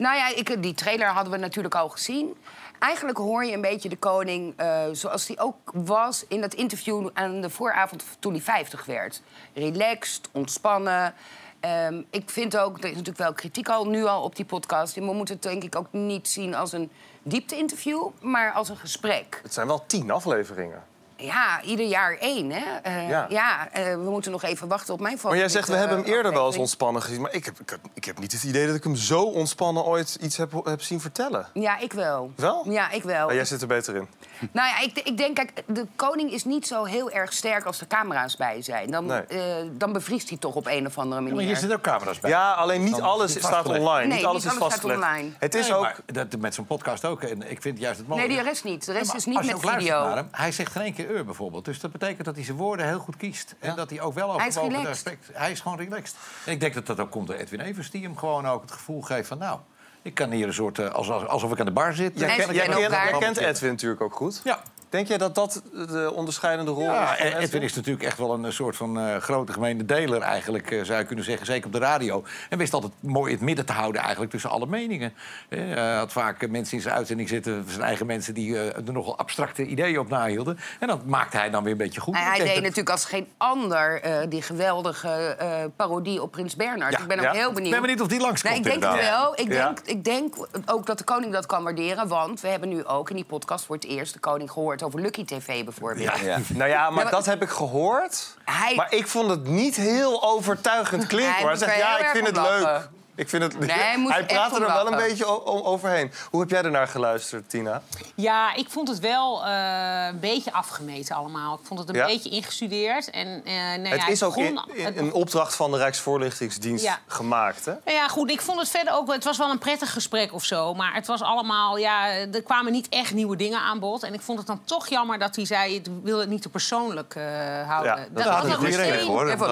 Nou 0.00 0.16
ja, 0.16 0.28
ik, 0.36 0.62
die 0.62 0.74
trailer 0.74 1.06
hadden 1.06 1.32
we 1.32 1.38
natuurlijk 1.38 1.74
al 1.74 1.88
gezien. 1.88 2.36
Eigenlijk 2.78 3.18
hoor 3.18 3.44
je 3.44 3.52
een 3.52 3.60
beetje 3.60 3.88
de 3.88 3.96
koning 3.96 4.54
eh, 4.56 4.82
zoals 4.92 5.26
hij 5.26 5.38
ook 5.38 5.56
was 5.72 6.24
in 6.28 6.40
dat 6.40 6.54
interview 6.54 7.08
aan 7.12 7.40
de 7.40 7.50
vooravond 7.50 8.04
toen 8.18 8.32
hij 8.32 8.42
50 8.42 8.84
werd. 8.84 9.22
Relaxed, 9.54 10.28
ontspannen. 10.32 11.14
Ehm, 11.60 12.02
ik 12.10 12.30
vind 12.30 12.56
ook, 12.56 12.78
er 12.78 12.84
is 12.84 12.90
natuurlijk 12.90 13.18
wel 13.18 13.32
kritiek 13.32 13.68
al 13.68 13.86
nu 13.86 14.04
al 14.04 14.22
op 14.22 14.36
die 14.36 14.44
podcast. 14.44 14.94
We 14.94 15.00
moeten 15.00 15.34
het 15.34 15.42
denk 15.42 15.62
ik 15.62 15.76
ook 15.76 15.88
niet 15.90 16.28
zien 16.28 16.54
als 16.54 16.72
een 16.72 16.90
diepte-interview, 17.22 18.08
maar 18.20 18.52
als 18.52 18.68
een 18.68 18.76
gesprek. 18.76 19.40
Het 19.42 19.54
zijn 19.54 19.66
wel 19.66 19.86
tien 19.86 20.10
afleveringen. 20.10 20.82
Ja, 21.20 21.62
ieder 21.62 21.86
jaar 21.86 22.16
één, 22.20 22.50
hè? 22.50 22.76
Eh, 22.82 23.08
Ja. 23.08 23.26
ja, 23.28 23.68
eh, 23.72 23.84
we 23.94 24.10
moeten 24.10 24.30
nog 24.30 24.42
even 24.42 24.68
wachten 24.68 24.94
op 24.94 25.00
mijn 25.00 25.18
Maar 25.22 25.36
jij 25.36 25.48
zegt, 25.48 25.68
we 25.68 25.74
hebben 25.76 25.96
hem 25.96 26.06
eerder 26.06 26.32
wel 26.32 26.46
eens 26.46 26.56
ontspannen 26.56 27.02
gezien. 27.02 27.20
Maar 27.20 27.32
ik 27.32 27.44
heb, 27.44 27.60
ik, 27.60 27.70
heb, 27.70 27.80
ik 27.94 28.04
heb 28.04 28.18
niet 28.18 28.32
het 28.32 28.42
idee 28.42 28.66
dat 28.66 28.74
ik 28.76 28.84
hem 28.84 28.96
zo 28.96 29.22
ontspannen 29.22 29.84
ooit 29.84 30.16
iets 30.20 30.36
heb, 30.36 30.52
heb 30.64 30.82
zien 30.82 31.00
vertellen. 31.00 31.46
Ja, 31.54 31.78
ik 31.78 31.92
wel. 31.92 32.32
Wel? 32.36 32.66
Ja, 32.70 32.90
ik 32.90 33.02
wel. 33.02 33.26
Maar 33.26 33.34
jij 33.34 33.44
zit 33.44 33.60
er 33.60 33.66
beter 33.66 33.96
in. 33.96 34.08
Nou 34.52 34.68
ja, 34.68 34.80
ik, 34.80 34.98
ik 34.98 35.16
denk, 35.16 35.34
kijk, 35.36 35.62
de 35.66 35.86
koning 35.96 36.32
is 36.32 36.44
niet 36.44 36.66
zo 36.66 36.84
heel 36.84 37.10
erg 37.10 37.32
sterk 37.32 37.64
als 37.64 37.80
er 37.80 37.86
camera's 37.86 38.36
bij 38.36 38.62
zijn. 38.62 38.90
Dan, 38.90 39.06
Nee. 39.06 39.20
eh, 39.22 39.54
dan 39.72 39.92
bevriest 39.92 40.28
hij 40.28 40.38
toch 40.38 40.54
op 40.54 40.66
een 40.66 40.86
of 40.86 40.98
andere 40.98 41.20
manier. 41.20 41.34
maar 41.36 41.44
hier 41.44 41.56
zitten 41.56 41.76
ook 41.76 41.82
camera's 41.84 42.18
bij. 42.20 42.30
Ja, 42.30 42.52
alleen 42.52 42.82
niet 42.84 42.92
Dan 42.96 43.02
alles 43.02 43.30
staat 43.30 43.42
vastgelegd. 43.50 43.80
online. 43.80 44.06
Nee, 44.06 44.16
niet 44.16 44.26
alles 44.26 44.42
niet 44.42 44.52
is 44.52 44.58
staat 44.58 44.70
vastgelegd. 44.70 45.00
online. 45.02 45.28
Het 45.38 45.54
is 45.54 45.66
Nee, 45.68 45.76
ook... 45.76 45.82
maar 45.82 45.96
dat, 46.06 46.26
met 46.38 46.54
zo'n 46.54 46.66
podcast 46.66 47.04
ook. 47.04 47.22
En 47.22 47.50
ik 47.50 47.62
vind 47.62 47.78
juist 47.78 47.98
het 47.98 48.08
mooie. 48.08 48.26
Nee, 48.26 48.36
de 48.36 48.42
rest 48.42 48.64
niet. 48.64 48.86
De 48.86 48.92
rest 48.92 49.14
is 49.14 49.24
niet 49.26 49.44
met 49.46 49.60
video. 49.60 50.04
naar 50.04 50.16
hem, 50.16 50.28
hij 50.30 50.52
zegt 50.52 50.72
geen 50.72 50.82
één 50.82 50.94
keer 50.94 51.09
eur 51.10 51.24
bijvoorbeeld. 51.24 51.64
Dus 51.64 51.80
dat 51.80 51.92
betekent 51.92 52.24
dat 52.24 52.34
hij 52.34 52.44
zijn 52.44 52.56
woorden 52.56 52.86
heel 52.86 52.98
goed 52.98 53.16
kiest. 53.16 53.54
En 53.58 53.76
dat 53.76 53.90
hij 53.90 54.00
ook 54.00 54.14
wel 54.14 54.28
overwogen 54.34 54.62
relaxed. 54.68 54.88
respect. 55.06 55.28
Hij 55.32 55.50
is 55.50 55.60
gewoon 55.60 55.78
relaxed. 55.78 56.16
En 56.46 56.52
ik 56.52 56.60
denk 56.60 56.74
dat 56.74 56.86
dat 56.86 57.00
ook 57.00 57.10
komt 57.10 57.26
door 57.26 57.36
Edwin 57.36 57.60
Evers, 57.60 57.90
die 57.90 58.02
hem 58.02 58.16
gewoon 58.16 58.46
ook 58.46 58.62
het 58.62 58.72
gevoel 58.72 59.00
geeft 59.02 59.28
van... 59.28 59.38
nou, 59.38 59.58
ik 60.02 60.14
kan 60.14 60.30
hier 60.30 60.46
een 60.46 60.54
soort... 60.54 60.78
eh, 60.78 60.90
als- 60.90 61.10
als- 61.10 61.26
alsof 61.26 61.52
ik 61.52 61.60
aan 61.60 61.66
de 61.66 61.72
bar 61.72 61.94
zit. 61.94 62.18
Jij, 62.18 62.28
ken- 62.36 62.54
jij 62.54 62.54
jij 62.54 63.18
kent. 63.18 63.36
Edwin 63.36 63.70
natuurlijk 63.70 64.00
ook 64.00 64.14
goed. 64.14 64.40
Ja. 64.44 64.62
Denk 64.90 65.08
jij 65.08 65.18
dat 65.18 65.34
dat 65.34 65.62
de 65.72 66.12
onderscheidende 66.14 66.70
rol 66.70 66.80
is? 66.82 66.86
Ja, 66.94 67.06
van 67.16 67.26
en 67.26 67.36
Edwin 67.38 67.62
is 67.62 67.74
natuurlijk 67.74 68.04
echt 68.04 68.18
wel 68.18 68.32
een 68.34 68.44
eh, 68.44 68.50
soort 68.50 68.76
van 68.76 68.98
eh, 69.00 69.16
grote 69.16 69.52
gemene 69.52 69.84
deler 69.84 70.20
eigenlijk, 70.20 70.70
eh, 70.70 70.82
zou 70.84 70.98
je 70.98 71.04
kunnen 71.04 71.24
zeggen. 71.24 71.46
Zeker 71.46 71.66
op 71.66 71.72
de 71.72 71.78
radio. 71.78 72.24
En 72.48 72.58
wist 72.58 72.72
altijd 72.74 72.92
mooi 73.00 73.32
het 73.32 73.40
midden 73.40 73.66
te 73.66 73.72
houden 73.72 74.00
eigenlijk 74.00 74.30
tussen 74.32 74.50
alle 74.50 74.66
meningen. 74.66 75.12
Eh, 75.48 75.58
Hij 75.60 75.94
had 75.96 76.12
vaak 76.12 76.48
mensen 76.48 76.76
in 76.76 76.82
zijn 76.82 76.94
uitzending 76.94 77.28
zitten, 77.28 77.64
zijn 77.68 77.82
eigen 77.82 78.06
mensen... 78.06 78.34
die 78.34 78.56
eh, 78.58 78.66
er 78.86 78.92
nogal 78.92 79.18
abstracte 79.18 79.64
ideeën 79.66 79.98
op 79.98 80.08
nahielden. 80.08 80.58
En 80.80 80.88
dat 80.88 81.04
maakte 81.06 81.36
hij 81.36 81.50
dan 81.50 81.62
weer 81.62 81.72
een 81.72 81.78
beetje 81.78 82.00
goed. 82.00 82.14
En 82.14 82.20
Ik 82.20 82.26
hij 82.26 82.36
deed 82.38 82.46
dat- 82.54 82.62
natuurlijk 82.62 82.90
als 82.90 83.04
geen 83.04 83.28
ander 83.36 84.00
eh, 84.02 84.28
die 84.28 84.42
geweldige 84.42 85.08
eh, 85.38 85.48
parodie 85.76 86.22
op 86.22 86.30
Prins 86.30 86.56
Bernhard. 86.56 86.92
Ja. 86.92 86.98
Ik 87.02 87.06
ben 87.08 87.18
ook 87.18 87.24
Ja. 87.24 87.32
heel 87.32 87.48
Ik 87.48 87.54
benieuwd. 87.54 87.72
ben 87.72 87.80
benieuwd 87.80 88.00
of 88.00 88.06
die 88.08 88.20
langskomt, 88.20 88.54
Nee, 88.64 88.74
ik 88.74 88.80
denk 88.80 88.92
het 88.92 89.02
wel. 89.08 89.32
Ik 89.38 89.48
denk, 89.50 89.78
ik 89.84 90.04
denk 90.04 90.34
ook 90.66 90.86
dat 90.86 90.98
de 90.98 91.04
koning 91.04 91.32
dat 91.32 91.46
kan 91.46 91.62
waarderen. 91.62 92.08
Want 92.08 92.40
we 92.40 92.48
hebben 92.48 92.68
nu 92.68 92.84
ook 92.84 93.10
in 93.10 93.16
die 93.16 93.24
podcast 93.24 93.64
voor 93.64 93.74
het 93.76 93.84
eerst 93.84 94.12
de 94.12 94.18
koning 94.18 94.50
gehoord 94.50 94.78
over 94.82 95.00
Lucky 95.00 95.24
TV 95.24 95.64
bijvoorbeeld. 95.64 96.10
Nou 96.48 96.70
ja, 96.70 96.90
maar 96.90 97.04
Ja, 97.04 97.10
dat 97.10 97.26
heb 97.26 97.42
ik 97.42 97.48
gehoord. 97.48 98.36
Hij- 98.44 98.74
Maar 98.74 98.92
ik 98.94 99.06
vond 99.06 99.30
het 99.30 99.44
niet 99.48 99.76
heel 99.76 100.22
overtuigend 100.22 101.06
klinken. 101.06 101.32
Hij 101.32 101.40
hoor. 101.40 101.50
Hij 101.50 101.58
zegt, 101.58 101.76
ja, 101.76 101.98
ik 101.98 102.06
vind 102.06 102.26
het 102.26 102.36
leuk. 102.36 102.88
Ik 103.20 103.28
vind 103.28 103.42
het... 103.42 103.58
Nee, 103.58 103.68
hij 103.76 104.04
hij 104.08 104.18
er 104.20 104.26
praat 104.26 104.54
er 104.56 104.66
wel 104.66 104.86
een 104.92 104.96
beetje 104.96 105.26
overheen. 105.64 106.12
Hoe 106.30 106.40
heb 106.40 106.50
jij 106.50 106.62
ernaar 106.62 106.88
geluisterd, 106.88 107.50
Tina? 107.50 107.82
Ja, 108.14 108.54
ik 108.54 108.66
vond 108.70 108.88
het 108.88 108.98
wel 108.98 109.44
eh, 109.46 110.06
een 110.08 110.20
beetje 110.20 110.52
afgemeten 110.52 111.16
allemaal. 111.16 111.54
Ik 111.54 111.66
vond 111.66 111.80
het 111.80 111.88
een 111.88 111.94
Ja? 111.94 112.06
beetje 112.06 112.30
ingestudeerd. 112.30 113.10
En, 113.10 113.42
eh, 113.44 113.52
nou 113.54 113.88
het 113.88 114.00
ja, 114.00 114.06
is 114.08 114.22
ook 114.22 114.34
begon- 114.34 114.64
in, 114.68 114.76
in- 114.76 114.84
het 114.84 114.96
een 114.96 115.12
opdracht 115.12 115.54
van 115.54 115.70
de 115.70 115.76
Rijksvoorlichtingsdienst 115.76 116.84
Ja. 116.84 116.98
gemaakt, 117.06 117.64
hè? 117.64 117.72
Nou 117.84 117.96
ja, 117.96 118.08
goed, 118.08 118.30
ik 118.30 118.40
vond 118.40 118.58
het 118.58 118.68
verder 118.68 118.94
ook... 118.94 119.12
Het 119.12 119.24
was 119.24 119.38
wel 119.38 119.50
een 119.50 119.58
prettig 119.58 119.92
gesprek 119.92 120.32
of 120.32 120.44
zo. 120.44 120.74
Maar 120.74 120.94
het 120.94 121.06
was 121.06 121.22
allemaal... 121.22 121.76
Ja, 121.78 122.08
er 122.10 122.42
kwamen 122.42 122.72
niet 122.72 122.88
echt 122.88 123.12
nieuwe 123.14 123.36
dingen 123.36 123.60
aan 123.60 123.78
bod. 123.78 124.02
En 124.02 124.14
ik 124.14 124.20
vond 124.20 124.38
het 124.38 124.46
dan 124.46 124.60
toch 124.64 124.88
jammer 124.88 125.18
dat 125.18 125.36
hij 125.36 125.44
zei... 125.44 125.74
Ik 125.74 125.86
wil 126.02 126.18
het 126.18 126.28
niet 126.28 126.42
te 126.42 126.48
persoonlijk 126.48 127.14
eh, 127.14 127.22
houden. 127.68 127.96
Ja, 127.96 128.06
dat 128.10 128.24
had. 128.24 128.48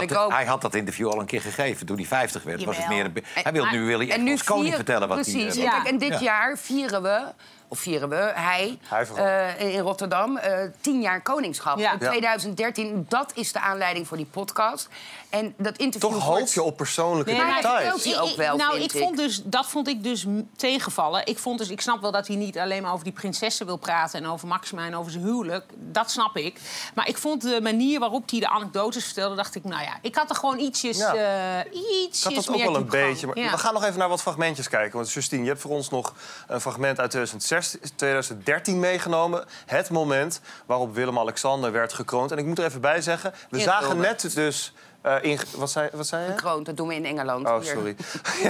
Dat 0.09 0.17
ook. 0.17 0.33
Hij 0.33 0.45
had 0.45 0.61
dat 0.63 0.75
interview 0.75 1.09
al 1.09 1.21
een 1.21 1.27
keer 1.27 1.41
gegeven 1.41 1.87
toen 1.87 1.97
hij 1.97 2.05
50 2.07 2.43
werd. 2.43 2.65
Was 2.65 2.77
het 2.77 2.89
meer 2.89 3.05
een, 3.05 3.25
hij 3.35 3.53
wil 3.63 3.71
maar- 3.71 3.81
nu 3.81 3.87
wil 3.87 4.01
en 4.01 4.23
nu 4.23 4.33
als 4.33 4.45
koning 4.45 4.67
vier- 4.67 4.75
vertellen 4.77 5.09
wat 5.09 5.17
Precies. 5.21 5.55
hij... 5.55 5.65
En 5.65 5.71
eh, 5.71 5.75
kijk, 5.75 5.87
en 5.87 5.99
dit 5.99 6.09
Ja. 6.13 6.19
jaar 6.21 6.59
vieren 6.59 7.03
we, 7.03 7.21
of 7.69 7.79
vieren 7.79 8.09
we, 8.09 8.33
hij, 8.35 8.79
eh, 9.17 9.75
in 9.75 9.81
Rotterdam, 9.81 10.37
eh, 10.37 10.59
tien 10.81 11.01
jaar 11.01 11.21
koningschap. 11.23 11.79
Ja. 11.79 11.93
In 11.93 11.99
2013, 11.99 13.07
dat 13.09 13.33
is 13.35 13.53
de 13.53 13.61
aanleiding 13.61 14.07
voor 14.09 14.17
die 14.17 14.27
podcast. 14.27 14.89
En 15.31 15.55
dat 15.59 15.77
interview... 15.77 16.11
Toch 16.11 16.23
hoop 16.25 16.49
je 16.49 16.63
op 16.63 16.77
persoonlijke 16.77 17.31
Nee, 17.33 17.43
maar 17.43 17.55
details. 17.55 18.19
ook 18.19 18.29
Ik- 18.31 18.37
wel, 18.37 18.57
nou, 18.57 18.79
vind 18.79 18.95
ik 18.95 19.03
vond 19.03 19.17
dus, 19.17 19.43
dat 19.45 19.67
vond 19.67 19.89
ik 19.89 20.03
dus 20.03 20.27
tegenvallen. 20.57 21.27
Ik, 21.27 21.39
vond 21.39 21.59
dus, 21.59 21.69
ik 21.69 21.81
snap 21.81 22.01
wel 22.01 22.11
dat 22.11 22.27
hij 22.27 22.37
niet 22.37 22.59
alleen 22.59 22.83
maar 22.83 22.93
over 22.93 23.05
die 23.05 23.13
prinsessen 23.13 23.67
wil 23.67 23.77
praten... 23.77 24.21
en 24.23 24.29
over 24.31 24.49
Maxima 24.49 24.87
en 24.87 24.95
over 24.97 25.13
zijn 25.13 25.25
huwelijk. 25.25 25.65
Dat 25.77 26.11
snap 26.11 26.37
ik. 26.37 26.61
Maar 26.95 27.09
ik 27.09 27.19
vond 27.19 27.43
de 27.43 27.61
manier 27.63 28.01
waarop 28.01 28.31
hij 28.31 28.41
de 28.41 28.49
anekdotes 28.49 29.05
vertelde... 29.05 29.37
dacht 29.37 29.55
ik, 29.55 29.65
nou 29.65 29.83
ja, 29.83 29.99
ik 30.03 30.15
had 30.15 30.31
er 30.31 30.37
gewoon 30.37 30.59
ietsjes, 30.59 30.97
Ja. 30.99 31.15
eh, 31.15 31.59
Ik 31.61 31.73
ietsjes 32.07 32.25
had 32.25 32.35
dat 32.35 32.49
ook 32.49 32.63
wel 32.63 32.77
een 32.77 32.89
beetje. 32.89 33.27
Maar 33.27 33.39
Ja. 33.39 33.51
We 33.51 33.59
gaan 33.59 33.75
nog 33.75 33.85
even 33.85 33.99
naar 33.99 34.09
wat 34.09 34.23
fragmentjes 34.23 34.69
kijken. 34.69 34.97
Want 34.97 35.13
Justine, 35.13 35.43
je 35.43 35.49
hebt 35.49 35.61
voor 35.61 35.71
ons 35.71 35.91
nog 35.91 36.15
een 36.47 36.61
fragment 36.61 36.99
uit 37.01 37.11
2006, 37.11 37.77
2013 37.97 38.79
meegenomen. 38.81 39.45
Het 39.67 39.91
moment 39.91 40.41
waarop 40.67 40.95
Willem-Alexander 40.95 41.73
werd 41.73 41.93
gekroond. 41.93 42.33
En 42.33 42.39
ik 42.39 42.45
moet 42.45 42.59
er 42.59 42.65
even 42.65 42.81
bij 42.81 43.01
zeggen, 43.01 43.35
we 43.51 43.57
In 43.59 43.63
zagen 43.65 43.97
net 43.97 44.31
dus... 44.35 44.73
eh, 45.01 45.17
in, 45.21 45.39
wat, 45.57 45.71
zei, 45.71 45.89
wat 45.93 46.07
zei 46.07 46.25
je? 46.25 46.31
Gekroond, 46.31 46.67
dat 46.67 46.77
doen 46.77 46.89
we 46.89 46.95
in 46.95 47.05
Engeland. 47.05 47.47
Oh, 47.47 47.55
Hier. 47.61 47.65
sorry. 47.65 47.97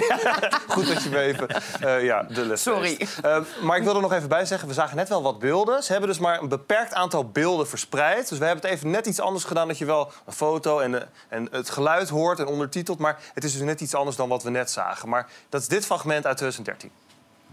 Goed 0.74 0.86
dat 0.94 1.02
je 1.02 1.08
me 1.10 1.18
even... 1.18 1.48
eh, 1.80 2.04
ja, 2.04 2.22
de 2.22 2.44
les. 2.46 2.62
Sorry. 2.62 2.96
leest. 2.98 3.18
Eh, 3.18 3.40
maar 3.62 3.76
ik 3.76 3.82
wil 3.82 3.94
er 3.94 4.00
nog 4.00 4.12
even 4.12 4.28
bij 4.28 4.44
zeggen, 4.44 4.68
we 4.68 4.74
zagen 4.74 4.96
net 4.96 5.08
wel 5.08 5.22
wat 5.22 5.38
beelden. 5.38 5.82
Ze 5.82 5.90
hebben 5.92 6.08
dus 6.10 6.18
maar 6.18 6.42
een 6.42 6.48
beperkt 6.48 6.94
aantal 6.94 7.28
beelden 7.28 7.68
verspreid. 7.68 8.28
Dus 8.28 8.38
we 8.38 8.44
hebben 8.44 8.64
het 8.64 8.72
even 8.74 8.90
net 8.90 9.06
iets 9.06 9.20
anders 9.20 9.44
gedaan... 9.44 9.68
dat 9.68 9.78
je 9.78 9.84
wel 9.84 10.12
een 10.26 10.32
foto 10.32 10.78
en, 10.78 10.90
de- 10.92 11.06
en 11.28 11.48
het 11.50 11.70
geluid 11.70 12.08
hoort 12.08 12.38
en 12.38 12.46
ondertitelt. 12.46 12.98
Maar 12.98 13.18
het 13.34 13.44
is 13.44 13.52
dus 13.52 13.62
net 13.62 13.80
iets 13.80 13.94
anders 13.94 14.16
dan 14.16 14.28
wat 14.28 14.42
we 14.42 14.50
net 14.50 14.70
zagen. 14.70 15.08
Maar 15.08 15.30
dat 15.48 15.60
is 15.60 15.68
dit 15.68 15.84
fragment 15.86 16.26
uit 16.26 16.36
2013. 16.36 16.90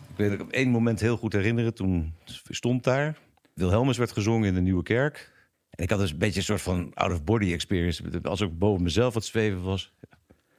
Ik 0.10 0.22
weet 0.22 0.32
het 0.32 0.42
op 0.42 0.52
één 0.52 0.70
moment 0.70 1.00
heel 1.00 1.18
goed 1.18 1.34
herinneren. 1.34 1.74
Toen 1.74 2.16
stond 2.50 2.84
daar. 2.84 3.16
Wilhelmus 3.54 3.98
werd 3.98 4.12
gezongen 4.12 4.48
in 4.48 4.54
de 4.54 4.62
Nieuwe 4.62 4.84
Kerk. 4.84 5.32
En 5.76 5.84
ik 5.84 5.90
had 5.90 6.00
dus 6.00 6.12
een 6.12 6.18
beetje 6.18 6.40
een 6.40 6.46
soort 6.46 6.62
van 6.62 6.92
out-of-body 6.94 7.54
experience. 7.54 8.04
Als 8.22 8.42
ik 8.42 8.58
boven 8.60 8.84
mezelf 8.84 9.14
wat 9.14 9.26
zweven 9.26 9.64
was. 9.64 9.94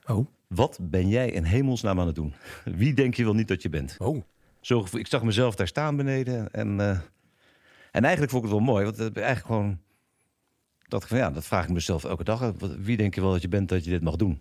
Oh. 0.07 0.27
Wat 0.47 0.79
ben 0.83 1.09
jij 1.09 1.31
in 1.31 1.45
hemelsnaam 1.45 2.01
aan 2.01 2.07
het 2.07 2.15
doen? 2.15 2.35
Wie 2.65 2.95
denk 2.95 3.15
je 3.15 3.25
wel 3.25 3.35
niet 3.35 3.49
dat 3.49 3.63
je 3.63 3.69
bent? 3.69 3.97
Oh. 3.99 4.23
Zo, 4.61 4.87
ik 4.93 5.07
zag 5.07 5.23
mezelf 5.23 5.55
daar 5.55 5.67
staan 5.67 5.97
beneden. 5.97 6.51
En, 6.53 6.81
eh, 6.81 6.99
en 7.93 8.03
eigenlijk 8.03 8.31
vond 8.33 8.45
ik 8.45 8.51
het 8.51 8.59
wel 8.59 8.69
mooi. 8.69 8.85
Want 8.85 8.97
het 8.97 9.17
eigenlijk 9.17 9.47
gewoon... 9.47 9.79
Dat, 10.89 11.07
ja, 11.09 11.31
dat 11.31 11.47
vraag 11.47 11.65
ik 11.65 11.71
mezelf 11.71 12.05
elke 12.05 12.25
dag. 12.25 12.53
Wat- 12.59 12.77
Wie 12.77 12.97
denk 12.97 13.15
je 13.15 13.21
wel 13.21 13.33
dat 13.33 13.43
je 13.43 13.49
bent 13.49 13.69
dat 13.69 13.85
je 13.85 13.91
dit 13.91 14.03
mag 14.03 14.17
doen? 14.17 14.41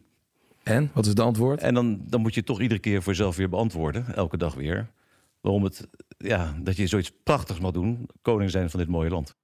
En? 0.64 0.90
Wat 0.94 1.04
is 1.04 1.10
het 1.10 1.20
antwoord? 1.20 1.62
En 1.62 1.74
dan, 1.74 2.02
dan 2.08 2.22
moet 2.22 2.34
je 2.34 2.44
toch 2.44 2.62
iedere 2.62 2.80
keer 2.80 3.04
voor 3.04 3.12
jezelf 3.12 3.36
weer 3.36 3.50
beantwoorden. 3.50 4.16
Elke 4.16 4.38
dag 4.38 4.54
weer. 4.54 4.92
Waarom 5.42 5.64
het, 5.64 5.88
ja, 6.18 6.56
dat 6.62 6.76
je 6.76 6.88
zoiets 6.88 7.12
prachtigs 7.24 7.60
mag 7.60 7.72
doen. 7.72 8.10
Koning 8.22 8.52
zijn 8.52 8.70
van 8.70 8.80
dit 8.80 8.90
mooie 8.90 9.10
land. 9.10 9.36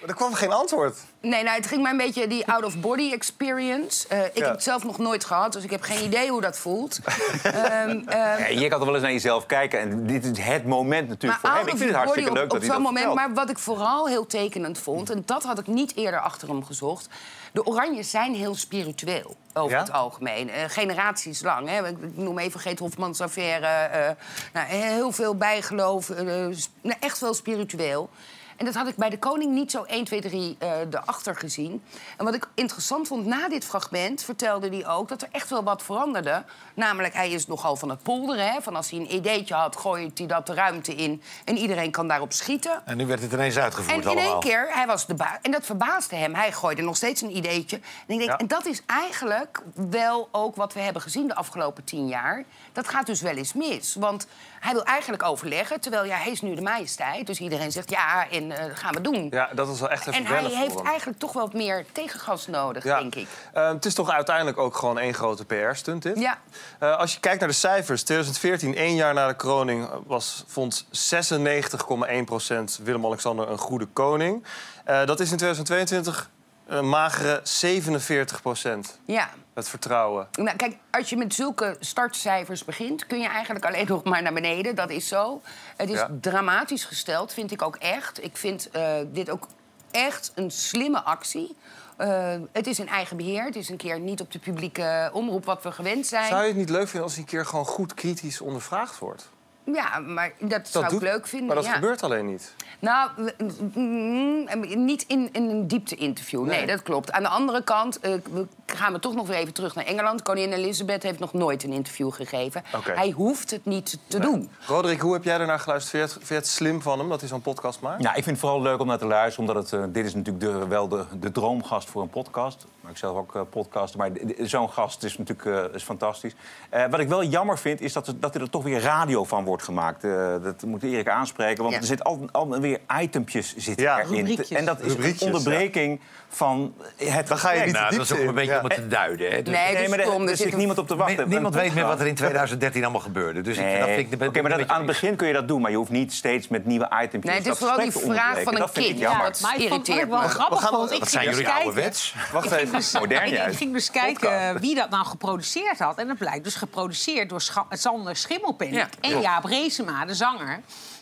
Maar 0.00 0.08
er 0.08 0.14
kwam 0.14 0.34
geen 0.34 0.52
antwoord. 0.52 0.96
Nee, 1.20 1.42
nou, 1.42 1.56
het 1.56 1.66
ging 1.66 1.82
mij 1.82 1.90
een 1.90 1.96
beetje 1.96 2.26
die 2.26 2.46
out-of-body 2.46 3.12
experience. 3.12 4.08
Eh, 4.08 4.24
ik 4.24 4.36
Ja. 4.38 4.42
heb 4.44 4.52
het 4.52 4.62
zelf 4.62 4.84
nog 4.84 4.98
nooit 4.98 5.24
gehad, 5.24 5.52
dus 5.52 5.62
ik 5.64 5.70
heb 5.70 5.82
geen 5.82 6.04
idee 6.04 6.30
hoe 6.30 6.40
dat 6.40 6.58
voelt. 6.58 6.98
Ehm, 7.42 7.54
ehm, 7.54 7.98
Ja, 8.08 8.46
je 8.46 8.68
kan 8.68 8.76
toch 8.78 8.84
wel 8.86 8.94
eens 8.94 9.02
naar 9.02 9.12
jezelf 9.12 9.46
kijken. 9.46 9.80
En 9.80 10.06
dit 10.06 10.24
is 10.24 10.38
het 10.38 10.66
moment 10.66 11.08
natuurlijk 11.08 11.42
Maar 11.42 11.52
voor 11.52 11.60
hem. 11.60 11.68
Ik 11.68 11.76
vind 11.78 11.88
het 11.90 11.98
hartstikke 11.98 12.32
leuk 12.32 12.42
dat 12.50 12.52
op, 12.52 12.58
hij 12.60 12.68
op 12.70 12.74
dat 12.82 12.92
zo'n 12.92 12.94
moment. 12.94 13.14
Maar 13.14 13.34
wat 13.34 13.50
ik 13.50 13.58
vooral 13.58 14.06
heel 14.08 14.26
tekenend 14.26 14.78
vond, 14.78 15.10
en 15.10 15.22
dat 15.26 15.42
had 15.44 15.58
ik 15.58 15.66
niet 15.66 15.96
eerder 15.96 16.20
achter 16.20 16.48
hem 16.48 16.64
gezocht. 16.64 17.08
De 17.52 17.64
Oranjes 17.66 18.10
zijn 18.10 18.34
heel 18.34 18.54
spiritueel 18.54 19.36
over 19.52 19.70
Ja? 19.76 19.78
het 19.82 19.92
algemeen. 19.92 20.50
Eh, 20.50 20.62
generaties 20.68 21.42
lang. 21.42 21.68
Hè. 21.68 21.88
Ik 21.88 21.96
noem 22.16 22.38
even 22.38 22.60
Geet 22.60 22.78
Hofmans 22.78 23.20
affaire. 23.20 23.66
eh, 23.66 24.10
nou, 24.52 24.66
heel 24.66 25.12
veel 25.12 25.36
bijgeloof. 25.36 26.10
eh, 26.10 26.46
sp- 26.50 26.70
nou, 26.82 26.96
echt 27.00 27.18
wel 27.20 27.34
spiritueel. 27.34 28.10
En 28.58 28.64
dat 28.64 28.74
had 28.74 28.88
ik 28.88 28.96
bij 28.96 29.10
de 29.10 29.18
koning 29.18 29.52
niet 29.52 29.70
zo 29.70 29.82
1, 29.82 30.04
2, 30.04 30.20
3 30.20 30.56
eh 30.58 30.70
erachter 30.90 31.36
gezien. 31.36 31.82
En 32.16 32.24
wat 32.24 32.34
ik 32.34 32.48
interessant 32.54 33.08
vond, 33.08 33.26
na 33.26 33.48
dit 33.48 33.64
fragment 33.64 34.22
vertelde 34.22 34.68
hij 34.68 34.86
ook... 34.88 35.08
dat 35.08 35.22
er 35.22 35.28
echt 35.30 35.50
wel 35.50 35.62
wat 35.62 35.82
veranderde. 35.82 36.44
Namelijk, 36.74 37.14
hij 37.14 37.30
is 37.30 37.46
nogal 37.46 37.76
van 37.76 37.88
het 37.88 38.02
polderen. 38.02 38.52
Hè? 38.52 38.60
Van 38.62 38.76
als 38.76 38.90
hij 38.90 39.00
een 39.00 39.14
ideetje 39.14 39.54
had, 39.54 39.76
gooit 39.76 40.18
hij 40.18 40.26
dat 40.26 40.46
de 40.46 40.54
ruimte 40.54 40.94
in... 40.94 41.22
en 41.44 41.56
iedereen 41.56 41.90
kan 41.90 42.08
daarop 42.08 42.32
schieten. 42.32 42.82
En 42.84 42.96
nu 42.96 43.06
werd 43.06 43.20
het 43.22 43.32
ineens 43.32 43.58
uitgevoerd 43.58 44.04
En 44.04 44.10
in 44.10 44.18
één 44.18 44.40
keer, 44.40 44.68
hij 44.70 44.86
was 44.86 45.06
de 45.06 45.14
baas. 45.14 45.38
En 45.42 45.50
dat 45.50 45.66
verbaasde 45.66 46.16
hem. 46.16 46.34
Hij 46.34 46.52
gooide 46.52 46.82
nog 46.82 46.96
steeds 46.96 47.20
een 47.20 47.36
ideetje. 47.36 47.76
En, 47.76 48.12
ik 48.14 48.18
denk, 48.18 48.30
Ja. 48.30 48.36
en 48.38 48.46
dat 48.46 48.66
is 48.66 48.82
eigenlijk 48.86 49.62
wel 49.74 50.28
ook 50.32 50.56
wat 50.56 50.72
we 50.72 50.80
hebben 50.80 51.02
gezien 51.02 51.28
de 51.28 51.34
afgelopen 51.34 51.84
tien 51.84 52.08
jaar. 52.08 52.44
Dat 52.72 52.88
gaat 52.88 53.06
dus 53.06 53.20
wel 53.20 53.34
eens 53.34 53.52
mis. 53.52 53.94
Want 53.94 54.26
hij 54.60 54.72
wil 54.72 54.84
eigenlijk 54.84 55.22
overleggen, 55.22 55.80
terwijl 55.80 56.04
ja, 56.04 56.16
hij 56.16 56.30
is 56.30 56.40
nu 56.40 56.54
de 56.54 56.62
majesteit. 56.62 57.26
Dus 57.26 57.40
iedereen 57.40 57.72
zegt 57.72 57.90
ja, 57.90 58.28
en 58.30 58.47
eh, 58.52 58.64
gaan 58.74 58.94
we 58.94 59.00
doen. 59.00 59.26
Ja, 59.30 59.48
dat 59.54 59.66
was 59.66 59.80
wel 59.80 59.90
echt 59.90 60.06
even 60.06 60.18
en 60.18 60.26
hij 60.26 60.44
heeft 60.44 60.74
hem. 60.74 60.86
eigenlijk 60.86 61.18
toch 61.18 61.32
wel 61.32 61.42
wat 61.42 61.52
meer 61.52 61.84
tegengas 61.92 62.46
nodig, 62.46 62.84
Ja. 62.84 62.98
denk 62.98 63.14
ik. 63.14 63.28
Eh, 63.52 63.68
het 63.68 63.84
is 63.84 63.94
toch 63.94 64.10
uiteindelijk 64.10 64.58
ook 64.58 64.76
gewoon 64.76 64.98
één 64.98 65.14
grote 65.14 65.44
PR-stunt, 65.44 66.02
dit? 66.02 66.18
Ja. 66.18 66.38
Eh, 66.78 66.96
als 66.96 67.12
je 67.14 67.20
kijkt 67.20 67.38
naar 67.40 67.48
de 67.48 67.54
cijfers, 67.54 68.02
2014, 68.02 68.74
één 68.76 68.94
jaar 68.94 69.14
na 69.14 69.26
de 69.28 69.36
kroning, 69.36 69.84
eh, 69.84 69.96
was, 70.06 70.44
vond 70.46 70.86
96,1% 70.90 72.78
Willem-Alexander 72.82 73.48
een 73.50 73.58
goede 73.58 73.86
koning. 73.86 74.44
Dat 74.84 75.20
is 75.20 75.30
in 75.30 75.36
2022 75.36 76.30
een 76.68 76.88
magere 76.88 77.42
47% 77.42 78.98
Ja. 79.04 79.28
Het 79.54 79.68
vertrouwen. 79.68 80.28
Nou, 80.32 80.56
kijk, 80.56 80.76
als 80.90 81.10
je 81.10 81.16
met 81.16 81.34
zulke 81.34 81.76
startcijfers 81.80 82.64
begint, 82.64 83.06
kun 83.06 83.20
je 83.20 83.28
eigenlijk 83.28 83.64
alleen 83.64 83.86
nog 83.88 84.04
maar 84.04 84.22
naar 84.22 84.32
beneden. 84.32 84.74
Dat 84.74 84.90
is 84.90 85.08
zo. 85.08 85.40
Het 85.76 85.88
is 85.90 85.98
Ja. 85.98 86.10
dramatisch 86.20 86.84
gesteld, 86.84 87.32
vind 87.32 87.50
ik 87.50 87.62
ook 87.62 87.76
echt. 87.76 88.24
Ik 88.24 88.36
vind 88.36 88.70
eh, 88.70 88.94
dit 89.12 89.30
ook 89.30 89.46
echt 89.90 90.32
een 90.34 90.50
slimme 90.50 91.00
actie. 91.02 91.56
Eh, 91.96 92.34
het 92.52 92.66
is 92.66 92.78
in 92.78 92.88
eigen 92.88 93.16
beheer. 93.16 93.44
Het 93.44 93.56
is 93.56 93.68
een 93.68 93.76
keer 93.76 94.00
niet 94.00 94.20
op 94.20 94.32
de 94.32 94.38
publieke 94.38 95.10
omroep 95.12 95.44
wat 95.44 95.62
we 95.62 95.72
gewend 95.72 96.06
zijn. 96.06 96.28
Zou 96.28 96.40
je 96.42 96.48
het 96.48 96.56
niet 96.56 96.70
leuk 96.70 96.84
vinden 96.88 97.02
als 97.02 97.12
hij 97.12 97.22
een 97.22 97.28
keer 97.28 97.46
gewoon 97.46 97.64
goed 97.66 97.94
kritisch 97.94 98.40
ondervraagd 98.40 98.98
wordt? 98.98 99.28
Ja, 99.72 99.98
maar 99.98 100.32
dat, 100.38 100.68
zou 100.68 100.84
doet- 100.84 100.92
ik 100.94 101.00
leuk 101.08 101.26
vinden. 101.26 101.46
Maar 101.46 101.56
dat 101.56 101.64
ja. 101.64 101.72
gebeurt 101.72 102.02
alleen 102.02 102.26
niet. 102.26 102.54
Nou, 102.78 103.10
w- 103.16 103.76
mm, 103.76 104.48
niet 104.84 105.04
in, 105.06 105.28
in 105.32 105.48
een 105.50 105.66
diepte-interview. 105.68 106.40
Nee. 106.44 106.56
Nee. 106.56 106.66
dat 106.66 106.82
klopt. 106.82 107.12
Aan 107.12 107.22
de 107.22 107.28
andere 107.28 107.62
kant 107.64 108.00
eh, 108.00 108.12
we 108.32 108.46
gaan 108.66 108.92
we 108.92 108.98
toch 108.98 109.14
nog 109.14 109.26
weer 109.26 109.36
even 109.36 109.52
terug 109.54 109.74
naar 109.74 109.84
Engeland. 109.84 110.22
Koningin 110.22 110.52
Elizabeth 110.52 111.02
heeft 111.02 111.18
nog 111.18 111.32
nooit 111.32 111.62
een 111.64 111.72
interview 111.72 112.12
gegeven. 112.12 112.62
Oké. 112.76 112.92
Hij 112.92 113.10
hoeft 113.10 113.50
het 113.50 113.64
niet 113.64 113.98
te 114.06 114.18
doen. 114.18 114.50
Roderick, 114.66 115.00
hoe 115.00 115.12
heb 115.12 115.24
jij 115.24 115.38
ernaar 115.40 115.58
geluisterd? 115.60 115.90
Vind 115.96 116.02
je 116.02 116.08
het, 116.18 116.26
vind 116.26 116.28
je 116.28 116.34
het 116.46 116.46
slim 116.56 116.82
van 116.82 116.98
hem 116.98 117.08
dat 117.08 117.20
hij 117.20 117.28
zo'n 117.28 117.40
podcast 117.42 117.80
maakt? 117.80 118.02
Ja, 118.02 118.08
ik 118.08 118.14
vind 118.24 118.26
het 118.26 118.38
vooral 118.38 118.62
leuk 118.62 118.80
om 118.80 118.86
naar 118.86 118.98
te 118.98 119.06
luisteren, 119.06 119.48
omdat 119.48 119.70
het, 119.70 119.80
eh, 119.80 119.86
dit 119.92 120.06
is 120.06 120.14
natuurlijk 120.14 120.44
de, 120.44 120.66
wel 120.66 120.88
de, 120.88 121.04
de 121.20 121.30
droomgast 121.32 121.88
voor 121.90 122.02
een 122.02 122.10
podcast. 122.10 122.66
Maar 122.88 122.96
ik 122.96 123.02
zelf 123.02 123.16
ook 123.16 123.34
eh 123.34 123.42
podcasten, 123.50 123.98
maar 123.98 124.10
zo'n 124.38 124.70
gast 124.70 125.02
is 125.04 125.18
natuurlijk 125.18 125.68
eh, 125.68 125.74
is 125.74 125.82
fantastisch. 125.82 126.34
Eh, 126.70 126.84
wat 126.90 127.00
ik 127.00 127.08
wel 127.08 127.24
jammer 127.24 127.58
vind, 127.58 127.80
is 127.80 127.92
dat, 127.92 128.06
er- 128.06 128.20
dat 128.20 128.34
er 128.34 128.50
toch 128.50 128.62
weer 128.62 128.80
radio 128.80 129.24
van 129.24 129.44
wordt 129.44 129.62
gemaakt. 129.62 130.04
Eh, 130.04 130.34
dat 130.42 130.62
moet 130.62 130.82
Erik 130.82 131.08
aanspreken, 131.08 131.62
want 131.62 131.74
Ja. 131.74 131.80
er 131.80 131.86
zitten 131.86 132.06
al, 132.06 132.28
al 132.32 132.60
weer 132.60 132.78
itempjes 133.00 133.56
zitten 133.56 133.84
Ja, 133.84 133.98
erin. 134.00 134.14
rubriekjes. 134.16 134.50
En 134.50 134.64
dat 134.64 134.80
is 134.80 134.94
een 134.94 135.26
onderbreking 135.26 136.00
van 136.28 136.74
het 136.96 137.26
Dan 137.26 137.38
ga 137.38 137.52
je 137.52 137.64
niet 137.64 137.72
Nou, 137.74 137.90
dat 137.96 138.00
is 138.00 138.12
ook 138.12 138.18
een 138.18 138.34
beetje 138.34 138.50
Ja. 138.52 138.58
om 138.58 138.64
het 138.64 138.74
te 138.74 138.86
duiden. 138.88 139.30
Hè? 139.30 139.42
Dus 139.42 139.54
Nee, 139.54 139.72
Nee, 139.72 139.76
dus 139.82 139.88
maar 139.88 139.98
er, 139.98 140.06
stom, 140.06 140.22
er 140.22 140.28
er 140.30 140.36
zit 140.36 140.56
niemand 140.56 140.78
op 140.78 140.86
te 140.86 140.96
wachten. 140.96 141.16
ni- 141.28 141.32
niemand 141.32 141.54
weet 141.54 141.74
meer 141.74 141.84
wat 141.86 142.00
er 142.00 142.06
in 142.06 142.14
podcast. 142.14 142.18
2013 142.18 142.82
allemaal 142.82 143.00
gebeurde. 143.00 143.40
Dus 143.40 143.56
ik, 143.56 143.78
dat 143.78 143.88
vind 143.88 144.12
ik, 144.12 144.28
Oké, 144.28 144.42
maar 144.42 144.58
dat, 144.58 144.68
aan 144.68 144.76
het 144.76 144.86
begin 144.86 145.16
kun 145.16 145.26
je 145.26 145.32
dat 145.32 145.48
doen, 145.48 145.60
maar 145.60 145.70
je 145.70 145.76
hoeft 145.76 145.90
niet 145.90 146.12
steeds 146.12 146.48
met 146.48 146.64
nieuwe 146.66 146.90
items. 147.02 147.24
Nee, 147.24 147.34
het 147.34 147.42
is 147.42 147.48
dat 147.48 147.58
vooral 147.58 147.78
die 147.78 147.90
vraag 147.92 148.42
van 148.42 148.52
een 148.54 148.58
Dat 148.60 148.70
vind 148.70 148.84
ik 148.84 148.90
kind. 148.90 148.98
jammer. 149.02 149.24
Ja, 149.24 149.30
dat 149.30 149.40
gaan- 149.40 150.88
ging 150.88 151.08
zijn 151.08 151.24
dus 151.26 151.36
jullie 151.36 151.52
ouderwets? 151.52 152.14
Wacht 152.32 152.50
even. 152.50 152.77
Dus, 152.78 153.00
Modern 153.00 153.24
ik, 153.26 153.32
juist. 153.32 153.52
ik 153.52 153.56
ging 153.58 153.72
dus 153.72 153.90
kijken 153.90 154.60
wie 154.60 154.74
dat 154.74 154.90
nou 154.90 155.06
geproduceerd 155.06 155.78
had. 155.78 155.98
En 155.98 156.06
dat 156.06 156.18
blijkt 156.18 156.44
dus 156.44 156.54
geproduceerd 156.54 157.28
door 157.28 157.40
Scha- 157.40 157.66
Sander 157.70 158.16
Schimmelpenninck 158.16 158.88
Ja, 159.00 159.10
en. 159.14 159.20
Jaap 159.20 159.44
Reesema, 159.44 160.04
de 160.04 160.14
zanger. 160.14 160.60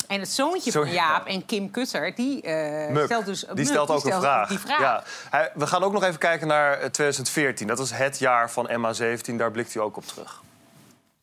En 0.09 0.21
het 0.21 0.29
zoontje 0.29 0.71
Zo- 0.71 0.83
van 0.83 0.93
Jaap 0.93 1.27
en 1.27 1.47
Kim 1.47 1.71
Kutter, 1.71 2.15
die 2.15 2.43
eh, 2.43 2.93
Muk, 2.93 3.05
stelt 3.05 3.25
dus... 3.27 3.41
die 3.41 3.55
Muk, 3.55 3.67
stelt 3.67 3.89
ook 3.89 3.95
een 3.95 4.01
stelt 4.01 4.23
vraag. 4.23 4.49
Die 4.49 4.59
vraag. 4.59 4.81
Ja. 4.81 5.03
Hij- 5.31 5.51
we 5.55 5.67
gaan 5.67 5.83
ook 5.83 5.93
nog 5.93 6.03
even 6.05 6.19
kijken 6.19 6.47
naar 6.47 6.73
eh, 6.73 6.89
2014. 6.89 7.67
Dat 7.67 7.79
was 7.79 7.93
het 7.97 8.19
jaar 8.19 8.51
van 8.51 8.69
MH17. 8.71 9.35
Daar 9.37 9.51
blikt 9.51 9.75
hij 9.75 9.83
ook 9.83 9.97
op 9.97 10.07
terug. 10.07 10.43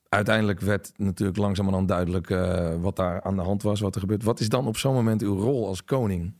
Uiteindelijk 0.10 0.60
werd 0.60 0.92
natuurlijk 0.98 1.38
langzamerhand 1.38 1.88
duidelijk 1.88 2.30
eh, 2.30 2.70
wat 2.82 2.96
daar 2.96 3.22
aan 3.24 3.36
de 3.36 3.42
hand 3.42 3.63
was, 3.63 3.80
wat 3.80 3.94
er 3.96 4.02
gebeurt. 4.02 4.24
Wat 4.24 4.39
is 4.39 4.50
dan 4.50 4.68
op 4.68 4.78
zo'n 4.78 4.94
moment 4.94 5.22
uw 5.22 5.39
rol 5.39 5.68
als 5.68 5.84
koning? 5.84 6.34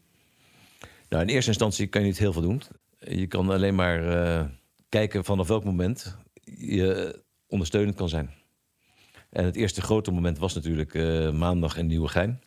Nou, 1.10 1.23
in 1.23 1.30
eerste 1.30 1.49
instantie 1.49 1.88
kan 1.88 2.02
je 2.02 2.08
niet 2.08 2.17
heel 2.17 2.34
veel 2.34 2.41
doen. 2.41 2.62
Je 3.10 3.28
kan 3.28 3.50
alleen 3.50 3.76
maar 3.76 4.08
eh, 4.08 4.46
kijken 4.89 5.24
vanaf 5.24 5.48
welk 5.48 5.63
moment 5.63 6.18
je 6.44 7.22
ondersteunend 7.48 7.96
kan 7.96 8.10
zijn. 8.10 8.34
En 9.30 9.46
het 9.46 9.56
eerste 9.56 9.82
grote 9.82 10.12
moment 10.12 10.38
was 10.38 10.54
natuurlijk 10.54 10.94
eh, 10.94 11.32
maandag 11.32 11.78
in 11.78 11.88
Nieuwegein. 11.88 12.42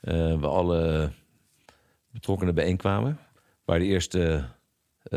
eh 0.00 0.40
waar 0.40 0.50
alle 0.50 1.12
betrokkenen 2.10 2.54
bijeenkwamen. 2.54 3.18
Waar 3.64 3.78
de 3.78 3.84
eerste 3.84 4.44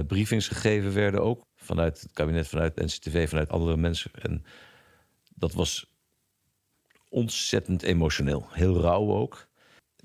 briefings 0.08 0.48
gegeven 0.48 0.94
werden 0.94 1.22
ook. 1.22 1.46
Vanuit 1.56 2.02
het 2.02 2.12
kabinet, 2.12 2.48
vanuit 2.48 2.76
NCTV, 2.76 3.30
vanuit 3.30 3.50
andere 3.50 3.78
mensen. 3.78 4.12
En 4.14 4.44
dat 5.36 5.54
was 5.54 5.92
ontzettend 7.10 7.84
emotioneel. 7.84 8.48
Heel 8.50 8.82
rauw 8.82 9.12
ook. 9.12 9.48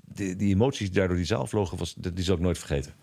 Die, 0.01 0.35
die 0.35 0.53
emoties 0.53 0.87
die 0.87 0.97
daardoor 0.97 1.17
die 1.17 1.25
zaal 1.25 1.47
vlogen, 1.47 1.77
was, 1.77 1.93
die 1.93 2.23
zal 2.23 2.35
ik 2.35 2.41
nooit 2.41 2.57
vergeten. 2.57 2.93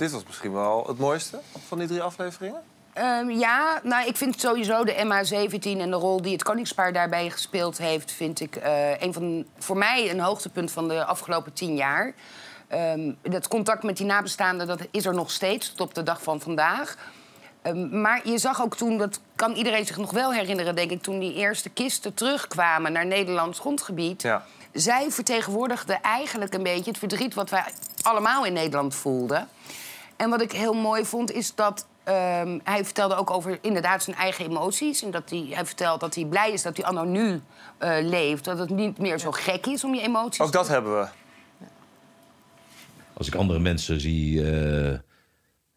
Dit 0.00 0.10
was 0.10 0.24
misschien 0.26 0.52
wel 0.52 0.84
het 0.86 0.98
mooiste 0.98 1.40
van 1.66 1.78
die 1.78 1.86
drie 1.86 2.02
afleveringen. 2.02 2.62
Ehm, 2.92 3.30
ja, 3.30 3.80
nou, 3.82 4.06
ik 4.06 4.16
vind 4.16 4.40
sowieso 4.40 4.84
de 4.84 4.94
MH17 4.94 5.80
en 5.80 5.90
de 5.90 5.96
rol 5.96 6.22
die 6.22 6.32
het 6.32 6.42
koningspaar 6.42 6.92
daarbij 6.92 7.30
gespeeld 7.30 7.78
heeft... 7.78 8.12
vind 8.12 8.40
ik 8.40 8.56
eh, 8.56 9.00
een 9.00 9.12
van, 9.12 9.44
voor 9.58 9.76
mij 9.76 10.10
een 10.10 10.20
hoogtepunt 10.20 10.70
van 10.70 10.88
de 10.88 11.04
afgelopen 11.04 11.52
tien 11.52 11.76
jaar. 11.76 12.14
Ehm, 12.68 13.12
dat 13.22 13.48
contact 13.48 13.82
met 13.82 13.96
die 13.96 14.06
nabestaanden 14.06 14.66
dat 14.66 14.80
is 14.90 15.06
er 15.06 15.14
nog 15.14 15.30
steeds 15.30 15.68
tot 15.68 15.80
op 15.80 15.94
de 15.94 16.02
dag 16.02 16.22
van 16.22 16.40
vandaag. 16.40 16.96
Ehm, 17.62 18.00
maar 18.00 18.28
je 18.28 18.38
zag 18.38 18.62
ook 18.62 18.76
toen, 18.76 18.98
dat 18.98 19.20
kan 19.36 19.52
iedereen 19.52 19.86
zich 19.86 19.96
nog 19.96 20.10
wel 20.10 20.32
herinneren, 20.32 20.74
denk 20.74 20.90
ik... 20.90 21.02
toen 21.02 21.18
die 21.18 21.34
eerste 21.34 21.68
kisten 21.68 22.14
terugkwamen 22.14 22.92
naar 22.92 23.06
Nederlands 23.06 23.58
grondgebied... 23.58 24.22
Ja. 24.22 24.44
zij 24.72 25.10
vertegenwoordigde 25.10 25.98
eigenlijk 26.02 26.54
een 26.54 26.62
beetje 26.62 26.90
het 26.90 26.98
verdriet 26.98 27.34
wat 27.34 27.50
wij 27.50 27.64
allemaal 28.02 28.44
in 28.44 28.52
Nederland 28.52 28.94
voelden. 28.94 29.48
En 30.20 30.30
wat 30.30 30.42
ik 30.42 30.52
heel 30.52 30.72
mooi 30.72 31.04
vond, 31.04 31.32
is 31.32 31.54
dat 31.54 31.86
ehm, 32.04 32.58
hij 32.64 32.84
vertelde 32.84 33.14
ook 33.14 33.30
over 33.30 33.58
inderdaad 33.62 34.02
zijn 34.02 34.16
eigen 34.16 34.44
emoties. 34.44 35.02
En 35.02 35.10
dat 35.10 35.30
hij, 35.30 35.46
hij 35.50 35.66
vertelt 35.66 36.00
dat 36.00 36.14
hij 36.14 36.24
blij 36.24 36.52
is 36.52 36.62
dat 36.62 36.76
hij 36.76 36.86
anno 36.86 37.04
nu 37.04 37.40
eh, 37.78 37.96
leeft. 38.02 38.44
Dat 38.44 38.58
het 38.58 38.70
niet 38.70 38.98
meer 38.98 39.18
zo 39.18 39.30
gek 39.30 39.66
is 39.66 39.84
om 39.84 39.94
je 39.94 40.00
emoties 40.00 40.40
Ook 40.40 40.52
dat 40.52 40.68
hebben 40.68 41.00
we. 41.00 41.08
Als 43.12 43.26
ik 43.26 43.34
andere 43.34 43.58
mensen 43.58 44.00
zie, 44.00 44.52
eh, 44.52 44.98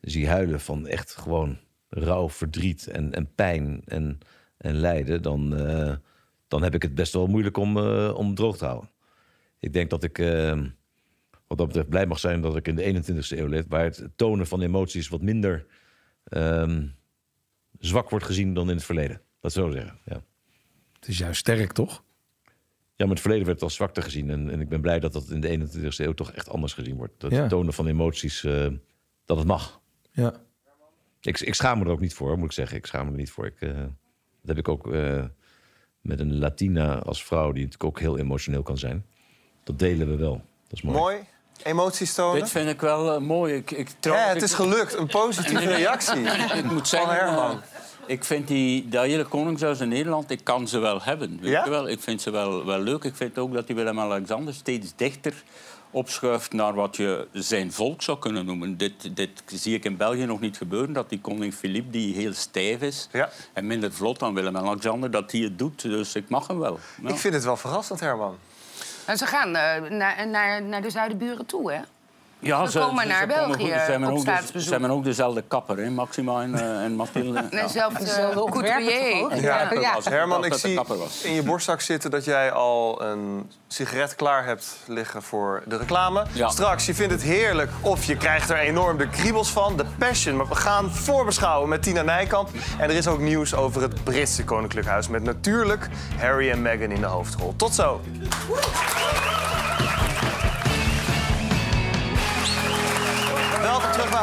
zie 0.02 0.28
huilen 0.28 0.62
van 0.62 0.88
echt 0.88 1.16
gewoon 1.16 1.58
rouw, 1.90 2.30
verdriet 2.30 2.88
en, 2.88 3.14
en 3.14 3.34
pijn 3.36 3.82
en, 3.86 4.20
en 4.58 4.76
lijden, 4.76 5.22
dan, 5.22 5.58
eh, 5.58 5.94
dan 6.48 6.64
heb 6.64 6.76
ik 6.76 6.82
het 6.82 6.96
best 6.96 7.14
wel 7.14 7.28
moeilijk 7.28 7.58
om, 7.58 7.78
eh, 7.78 8.14
om 8.16 8.36
droog 8.36 8.58
te 8.58 8.66
houden. 8.66 8.90
Ik 9.60 9.74
denk 9.74 9.90
dat 9.90 10.04
ik, 10.04 10.20
eh, 10.20 10.62
wat 11.58 11.58
dat 11.58 11.68
betreft, 11.68 11.90
blij 11.90 12.06
mag 12.06 12.20
zijn 12.20 12.42
dat 12.42 12.56
ik 12.56 12.68
in 12.68 12.76
de 12.76 13.04
21ste 13.04 13.38
eeuw 13.38 13.48
leef, 13.48 13.66
waar 13.68 13.84
het 13.84 14.08
tonen 14.16 14.48
van 14.48 14.62
emoties 14.62 15.08
wat 15.10 15.22
minder 15.22 15.66
ehm, 16.24 16.88
zwak 17.80 18.10
wordt 18.10 18.26
gezien 18.26 18.54
dan 18.54 18.70
in 18.70 18.76
het 18.76 18.86
verleden. 18.86 19.22
Dat 19.40 19.52
zo 19.54 19.70
zeggen. 19.72 20.00
Ja. 20.06 20.24
Het 20.94 21.08
is 21.08 21.18
juist 21.18 21.40
sterk, 21.40 21.72
toch? 21.72 22.04
Ja, 22.96 23.06
maar 23.06 23.08
in 23.08 23.10
het 23.10 23.20
verleden 23.20 23.46
werd 23.46 23.56
het 23.60 23.68
als 23.68 23.76
zwakte 23.76 24.02
gezien. 24.02 24.30
En, 24.30 24.50
en 24.50 24.62
ik 24.62 24.70
ben 24.70 24.82
blij 24.82 25.00
dat 25.00 25.14
dat 25.14 25.30
in 25.30 25.42
de 25.42 25.60
21ste 25.60 25.96
eeuw 26.06 26.14
toch 26.14 26.32
echt 26.32 26.50
anders 26.50 26.74
gezien 26.74 26.96
wordt. 26.96 27.14
Dat 27.18 27.32
Ja. 27.32 27.48
tonen 27.48 27.74
van 27.74 27.88
emoties, 27.88 28.44
eh, 28.44 28.68
dat 29.26 29.38
het 29.38 29.48
mag. 29.48 29.82
Ja. 30.12 30.34
Ik, 31.22 31.40
ik 31.40 31.54
schaam 31.54 31.80
me 31.80 31.86
er 31.86 31.92
ook 31.92 32.00
niet 32.00 32.14
voor, 32.14 32.38
moet 32.38 32.46
ik 32.46 32.52
zeggen. 32.52 32.78
Ik 32.78 32.86
schaam 32.86 33.06
me 33.06 33.12
er 33.12 33.18
niet 33.18 33.32
voor. 33.32 33.46
Ik, 33.46 33.62
eh, 33.62 33.70
dat 33.78 33.88
heb 34.44 34.58
ik 34.58 34.68
ook 34.68 34.94
eh, 34.94 35.26
met 36.02 36.20
een 36.20 36.38
Latina 36.38 37.00
als 37.00 37.24
vrouw, 37.26 37.52
die 37.52 37.64
natuurlijk 37.64 37.84
ook 37.84 38.00
heel 38.00 38.18
emotioneel 38.18 38.64
kan 38.64 38.78
zijn. 38.78 39.06
Dat 39.64 39.80
delen 39.80 40.08
we 40.08 40.16
wel. 40.16 40.36
Dat 40.68 40.78
is 40.78 40.82
mooi. 40.82 40.98
Mooi. 40.98 41.18
Emoties 41.64 42.14
tonen. 42.14 42.40
Dit 42.42 42.50
vind 42.50 42.70
ik 42.70 42.82
wel 42.82 43.14
eh, 43.14 43.22
mooi. 43.22 43.54
Ik, 43.56 43.72
ik, 43.72 43.88
Ja, 44.02 44.16
het 44.16 44.42
is 44.42 44.54
gelukt. 44.54 44.94
Een 44.98 45.08
positieve 45.08 45.68
reactie. 45.76 46.22
ik 46.60 46.64
moet 46.64 46.74
Van 46.74 46.86
zeggen, 46.86 47.10
Herman. 47.16 47.62
ik 48.06 48.24
vind 48.24 48.48
die, 48.48 48.88
dat 48.90 49.04
hele 49.06 49.24
koningshuis 49.26 49.80
in 49.80 49.88
Nederland, 49.88 50.32
ik 50.32 50.44
kan 50.44 50.68
ze 50.68 50.80
wel 50.80 51.02
hebben. 51.02 51.38
Weet 51.42 51.52
Ja? 51.52 51.64
je 51.64 51.70
wel? 51.70 51.90
Ik 51.90 52.00
vind 52.02 52.22
ze 52.22 52.30
wel, 52.32 52.66
wel 52.66 52.80
leuk. 52.80 53.04
Ik 53.04 53.16
vind 53.16 53.38
ook 53.38 53.54
dat 53.54 53.68
die 53.68 53.76
Willem-Alexander 53.76 54.54
steeds 54.54 54.94
dichter 54.96 55.34
opschuift 55.92 56.54
naar 56.54 56.74
wat 56.74 56.96
je 56.96 57.28
zijn 57.34 57.72
volk 57.72 58.02
zou 58.02 58.20
kunnen 58.20 58.46
noemen. 58.46 58.78
Dit, 58.78 59.16
dit 59.16 59.30
zie 59.46 59.76
ik 59.76 59.86
in 59.86 59.98
België 59.98 60.26
nog 60.26 60.40
niet 60.40 60.58
gebeuren, 60.58 60.94
dat 60.94 61.10
die 61.10 61.22
koning 61.22 61.54
Philippe, 61.54 61.90
die 61.92 62.16
heel 62.16 62.34
stijf 62.34 62.82
is 62.82 63.10
en 63.54 63.68
minder 63.68 63.94
vlot 63.94 64.20
dan 64.20 64.34
Willem-Alexander, 64.34 65.12
dat 65.12 65.32
hij 65.32 65.42
het 65.42 65.60
doet. 65.60 65.82
Dus 65.82 66.16
ik 66.16 66.30
mag 66.30 66.48
hem 66.48 66.60
wel. 66.60 66.80
Ja. 67.02 67.10
Ik 67.10 67.16
vind 67.18 67.34
het 67.34 67.44
wel 67.44 67.58
verrassend, 67.58 68.00
Herman. 68.00 68.38
En 69.06 69.18
ze 69.18 69.26
gaan 69.26 69.56
eh, 69.56 69.82
naar, 69.90 70.28
naar, 70.28 70.62
naar 70.62 70.82
de 70.82 70.90
zuidenburen 70.90 71.46
toe, 71.46 71.72
hè? 71.72 71.82
Ja, 72.44 72.66
Ze 72.66 72.80
komen 72.80 73.08
naar 73.08 73.28
België 73.28 73.54
goed. 73.54 73.68
Ze 73.68 73.74
hebben 73.92 74.10
op 74.10 74.18
ook, 74.18 74.26
de- 74.26 74.32
staatsbezoek. 74.32 74.62
ze 74.68 74.72
hebben 74.72 74.90
ook 74.92 75.04
dezelfde 75.04 75.44
kapper, 75.48 75.78
hè? 75.78 75.90
Maxima 75.90 76.42
en, 76.42 76.56
eh, 76.60 76.84
en 76.84 76.96
Mathilde. 76.96 77.38
En 77.40 77.48
Ja. 77.52 77.62
Dezelfde 77.64 78.04
uh, 78.34 78.38
ontwerper 78.42 78.52
couturier. 78.84 79.42
Ja, 79.42 79.72
Ja. 79.74 79.98
Herman, 80.04 80.42
Dat 80.42 80.52
ik 80.54 80.58
zie 80.60 80.80
in 81.24 81.34
je 81.34 81.44
borstzak 81.44 81.82
zitten 81.82 82.12
dat 82.12 82.26
jij 82.26 82.52
al 82.52 83.02
een 83.02 83.52
sigaret 83.68 84.16
klaar 84.16 84.46
hebt 84.46 84.78
liggen 84.88 85.22
voor 85.24 85.64
de 85.66 85.78
reclame. 85.78 86.26
Ja. 86.32 86.50
Straks, 86.50 86.86
je 86.86 86.94
vindt 86.96 87.14
het 87.14 87.22
heerlijk 87.22 87.72
of 87.82 88.04
je 88.06 88.18
krijgt 88.18 88.50
er 88.50 88.58
enorm 88.58 88.98
de 88.98 89.10
kriebels 89.10 89.50
van. 89.50 89.78
De 89.78 89.86
passion. 89.98 90.36
Maar 90.36 90.48
we 90.48 90.56
gaan 90.56 90.92
voorbeschouwen 90.92 91.70
met 91.70 91.84
Tina 91.84 92.02
Nijkamp. 92.02 92.50
En 92.78 92.90
er 92.90 92.96
is 92.96 93.08
ook 93.08 93.20
nieuws 93.20 93.56
over 93.56 93.82
het 93.82 94.04
Britse 94.04 94.44
Koninklijk 94.44 94.88
Huis. 94.88 95.08
Met 95.08 95.24
natuurlijk 95.24 95.90
Harry 96.20 96.50
en 96.50 96.62
Meghan 96.62 96.92
in 96.92 97.02
de 97.02 97.08
hoofdrol. 97.08 97.54
Tot 97.58 97.76
zo. 97.76 98.02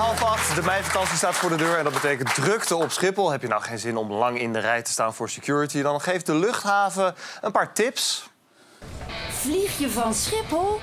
Half 0.00 0.24
acht. 0.24 0.54
De 0.54 0.62
meivakantie 0.62 1.16
staat 1.16 1.34
voor 1.34 1.50
de 1.50 1.56
deur 1.56 1.78
en 1.78 1.84
dat 1.84 1.92
betekent 1.92 2.34
drukte 2.34 2.76
op 2.76 2.90
Schiphol. 2.90 3.30
Heb 3.30 3.42
je 3.42 3.48
nou 3.48 3.62
geen 3.62 3.78
zin 3.78 3.96
om 3.96 4.12
lang 4.12 4.40
in 4.40 4.52
de 4.52 4.58
rij 4.58 4.82
te 4.82 4.90
staan 4.90 5.14
voor 5.14 5.30
security? 5.30 5.82
Dan 5.82 6.00
geeft 6.00 6.26
de 6.26 6.34
luchthaven 6.34 7.14
een 7.40 7.52
paar 7.52 7.72
tips. 7.72 8.28
Vlieg 9.30 9.78
je 9.78 9.90
van 9.90 10.14
Schiphol? 10.14 10.80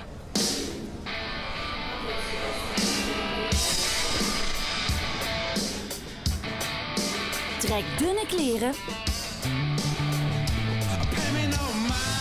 Trek 7.59 7.83
dunne 7.97 8.25
kleren. 8.27 8.73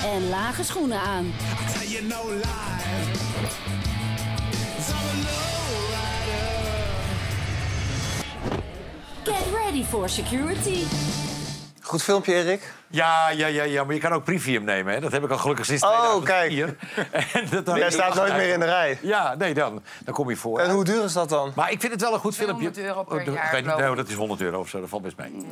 En 0.05 0.29
lage 0.29 0.65
schoenen 0.65 1.01
aan. 1.01 1.35
Get 9.27 9.53
ready 9.53 9.83
for 9.83 10.07
security. 10.07 11.36
Goed 11.87 12.03
filmpje, 12.03 12.35
Erik. 12.35 12.75
Ja, 12.89 13.29
ja, 13.29 13.47
ja, 13.47 13.63
ja, 13.63 13.85
maar 13.85 13.95
je 13.95 14.01
kan 14.01 14.13
ook 14.13 14.25
premium 14.25 14.65
nemen. 14.65 14.95
Hè? 14.95 15.01
Dat 15.01 15.13
heb 15.13 15.25
ik 15.25 15.31
al 15.31 15.39
gelukkig 15.39 15.65
sinds 15.65 15.83
Oh, 15.85 16.11
2004. 16.23 16.77
En 17.33 17.49
dat 17.51 17.67
dan- 17.67 17.79
Jij 17.79 17.91
staat 17.91 18.15
nooit 18.15 18.33
meer 18.37 18.53
in 18.53 18.61
de 18.61 18.67
rij. 18.67 18.99
Ja, 19.03 19.35
nee, 19.35 19.55
dan, 19.55 19.83
dan 20.05 20.15
kom 20.15 20.29
je 20.31 20.37
voor. 20.37 20.61
En 20.61 20.71
hoe 20.71 20.85
duur 20.85 21.05
is 21.05 21.13
dat 21.13 21.29
dan? 21.29 21.53
Maar 21.55 21.71
ik 21.71 21.81
vind 21.81 21.93
het 21.93 22.01
wel 22.03 22.13
een 22.15 22.19
goed 22.21 22.35
filmpje. 22.37 22.71
200 22.71 22.87
euro 22.87 23.03
per 23.05 23.19
Oh, 23.21 23.25
dat- 23.25 23.35
jaar, 23.35 23.45
ik 23.45 23.51
weet 23.51 23.61
niet, 23.61 23.71
geloof 23.71 23.81
nee, 23.81 23.91
ik. 23.91 23.97
dat 23.97 24.09
is 24.09 24.15
100 24.15 24.41
euro 24.41 24.59
of 24.61 24.69
zo, 24.69 24.81
dat 24.81 24.89
valt 24.89 25.03
best 25.03 25.17
mee. 25.17 25.31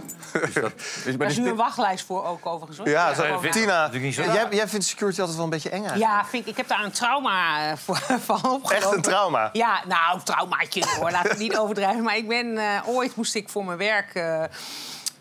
Dus 0.45 0.53
dat, 0.55 0.73
dus, 1.05 1.17
Daar 1.17 1.29
is 1.29 1.37
nu 1.39 1.49
een 1.49 1.57
wachtlijst 1.57 2.07
voor 2.07 2.25
ook 2.27 2.47
overigens. 2.47 2.79
hoor. 2.79 2.89
Ja, 2.89 3.09
Ja, 3.09 3.15
zo, 3.15 3.23
gewoon- 3.23 3.51
Tina, 3.51 3.77
natuurlijk 3.79 4.05
niet 4.05 4.15
zo 4.15 4.23
jij, 4.23 4.47
jij 4.51 4.69
vindt 4.69 4.85
security 4.85 5.19
altijd 5.19 5.37
wel 5.37 5.45
een 5.47 5.53
beetje 5.53 5.71
eng 5.71 5.85
eigenlijk. 5.85 6.11
Ja, 6.11 6.25
vind 6.25 6.43
ik, 6.45 6.51
ik 6.51 6.57
heb 6.57 6.69
daar 6.69 6.85
een 6.85 6.93
trauma 6.93 7.69
eh, 7.71 7.77
voor, 7.77 7.97
van 8.25 8.35
opgelopen. 8.37 8.77
Echt 8.77 8.93
een 8.93 9.03
trauma? 9.03 9.51
Ja, 9.53 9.83
nou, 9.89 10.21
traumaatje 10.25 10.83
hoor, 10.99 11.11
laat 11.11 11.29
het 11.29 11.39
niet 11.39 11.59
overdrijven. 11.59 12.03
Maar 12.03 12.17
ik 12.17 12.29
ben, 12.29 12.59
eh, 12.59 12.65
ooit 12.89 13.17
moest 13.17 13.35
ik 13.35 13.49
voor 13.49 13.65
mijn 13.65 13.79
werk... 13.79 14.15
eh, 14.15 14.43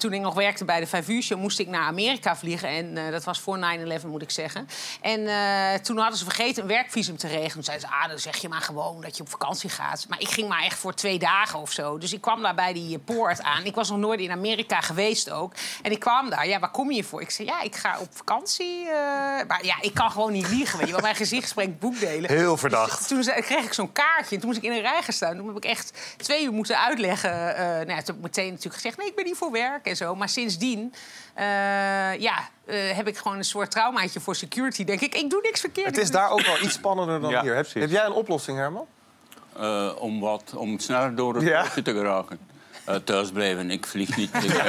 toen 0.03 0.13
ik 0.13 0.21
nog 0.21 0.33
werkte 0.33 0.65
bij 0.65 0.79
de 0.79 0.87
Vijf 0.87 1.07
Uur 1.07 1.21
Show, 1.21 1.39
moest 1.39 1.59
ik 1.59 1.67
naar 1.67 1.81
Amerika 1.81 2.35
vliegen. 2.35 2.69
En 2.69 2.97
eh, 2.97 3.11
dat 3.11 3.23
was 3.23 3.39
voor 3.39 3.59
9-11, 4.01 4.05
moet 4.05 4.21
ik 4.21 4.31
zeggen. 4.31 4.67
En 5.01 5.27
eh, 5.27 5.79
toen 5.79 5.97
hadden 5.97 6.17
ze 6.17 6.23
vergeten 6.23 6.61
een 6.61 6.67
werkvisum 6.67 7.17
te 7.17 7.27
regelen. 7.27 7.51
Toen 7.51 7.63
zeiden 7.63 7.87
ze, 7.89 7.95
ah, 7.95 8.07
dan 8.07 8.19
zeg 8.19 8.37
je 8.37 8.49
maar 8.49 8.61
gewoon 8.61 9.01
dat 9.01 9.17
je 9.17 9.23
op 9.23 9.29
vakantie 9.29 9.69
gaat. 9.69 10.05
Maar 10.09 10.19
ik 10.19 10.27
ging 10.29 10.47
maar 10.47 10.63
echt 10.63 10.77
voor 10.77 10.93
twee 10.93 11.19
dagen 11.19 11.59
of 11.59 11.71
zo. 11.71 11.97
Dus 11.97 12.13
ik 12.13 12.21
kwam 12.21 12.41
daar 12.41 12.55
bij 12.55 12.73
die 12.73 12.95
eh, 12.95 13.03
poort 13.05 13.41
aan. 13.41 13.65
Ik 13.65 13.75
was 13.75 13.89
nog 13.89 13.99
nooit 13.99 14.19
in 14.19 14.31
Amerika 14.31 14.81
geweest 14.81 15.31
ook. 15.31 15.53
En 15.81 15.91
ik 15.91 15.99
kwam 15.99 16.29
daar, 16.29 16.47
ja, 16.47 16.59
waar 16.59 16.71
kom 16.71 16.91
je 16.91 17.03
voor? 17.03 17.21
Ik 17.21 17.29
zei, 17.29 17.47
ja, 17.47 17.61
ik 17.61 17.75
ga 17.75 17.99
op 17.99 18.07
vakantie. 18.11 18.85
Maar 19.47 19.65
ja, 19.65 19.75
ik 19.81 19.93
kan 19.93 20.11
gewoon 20.11 20.31
niet 20.31 20.49
liegen, 20.49 20.77
weet 20.77 20.85
je. 20.85 20.91
Want 20.91 21.03
mijn 21.03 21.15
gezicht 21.15 21.49
spreekt 21.49 21.79
boekdelen. 21.79 22.29
Heel 22.29 22.57
verdacht. 22.57 22.97
Dus 22.97 23.07
toen 23.07 23.23
zei- 23.23 23.41
kreeg 23.41 23.65
ik 23.65 23.73
zo'n 23.73 23.91
kaartje 23.91 24.35
en 24.35 24.41
toen 24.41 24.49
moest 24.49 24.63
ik 24.63 24.69
in 24.69 24.71
een 24.71 24.81
rij 24.81 25.01
gaan 25.01 25.13
staan. 25.13 25.37
Toen 25.37 25.47
heb 25.47 25.57
ik 25.57 25.65
echt 25.65 25.93
twee 26.17 26.45
uur 26.45 26.51
moeten 26.51 26.79
uitleggen. 26.79 27.31
nou 27.55 27.89
ja, 27.89 27.95
toen 27.95 28.05
heb 28.05 28.15
ik 28.15 28.21
meteen 28.21 28.49
natuurlijk 28.49 28.75
gezegd, 28.75 28.97
nee, 28.97 29.07
ik 29.07 29.15
ben 29.15 29.25
niet 29.25 29.37
voor 29.37 29.51
werk 29.51 29.85
en 29.99 30.05
zo. 30.05 30.15
Maar 30.15 30.29
sindsdien 30.29 30.93
eh, 31.33 31.45
ja, 32.19 32.49
eh, 32.65 32.91
heb 32.91 33.07
ik 33.07 33.17
gewoon 33.17 33.37
een 33.37 33.43
soort 33.43 33.71
traumaatje 33.71 34.19
voor 34.19 34.35
security. 34.35 34.83
Denk 34.83 35.01
ik, 35.01 35.15
ik 35.15 35.29
doe 35.29 35.41
niks 35.41 35.59
verkeerd. 35.59 35.87
Het 35.87 35.97
is 35.97 36.11
daar 36.11 36.29
ook 36.29 36.41
wel 36.45 36.61
iets 36.61 36.73
spannender 36.73 37.21
dan 37.21 37.29
Ja, 37.31 37.41
hier. 37.41 37.55
Heb, 37.55 37.73
heb 37.73 37.89
jij 37.89 38.05
een 38.05 38.11
oplossing, 38.11 38.57
Herman? 38.57 38.85
Eh, 39.57 39.91
om 39.99 40.19
wat? 40.19 40.53
Om 40.55 40.79
sneller 40.79 41.15
door 41.15 41.35
het 41.35 41.43
Ja. 41.43 41.63
te 41.83 41.91
geraken. 41.93 42.39
Thuis 43.03 43.31
blijven, 43.31 43.71
ik 43.71 43.87
vlieg 43.87 44.17
niet. 44.17 44.29
Ik, 44.33 44.63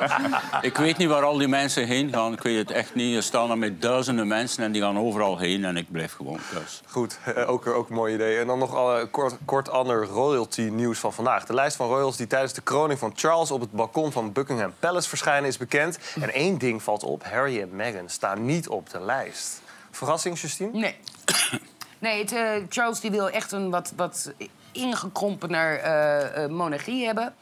ik 0.70 0.76
weet 0.76 0.96
niet 0.96 1.08
waar 1.08 1.22
al 1.22 1.38
die 1.38 1.48
mensen 1.48 1.86
heen 1.86 2.12
gaan. 2.12 2.32
Ik 2.32 2.42
weet 2.42 2.58
het 2.58 2.70
echt 2.70 2.94
niet. 2.94 3.16
Er 3.16 3.22
staan 3.22 3.50
er 3.50 3.58
met 3.58 3.82
duizenden 3.82 4.26
mensen 4.26 4.64
en 4.64 4.72
die 4.72 4.82
gaan 4.82 4.98
overal 4.98 5.38
heen. 5.38 5.64
En 5.64 5.76
ik 5.76 5.90
blijf 5.90 6.12
gewoon 6.12 6.38
thuis. 6.52 6.80
Goed, 6.86 7.18
eh, 7.24 7.50
ook, 7.50 7.66
ook 7.66 7.88
een 7.88 7.94
mooi 7.94 8.14
idee. 8.14 8.38
En 8.38 8.46
dan 8.46 8.58
nog 8.58 8.74
eh, 8.74 9.04
kort, 9.10 9.36
kort 9.44 9.70
ander 9.70 10.04
royalty-nieuws 10.06 10.98
van 10.98 11.12
vandaag. 11.12 11.44
De 11.44 11.54
lijst 11.54 11.76
van 11.76 11.88
royals 11.88 12.16
die 12.16 12.26
tijdens 12.26 12.52
de 12.52 12.60
kroning 12.60 12.98
van 12.98 13.12
Charles... 13.14 13.50
op 13.50 13.60
het 13.60 13.72
balkon 13.72 14.12
van 14.12 14.32
Buckingham 14.32 14.74
Palace 14.78 15.08
verschijnen 15.08 15.48
is 15.48 15.56
bekend. 15.56 15.98
En 16.20 16.32
één 16.32 16.58
ding 16.58 16.82
valt 16.82 17.02
op. 17.02 17.24
Harry 17.24 17.60
en 17.60 17.76
Meghan 17.76 18.08
staan 18.08 18.44
niet 18.44 18.68
op 18.68 18.90
de 18.90 19.00
lijst. 19.00 19.60
Verrassing, 19.90 20.40
Justine? 20.40 20.70
Nee. 20.72 20.96
Nee, 22.00 22.24
het, 22.24 22.62
Charles 22.68 23.00
die 23.00 23.10
wil 23.10 23.30
echt 23.30 23.52
een 23.52 23.70
wat, 23.70 23.92
wat 23.96 24.32
ingekrompener 24.72 25.78
eh, 25.80 26.44
eh, 26.44 26.50
monarchie 26.50 27.06
hebben. 27.06 27.34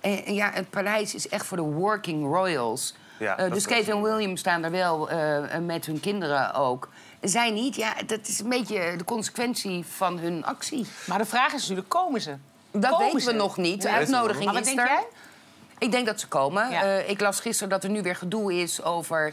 En, 0.00 0.24
en 0.24 0.34
ja, 0.34 0.50
het 0.52 0.70
paleis 0.70 1.14
is 1.14 1.28
echt 1.28 1.46
voor 1.46 1.56
de 1.56 1.62
working 1.62 2.24
royals. 2.34 2.94
Ja, 3.18 3.38
Eh, 3.38 3.52
dus 3.52 3.66
Kate 3.66 3.90
en 3.90 4.02
William 4.02 4.36
staan 4.36 4.64
er 4.64 4.70
wel 4.70 5.08
met 5.60 5.86
hun 5.86 6.00
kinderen 6.00 6.54
ook. 6.54 6.88
Zij 7.20 7.50
niet, 7.50 7.76
ja, 7.76 7.94
dat 8.06 8.28
is 8.28 8.38
een 8.40 8.48
beetje 8.48 8.94
de 8.96 9.04
consequentie 9.04 9.84
van 9.96 10.18
hun 10.18 10.44
actie. 10.44 10.86
Maar 11.06 11.18
de 11.18 11.24
vraag 11.24 11.52
is 11.52 11.60
natuurlijk, 11.60 11.88
komen 11.88 12.20
ze? 12.20 12.34
Dat 12.70 12.90
Komen 12.90 13.12
weten 13.12 13.26
we 13.26 13.32
nog 13.34 13.56
niet. 13.56 13.82
De 13.82 13.88
Ja. 13.88 13.94
uitnodiging 13.94 14.44
Maar 14.44 14.54
wat 14.54 14.62
is 14.66 14.74
denk 14.74 14.80
er. 14.80 14.86
jij? 14.94 15.06
Ik 15.78 15.90
denk 15.92 16.06
dat 16.06 16.20
ze 16.20 16.28
komen. 16.28 16.70
Ja. 16.70 16.82
Eh, 16.82 17.08
ik 17.10 17.20
las 17.20 17.40
gisteren 17.40 17.68
dat 17.68 17.84
er 17.84 17.90
nu 17.90 18.02
weer 18.02 18.16
gedoe 18.16 18.54
is 18.54 18.82
over... 18.82 19.32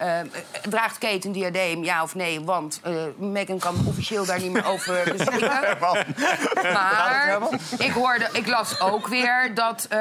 eh, 0.00 0.20
draagt 0.62 0.98
Kate 0.98 1.26
een 1.26 1.32
diadeem, 1.32 1.84
ja 1.84 2.02
of 2.02 2.14
nee? 2.14 2.40
Want 2.40 2.80
eh 2.82 2.92
Meghan 3.16 3.58
kan 3.58 3.74
officieel 3.86 4.24
daar 4.24 4.40
niet 4.40 4.52
meer 4.52 4.66
over 4.66 5.02
beschikken. 5.16 5.78
Maar 6.72 7.38
ik, 7.78 7.90
hoorde, 7.90 8.28
ik 8.32 8.46
las 8.46 8.80
ook 8.80 9.08
weer 9.08 9.54
dat 9.54 9.86
eh, 9.88 9.98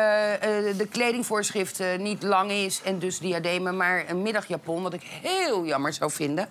de 0.78 0.88
kledingvoorschrift 0.91 1.82
niet 1.97 2.24
lang 2.24 2.52
is... 2.52 2.82
en 2.84 3.00
dus 3.00 3.20
diademen 3.20 3.78
maar 3.78 4.04
een 4.08 4.22
middagjapon, 4.22 4.84
wat 4.84 4.93
ik 4.93 5.04
heel 5.22 5.66
jammer 5.66 5.93
zou 5.93 6.12
vinden. 6.12 6.47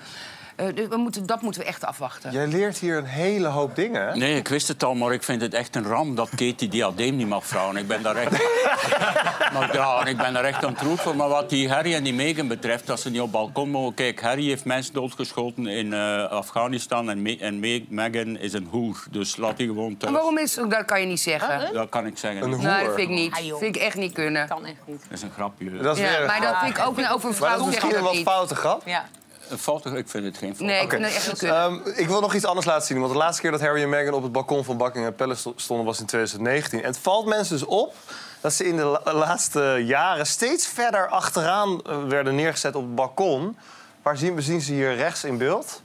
Eh, 0.59 0.67
dus 0.75 0.89
we 0.89 0.97
moeten, 0.97 1.27
dat 1.27 1.43
moeten 1.43 1.61
we 1.61 1.67
echt 1.67 1.85
afwachten. 1.85 2.33
Jij 2.33 2.47
leert 2.47 2.79
hier 2.79 2.97
een 2.97 3.05
hele 3.05 3.49
hoop 3.49 3.75
dingen, 3.77 4.07
hè? 4.09 4.17
Nee, 4.17 4.37
ik 4.37 4.49
wist 4.49 4.69
het 4.69 4.85
al, 4.85 4.95
maar 4.95 5.13
ik 5.13 5.23
vind 5.23 5.41
het 5.41 5.55
echt 5.55 5.77
een 5.77 5.85
ram 5.87 6.15
dat 6.15 6.29
Kate 6.29 6.55
die 6.57 6.69
diadeem 6.69 7.17
niet 7.17 7.29
mag 7.29 7.47
vrouwen. 7.47 7.77
Ik 7.77 7.87
ben 7.89 8.03
daar 8.03 8.17
echt, 8.17 8.31
maar, 9.55 9.71
ja, 9.73 10.05
ik 10.05 10.17
ben 10.17 10.33
daar 10.33 10.45
echt 10.45 10.65
aan 10.65 10.77
voor. 10.97 11.17
Maar 11.17 11.29
wat 11.29 11.51
die 11.51 11.71
Harry 11.71 11.95
en 11.95 12.03
die 12.03 12.15
Meghan 12.15 12.49
betreft, 12.49 12.87
dat 12.87 13.01
ze 13.01 13.11
niet 13.11 13.21
op 13.21 13.33
balkon 13.33 13.71
mogen... 13.71 13.95
Kijk, 13.95 14.21
Harry 14.21 14.47
heeft 14.49 14.65
mensen 14.65 14.95
doodgeschoten 14.95 15.67
in 15.67 15.93
eh, 15.93 16.25
Afghanistan 16.31 17.11
en, 17.11 17.23
Me- 17.23 17.39
en 17.41 17.61
Me- 17.61 17.85
Meghan 17.89 18.37
is 18.39 18.53
een 18.53 18.69
hoer. 18.71 19.05
Dus 19.11 19.37
laat 19.37 19.57
die 19.57 19.67
gewoon 19.67 19.97
En 20.01 20.13
waarom 20.13 20.39
is 20.39 20.55
dat 20.55 20.85
kan 20.85 21.01
je 21.01 21.07
niet 21.07 21.21
zeggen? 21.21 21.73
Dat 21.73 21.89
kan 21.89 22.07
ik 22.07 22.19
zeggen. 22.19 22.43
Een 22.43 22.51
Dat 22.51 22.61
hoer. 22.61 22.69
Nee, 22.69 22.85
dat 22.85 22.95
vind 22.95 23.09
ik 23.11 23.15
niet. 23.17 23.33
Ah, 23.35 23.45
joh. 23.45 23.59
vind 23.59 23.77
ik 23.77 23.83
echt 23.83 23.97
niet 23.97 24.13
kunnen. 24.13 24.49
Kan 24.49 24.65
echt 24.67 24.77
niet. 24.87 25.03
is 25.11 25.23
een 25.23 25.31
grapje. 25.31 25.71
Dat 25.77 25.97
is 25.97 26.03
Ja, 26.03 26.09
weer 26.09 26.21
een 26.21 26.27
maar 26.27 26.41
dat 26.41 26.57
vind 26.59 26.77
ik 26.77 26.85
ook 26.87 26.99
over 26.99 27.11
een 27.11 27.21
Maar 27.23 27.35
vrouw 27.35 27.51
dat 27.51 27.61
is 27.61 27.67
misschien 27.67 27.89
een 27.97 28.03
dat 28.05 28.15
wat 28.15 28.23
foute 28.23 28.55
grap. 28.55 28.83
Ja. 28.85 29.05
Een 29.51 29.97
ik 29.97 30.09
vind 30.09 30.25
het 30.25 30.37
geen 30.39 30.57
fout. 30.57 30.67
Nee, 30.67 30.83
ik 30.83 30.91
vind 30.91 31.05
het 31.05 31.15
echt. 31.15 31.43
Ehm, 31.43 31.75
ik 31.95 32.09
wil 32.09 32.21
nog 32.21 32.35
iets 32.35 32.45
anders 32.45 32.67
laten 32.67 32.87
zien. 32.87 32.99
Want 33.01 33.13
de 33.13 33.19
laatste 33.19 33.43
keer 33.43 33.51
dat 33.51 33.61
Harry 33.61 33.83
en 33.83 33.89
Meghan 33.89 34.15
op 34.15 34.23
het 34.23 34.33
balkon 34.33 34.65
van 34.65 34.77
Buckingham 34.77 35.15
Palace 35.15 35.41
sto- 35.41 35.53
stonden 35.57 35.87
was 35.87 36.01
in 36.01 36.07
2019. 36.07 36.79
En 36.81 36.87
het 36.87 36.99
valt 36.99 37.27
mensen 37.27 37.59
dus 37.59 37.67
op 37.67 37.95
dat 38.41 38.53
ze 38.53 38.65
in 38.67 38.77
de 38.77 38.85
la- 38.85 39.13
laatste 39.13 39.83
jaren 39.87 40.27
steeds 40.27 40.67
verder 40.67 41.09
achteraan 41.09 41.81
eh, 41.83 42.03
werden 42.09 42.35
neergezet 42.35 42.75
op 42.75 42.83
het 42.83 42.95
balkon. 42.95 43.57
Waar 44.03 44.17
zien 44.17 44.35
we 44.35 44.41
zien 44.43 44.61
ze 44.61 44.73
hier 44.73 44.95
rechts 44.95 45.25
in 45.25 45.39
beeld? 45.39 45.83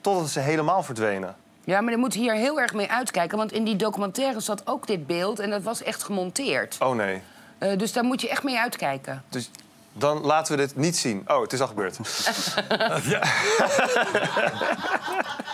Totdat 0.00 0.28
ze 0.30 0.40
helemaal 0.40 0.82
verdwenen. 0.82 1.36
Ja, 1.64 1.80
maar 1.80 1.92
je 1.92 1.98
moet 1.98 2.14
hier 2.14 2.34
heel 2.34 2.60
erg 2.60 2.74
mee 2.74 2.90
uitkijken. 2.90 3.38
Want 3.38 3.52
in 3.52 3.64
die 3.64 3.76
documentaire 3.76 4.40
zat 4.40 4.66
ook 4.66 4.86
dit 4.86 5.06
beeld 5.06 5.38
en 5.38 5.50
dat 5.50 5.62
was 5.62 5.82
echt 5.82 6.02
gemonteerd. 6.02 6.76
Oh 6.80 6.94
nee. 6.94 7.22
Eh, 7.58 7.78
dus 7.78 7.92
daar 7.92 8.04
moet 8.04 8.20
je 8.20 8.28
echt 8.28 8.42
mee 8.42 8.58
uitkijken. 8.58 9.24
Dus 9.28 9.50
dan 9.94 10.20
laten 10.20 10.56
we 10.56 10.62
dit 10.62 10.76
niet 10.76 10.96
zien. 10.96 11.24
Oh, 11.26 11.40
het 11.40 11.52
is 11.52 11.60
al 11.60 11.66
gebeurd. 11.66 11.98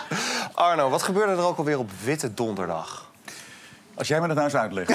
Arno, 0.53 0.89
wat 0.89 1.03
gebeurde 1.03 1.31
er 1.31 1.45
ook 1.47 1.57
alweer 1.57 1.79
op 1.79 1.89
Witte 2.03 2.33
Donderdag? 2.33 3.09
Als 3.95 4.07
jij 4.07 4.21
me 4.21 4.27
dat 4.27 4.35
nou 4.35 4.47
eens 4.47 4.59
uitlegt. 4.59 4.89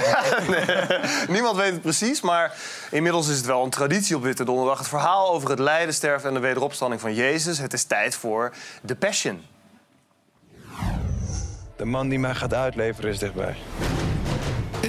Niemand 1.35 1.57
weet 1.57 1.73
het 1.73 1.83
precies, 1.83 2.21
maar 2.21 2.55
inmiddels 2.91 3.29
is 3.29 3.37
het 3.37 3.47
wel 3.47 3.65
een 3.65 3.71
traditie 3.71 4.17
op 4.17 4.23
Witte 4.23 4.45
Donderdag. 4.45 4.79
Het 4.79 4.89
verhaal 4.89 5.31
over 5.31 5.51
het 5.51 5.59
lijden, 5.59 5.95
sterven 5.95 6.29
en 6.29 6.35
de 6.35 6.41
wederopstanding 6.41 7.01
van 7.01 7.15
Jezus. 7.15 7.59
Het 7.59 7.73
is 7.73 7.85
tijd 7.85 8.15
voor 8.15 8.53
The 8.85 8.97
Passion. 8.97 9.45
De 11.77 11.85
man 11.85 12.09
die 12.09 12.19
mij 12.19 12.35
gaat 12.35 12.55
uitleveren 12.55 13.11
is 13.11 13.19
dichtbij. 13.19 13.57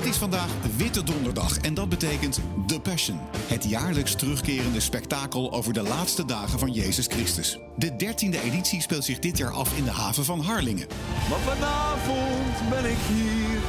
Het 0.08 0.16
is 0.16 0.22
vandaag 0.22 0.51
Witte 0.78 1.03
Donderdag 1.03 1.58
en 1.58 1.74
dat 1.74 1.89
betekent 1.89 2.39
The 2.68 2.80
Passion. 2.80 3.20
Het 3.47 3.64
jaarlijks 3.70 4.16
terugkerende 4.16 4.80
spektakel 4.80 5.51
over 5.51 5.74
de 5.74 5.82
laatste 5.82 6.26
dagen 6.26 6.60
van 6.60 6.72
Jezus 6.72 7.05
Christus. 7.05 7.60
De 7.78 7.95
dertiende 7.95 8.41
editie 8.41 8.82
speelt 8.82 9.03
zich 9.03 9.20
dit 9.20 9.38
jaar 9.38 9.51
af 9.51 9.78
in 9.78 9.84
de 9.84 9.91
haven 9.91 10.26
van 10.26 10.39
Harlingen. 10.39 10.88
Maar 11.30 11.39
vanavond 11.39 12.70
ben 12.70 12.91
ik 12.91 12.97
hier 13.08 13.60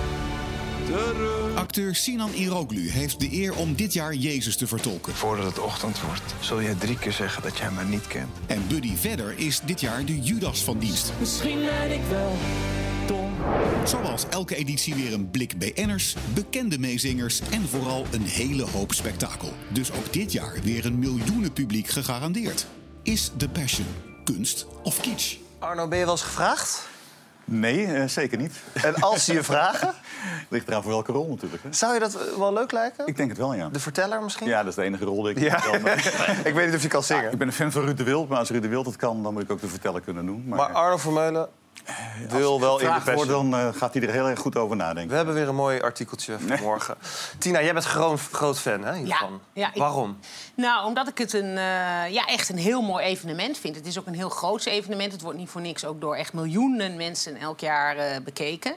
terug. 0.87 1.55
Acteur 1.55 1.95
Sinan 1.95 2.33
Iroglu 2.33 2.91
heeft 2.91 3.21
de 3.21 3.33
eer 3.33 3.57
om 3.57 3.75
dit 3.75 3.93
jaar 3.93 4.15
Jezus 4.15 4.57
te 4.57 4.67
vertolken. 4.67 5.15
Voordat 5.15 5.45
het 5.45 5.59
ochtend 5.59 6.01
wordt, 6.01 6.35
zul 6.41 6.61
je 6.61 6.77
drie 6.77 6.99
keer 6.99 7.13
zeggen 7.13 7.43
dat 7.43 7.59
jij 7.59 7.71
mij 7.71 7.85
niet 7.85 8.07
kent. 8.07 8.31
En 8.47 8.63
Buddy 8.69 8.97
Vedder 8.97 9.39
is 9.39 9.61
dit 9.65 9.81
jaar 9.81 10.05
de 10.05 10.21
Judas 10.21 10.65
van 10.65 10.79
dienst. 10.79 11.13
Misschien 11.19 11.59
ben 11.59 11.93
ik 11.93 12.03
wel 12.11 12.37
Zoals 13.85 14.29
elke 14.29 14.55
editie 14.57 14.95
weer 14.95 15.13
een 15.13 15.31
blik 15.31 15.59
BN'ers, 15.59 16.17
bekende 16.35 16.79
meezingers 16.79 17.41
en 17.51 17.69
vooral 17.69 18.05
een 18.13 18.23
hele 18.25 18.67
hoop 18.71 18.93
spektakel. 18.93 19.53
Dus 19.69 19.93
ook 19.93 20.13
dit 20.13 20.33
jaar 20.33 20.53
weer 20.63 20.85
een 20.87 20.99
miljoenen 20.99 21.53
publiek 21.53 21.87
gegarandeerd. 21.89 22.67
Is 23.03 23.33
The 23.37 23.49
Passion 23.49 23.87
kunst 24.25 24.67
of 24.83 25.01
kitsch? 25.01 25.37
Arno, 25.59 25.89
ben 25.89 25.99
je 25.99 26.05
wel 26.05 26.13
eens 26.15 26.23
gevraagd? 26.23 26.89
Nee, 27.45 27.85
eh, 27.87 28.09
zeker 28.09 28.39
niet. 28.39 28.53
En 28.73 28.95
als 28.95 29.25
ze 29.25 29.33
je 29.33 29.43
vragen? 29.43 29.95
Ligt 30.49 30.69
eraan 30.69 30.83
voor 30.83 30.91
welke 30.93 31.13
rol 31.13 31.29
natuurlijk. 31.29 31.63
Hè? 31.63 31.73
Zou 31.73 31.95
je 31.95 32.01
dat 32.01 32.19
wel 32.39 32.53
leuk 32.53 32.73
lijken? 32.73 33.07
Ik 33.07 33.17
denk 33.17 33.29
het 33.29 33.39
wel, 33.39 33.55
ja. 33.55 33.69
De 33.69 33.81
verteller 33.81 34.23
misschien? 34.23 34.47
Ja, 34.47 34.59
dat 34.59 34.69
is 34.69 34.75
de 34.75 34.83
enige 34.83 35.05
rol 35.05 35.23
die 35.23 35.35
ik 35.35 35.39
Ja. 35.43 35.63
wel 35.71 35.81
maar- 35.83 36.41
ik 36.45 36.55
weet 36.55 36.67
niet 36.67 36.75
of 36.75 36.83
je 36.83 36.89
kan 36.89 37.03
zingen. 37.03 37.33
Ik 37.33 37.39
ben 37.39 37.47
een 37.47 37.53
fan 37.53 37.73
van 37.73 37.83
Ruud 37.83 37.97
de 37.97 38.05
Wild, 38.05 38.29
maar 38.29 38.39
als 38.39 38.51
Ruud 38.51 38.63
de 38.63 38.69
Wild 38.69 38.87
het 38.87 38.97
kan... 38.97 39.23
dan 39.23 39.33
moet 39.33 39.43
ik 39.43 39.51
ook 39.51 39.61
de 39.61 39.69
verteller 39.69 40.01
kunnen 40.01 40.27
doen. 40.27 40.45
Maar, 40.47 40.59
Maar 40.59 40.69
Arno 40.73 40.97
Vermeulen, 40.97 41.49
wil 42.29 42.61
wel 42.61 42.79
in 42.79 42.85
de 42.87 42.91
wordt, 42.93 43.05
Passion. 43.05 43.51
dan 43.51 43.61
eh, 43.61 43.69
gaat 43.75 43.95
hij 43.95 44.03
er 44.03 44.11
heel 44.13 44.27
erg 44.29 44.39
goed 44.41 44.57
over 44.57 44.77
nadenken. 44.77 45.11
We 45.11 45.17
hebben 45.17 45.35
weer 45.35 45.49
een 45.49 45.55
mooi 45.55 45.81
artikeltje 45.81 46.39
vanmorgen. 46.47 46.97
Tina, 47.39 47.63
jij 47.63 47.73
bent 47.73 47.85
groot, 47.85 48.21
groot 48.33 48.59
fan 48.59 48.85
hè, 48.85 48.95
hiervan. 48.97 49.41
ja, 49.53 49.69
ik- 49.69 49.77
Waarom? 49.79 50.19
Nou, 50.55 50.87
omdat 50.87 51.09
ik 51.09 51.19
het 51.19 51.33
een, 51.33 51.49
eh, 51.59 52.11
ja, 52.13 52.27
echt 52.27 52.49
een 52.49 52.59
heel 52.59 52.83
mooi 52.83 53.05
evenement 53.05 53.59
vind. 53.59 53.77
Het 53.77 53.87
is 53.87 53.99
ook 53.99 54.07
een 54.07 54.15
heel 54.15 54.29
groot 54.29 54.65
evenement. 54.65 55.13
Het 55.13 55.23
wordt 55.23 55.39
niet 55.39 55.49
voor 55.51 55.61
niks 55.61 55.85
ook 55.85 56.01
door 56.01 56.17
echt 56.17 56.33
miljoenen 56.33 56.97
mensen 56.97 57.37
elk 57.37 57.61
jaar 57.61 57.97
eh, 57.97 58.21
bekeken. 58.25 58.75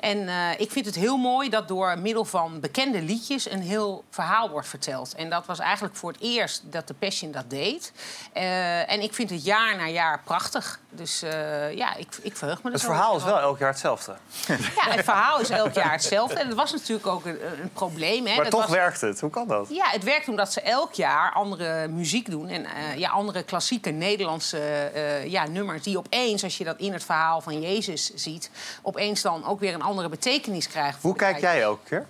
En 0.00 0.28
eh, 0.28 0.60
ik 0.60 0.70
vind 0.70 0.86
het 0.86 0.94
heel 0.94 1.16
mooi 1.16 1.48
dat 1.48 1.68
door 1.68 1.98
middel 1.98 2.24
van 2.24 2.60
bekende 2.60 3.02
liedjes... 3.02 3.50
een 3.50 3.62
heel 3.62 4.04
verhaal 4.10 4.50
wordt 4.50 4.68
verteld. 4.68 5.14
En 5.14 5.30
dat 5.30 5.46
was 5.46 5.58
eigenlijk 5.58 5.96
voor 5.96 6.12
het 6.12 6.20
eerst 6.20 6.62
dat 6.64 6.86
de 6.88 6.94
Passion 6.94 7.30
dat 7.32 7.50
deed. 7.50 7.92
Eh, 8.32 8.90
en 8.92 9.00
ik 9.02 9.14
vind 9.14 9.30
het 9.30 9.44
jaar 9.44 9.76
na 9.76 9.86
jaar 9.88 10.20
prachtig. 10.24 10.80
Dus 10.90 11.22
eh, 11.22 11.76
ja, 11.76 11.94
ik, 11.94 12.08
ik 12.22 12.36
verheug 12.36 12.51
Het 12.62 12.80
verhaal 12.80 13.16
is 13.16 13.24
wel 13.24 13.38
elk 13.38 13.58
jaar 13.58 13.70
hetzelfde. 13.70 14.14
Ja, 14.48 14.90
het 14.90 15.04
verhaal 15.04 15.40
is 15.40 15.50
elk 15.50 15.74
jaar 15.74 15.92
hetzelfde. 15.92 16.38
En 16.38 16.48
dat 16.48 16.56
was 16.56 16.72
natuurlijk 16.72 17.06
ook 17.06 17.24
een, 17.24 17.38
een 17.62 17.70
probleem. 17.72 18.26
Hè. 18.26 18.34
Maar 18.34 18.44
Dat 18.44 18.52
toch 18.52 18.60
was... 18.60 18.70
werkt 18.70 19.00
het. 19.00 19.20
Hoe 19.20 19.30
kan 19.30 19.48
dat? 19.48 19.66
Ja, 19.70 19.84
het 19.88 20.04
werkt 20.04 20.28
omdat 20.28 20.52
ze 20.52 20.60
elk 20.60 20.92
jaar 20.92 21.32
andere 21.32 21.88
muziek 21.88 22.30
doen. 22.30 22.48
En 22.48 22.64
eh, 22.64 22.96
ja, 22.96 23.10
andere 23.10 23.42
klassieke 23.42 23.90
Nederlandse 23.90 24.58
eh, 24.58 25.26
ja, 25.26 25.46
nummers... 25.46 25.82
die 25.82 25.98
opeens, 25.98 26.44
als 26.44 26.58
je 26.58 26.64
dat 26.64 26.78
in 26.78 26.92
het 26.92 27.04
verhaal 27.04 27.40
van 27.40 27.60
Jezus 27.60 28.14
ziet... 28.14 28.50
opeens 28.82 29.22
dan 29.22 29.46
ook 29.46 29.60
weer 29.60 29.74
een 29.74 29.82
andere 29.82 30.08
betekenis 30.08 30.68
krijgen. 30.68 30.98
Hoe 31.02 31.16
kijk 31.16 31.40
jij 31.40 31.62
elke 31.62 31.88
keer? 31.88 32.06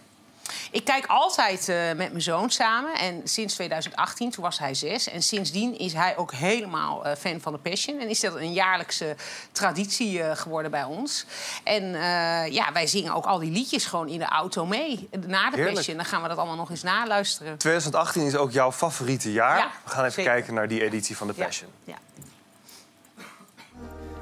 Ik 0.71 0.85
kijk 0.85 1.07
altijd 1.07 1.69
eh, 1.69 1.77
met 1.87 1.97
mijn 1.97 2.23
zoon 2.23 2.51
samen. 2.51 2.95
En 2.95 3.21
sinds 3.25 3.55
2018, 3.55 4.31
toen 4.31 4.45
was 4.45 4.59
hij 4.59 4.75
zes. 4.75 5.09
En 5.09 5.23
sindsdien 5.23 5.79
is 5.79 5.93
hij 5.93 6.17
ook 6.17 6.33
helemaal 6.33 7.05
eh, 7.05 7.17
fan 7.17 7.41
van 7.41 7.53
de 7.53 7.59
Passion. 7.59 8.01
En 8.01 8.09
is 8.09 8.21
dat 8.21 8.35
een 8.35 8.53
jaarlijkse 8.53 9.17
traditie 9.53 10.23
eh, 10.23 10.37
geworden 10.37 10.71
bij 10.71 10.85
ons. 10.85 11.25
En 11.65 11.95
eh, 11.95 12.53
ja, 12.53 12.73
wij 12.73 12.87
zingen 12.87 13.15
ook 13.15 13.25
al 13.25 13.39
die 13.39 13.51
liedjes 13.51 13.85
gewoon 13.85 14.09
in 14.09 14.19
de 14.19 14.25
auto 14.25 14.67
mee. 14.67 15.09
Na 15.27 15.51
de 15.51 15.57
Heerlijk. 15.57 15.75
Passion. 15.75 15.97
Dan 15.97 16.05
gaan 16.07 16.23
we 16.23 16.29
dat 16.29 16.37
allemaal 16.37 16.57
nog 16.57 16.71
eens 16.71 16.83
naluisteren. 16.83 17.59
2018 17.59 18.23
is 18.27 18.37
ook 18.37 18.51
jouw 18.53 18.73
favoriete 18.73 19.33
jaar. 19.33 19.59
Ja, 19.59 19.71
We 19.85 19.91
gaan 19.91 20.01
even 20.01 20.13
zeker. 20.13 20.33
kijken 20.33 20.55
naar 20.55 20.69
die 20.69 20.83
editie 20.85 21.17
van 21.17 21.27
de 21.27 21.33
Ja, 21.37 21.45
Passion. 21.45 21.71
ja. 21.85 21.97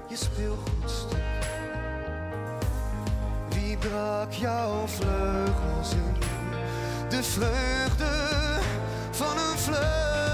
je 0.08 0.16
speelgoedstuk. 0.16 1.18
Brak 3.80 4.32
jouw 4.32 4.86
vleugels 4.86 5.92
in 5.92 6.14
de 7.08 7.22
vreugde 7.22 8.10
van 9.10 9.36
een 9.38 9.58
vlucht? 9.58 10.29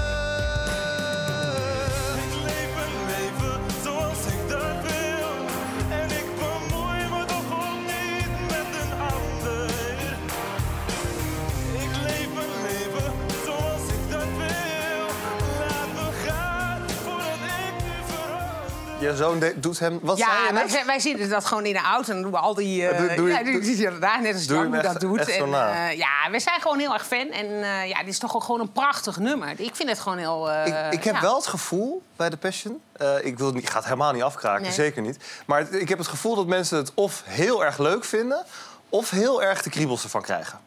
Je 18.99 19.15
zoon 19.15 19.43
doet 19.55 19.79
hem... 19.79 19.99
Wat 20.01 20.17
zei 20.17 20.29
ja, 20.29 20.53
wij, 20.53 20.85
wij 20.85 20.99
zitten 20.99 21.29
dat 21.29 21.45
gewoon 21.45 21.65
in 21.65 21.73
de 21.73 21.79
auto 21.79 22.07
en 22.09 22.13
dan 22.13 22.21
doen 22.21 22.31
we 22.31 22.37
al 22.37 22.53
die... 22.53 22.87
eh 22.87 22.97
Doe- 22.97 23.15
doe 23.15 23.27
je- 23.27 23.33
ja, 23.33 23.43
doe, 23.43 23.59
doe, 23.61 23.77
je 23.77 23.97
daar, 23.99 24.21
net 24.21 24.33
als 24.33 24.45
Jan 24.45 24.71
dat 24.71 24.99
doet. 24.99 25.19
echt 25.19 25.29
En, 25.29 25.53
eh, 25.53 25.97
ja, 25.97 26.31
we 26.31 26.39
zijn 26.39 26.61
gewoon 26.61 26.79
heel 26.79 26.93
erg 26.93 27.07
fan. 27.07 27.29
En 27.31 27.45
eh, 27.63 27.87
ja, 27.89 27.99
dit 27.99 28.07
is 28.07 28.19
toch 28.19 28.35
ook 28.35 28.43
gewoon 28.43 28.59
een 28.59 28.71
prachtig 28.71 29.17
nummer. 29.17 29.49
Ik 29.59 29.75
vind 29.75 29.89
het 29.89 29.99
gewoon 29.99 30.17
heel... 30.17 30.51
eh, 30.51 30.65
Ik, 30.87 30.93
ik 30.93 31.03
heb 31.03 31.15
ja. 31.15 31.21
wel 31.21 31.35
het 31.35 31.47
gevoel 31.47 32.01
bij 32.15 32.29
de 32.29 32.37
Passion... 32.37 32.81
eh, 32.93 33.25
ik, 33.25 33.37
wil 33.37 33.51
niet, 33.51 33.63
ik 33.63 33.69
ga 33.69 33.75
het 33.75 33.83
helemaal 33.85 34.11
niet 34.13 34.23
afkraken, 34.23 34.61
Nee. 34.63 34.71
zeker 34.71 35.01
niet. 35.01 35.17
Maar 35.45 35.59
het- 35.59 35.73
ik 35.73 35.89
heb 35.89 35.97
het 35.97 36.07
gevoel 36.07 36.35
dat 36.35 36.47
mensen 36.47 36.77
het 36.77 36.91
of 36.93 37.21
heel 37.25 37.65
erg 37.65 37.77
leuk 37.77 38.03
vinden... 38.05 38.43
of 38.89 39.09
heel 39.09 39.43
erg 39.43 39.61
de 39.63 39.69
kriebels 39.69 40.03
ervan 40.03 40.21
krijgen. 40.21 40.59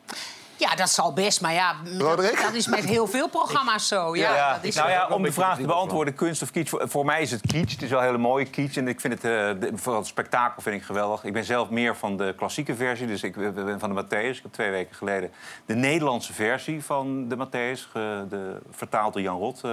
Ja, 0.60 0.74
dat 0.74 0.90
zal 0.90 1.12
best, 1.12 1.40
maar 1.40 1.52
ja, 1.52 1.74
dat, 1.84 2.00
Roderick? 2.00 2.40
dat 2.42 2.54
is 2.54 2.66
met 2.66 2.84
heel 2.84 3.06
veel 3.06 3.28
programma's 3.28 3.88
zo. 3.88 4.16
Ja, 4.16 4.52
dat 4.54 4.64
is 4.64 4.74
nou 4.74 4.90
ja, 4.90 5.08
om 5.08 5.22
de 5.22 5.32
vraag 5.32 5.56
te 5.58 5.66
beantwoorden, 5.66 6.14
kunst 6.14 6.42
of 6.42 6.50
kitsch. 6.50 6.70
Voor, 6.70 6.88
voor 6.88 7.04
mij 7.04 7.22
is 7.22 7.30
het 7.30 7.40
kitsch. 7.46 7.72
Het 7.74 7.82
is 7.82 7.90
wel 7.90 7.98
een 7.98 8.04
hele 8.04 8.18
mooie 8.18 8.44
kitsch. 8.44 8.76
En 8.76 8.88
ik 8.88 9.00
vind 9.00 9.12
het, 9.14 9.24
eh, 9.24 9.30
de- 9.60 9.70
vooral 9.74 10.00
het 10.00 10.08
spektakel 10.08 10.62
vind 10.62 10.76
ik 10.76 10.82
geweldig. 10.82 11.24
Ik 11.24 11.32
ben 11.32 11.44
zelf 11.44 11.70
meer 11.70 11.96
van 11.96 12.16
de 12.16 12.34
klassieke 12.36 12.76
versie. 12.76 13.06
Dus 13.06 13.22
ik 13.22 13.54
ben 13.54 13.80
van 13.80 13.94
de 13.94 14.02
Matthäus. 14.04 14.36
Ik 14.36 14.42
heb 14.42 14.52
twee 14.52 14.70
weken 14.70 14.94
geleden 14.96 15.30
de 15.66 15.74
Nederlandse 15.74 16.32
versie 16.32 16.84
van 16.84 17.28
de 17.28 17.36
Matthäus... 17.36 17.90
ge- 17.90 18.24
de, 18.28 18.56
vertaald 18.70 19.12
door 19.12 19.22
Jan 19.22 19.38
Rot, 19.38 19.60
eh, 19.64 19.70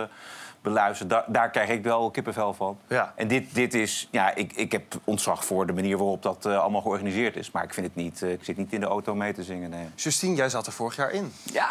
beluisterd. 0.62 1.10
Daar, 1.10 1.24
daar 1.28 1.50
krijg 1.50 1.70
ik 1.70 1.84
wel 1.84 2.12
kippenvel 2.12 2.54
van. 2.54 2.78
Ja. 2.88 3.14
En 3.16 3.28
dit, 3.28 3.54
dit 3.54 3.74
is... 3.74 4.08
Ja, 4.12 4.36
ik, 4.36 4.54
ik 4.54 4.72
heb 4.72 4.84
ontzag 5.04 5.46
voor 5.46 5.66
de 5.66 5.74
manier 5.74 5.98
waarop 5.98 6.24
dat 6.24 6.46
eh, 6.46 6.60
allemaal 6.60 6.82
georganiseerd 6.82 7.36
is. 7.36 7.52
Maar 7.52 7.64
ik 7.64 7.74
vind 7.74 7.86
het 7.88 7.96
niet... 7.96 8.22
eh, 8.22 8.32
ik 8.32 8.44
zit 8.44 8.58
niet 8.58 8.74
in 8.74 8.80
de 8.80 8.86
auto 8.86 9.16
mee 9.16 9.34
te 9.34 9.44
zingen, 9.44 9.70
nee. 9.70 9.88
Justine, 9.96 10.36
jij 10.36 10.50
zat 10.50 10.66
er 10.68 10.72
vorig 10.74 10.96
jaar 10.96 11.12
in. 11.12 11.34
Ja. 11.44 11.70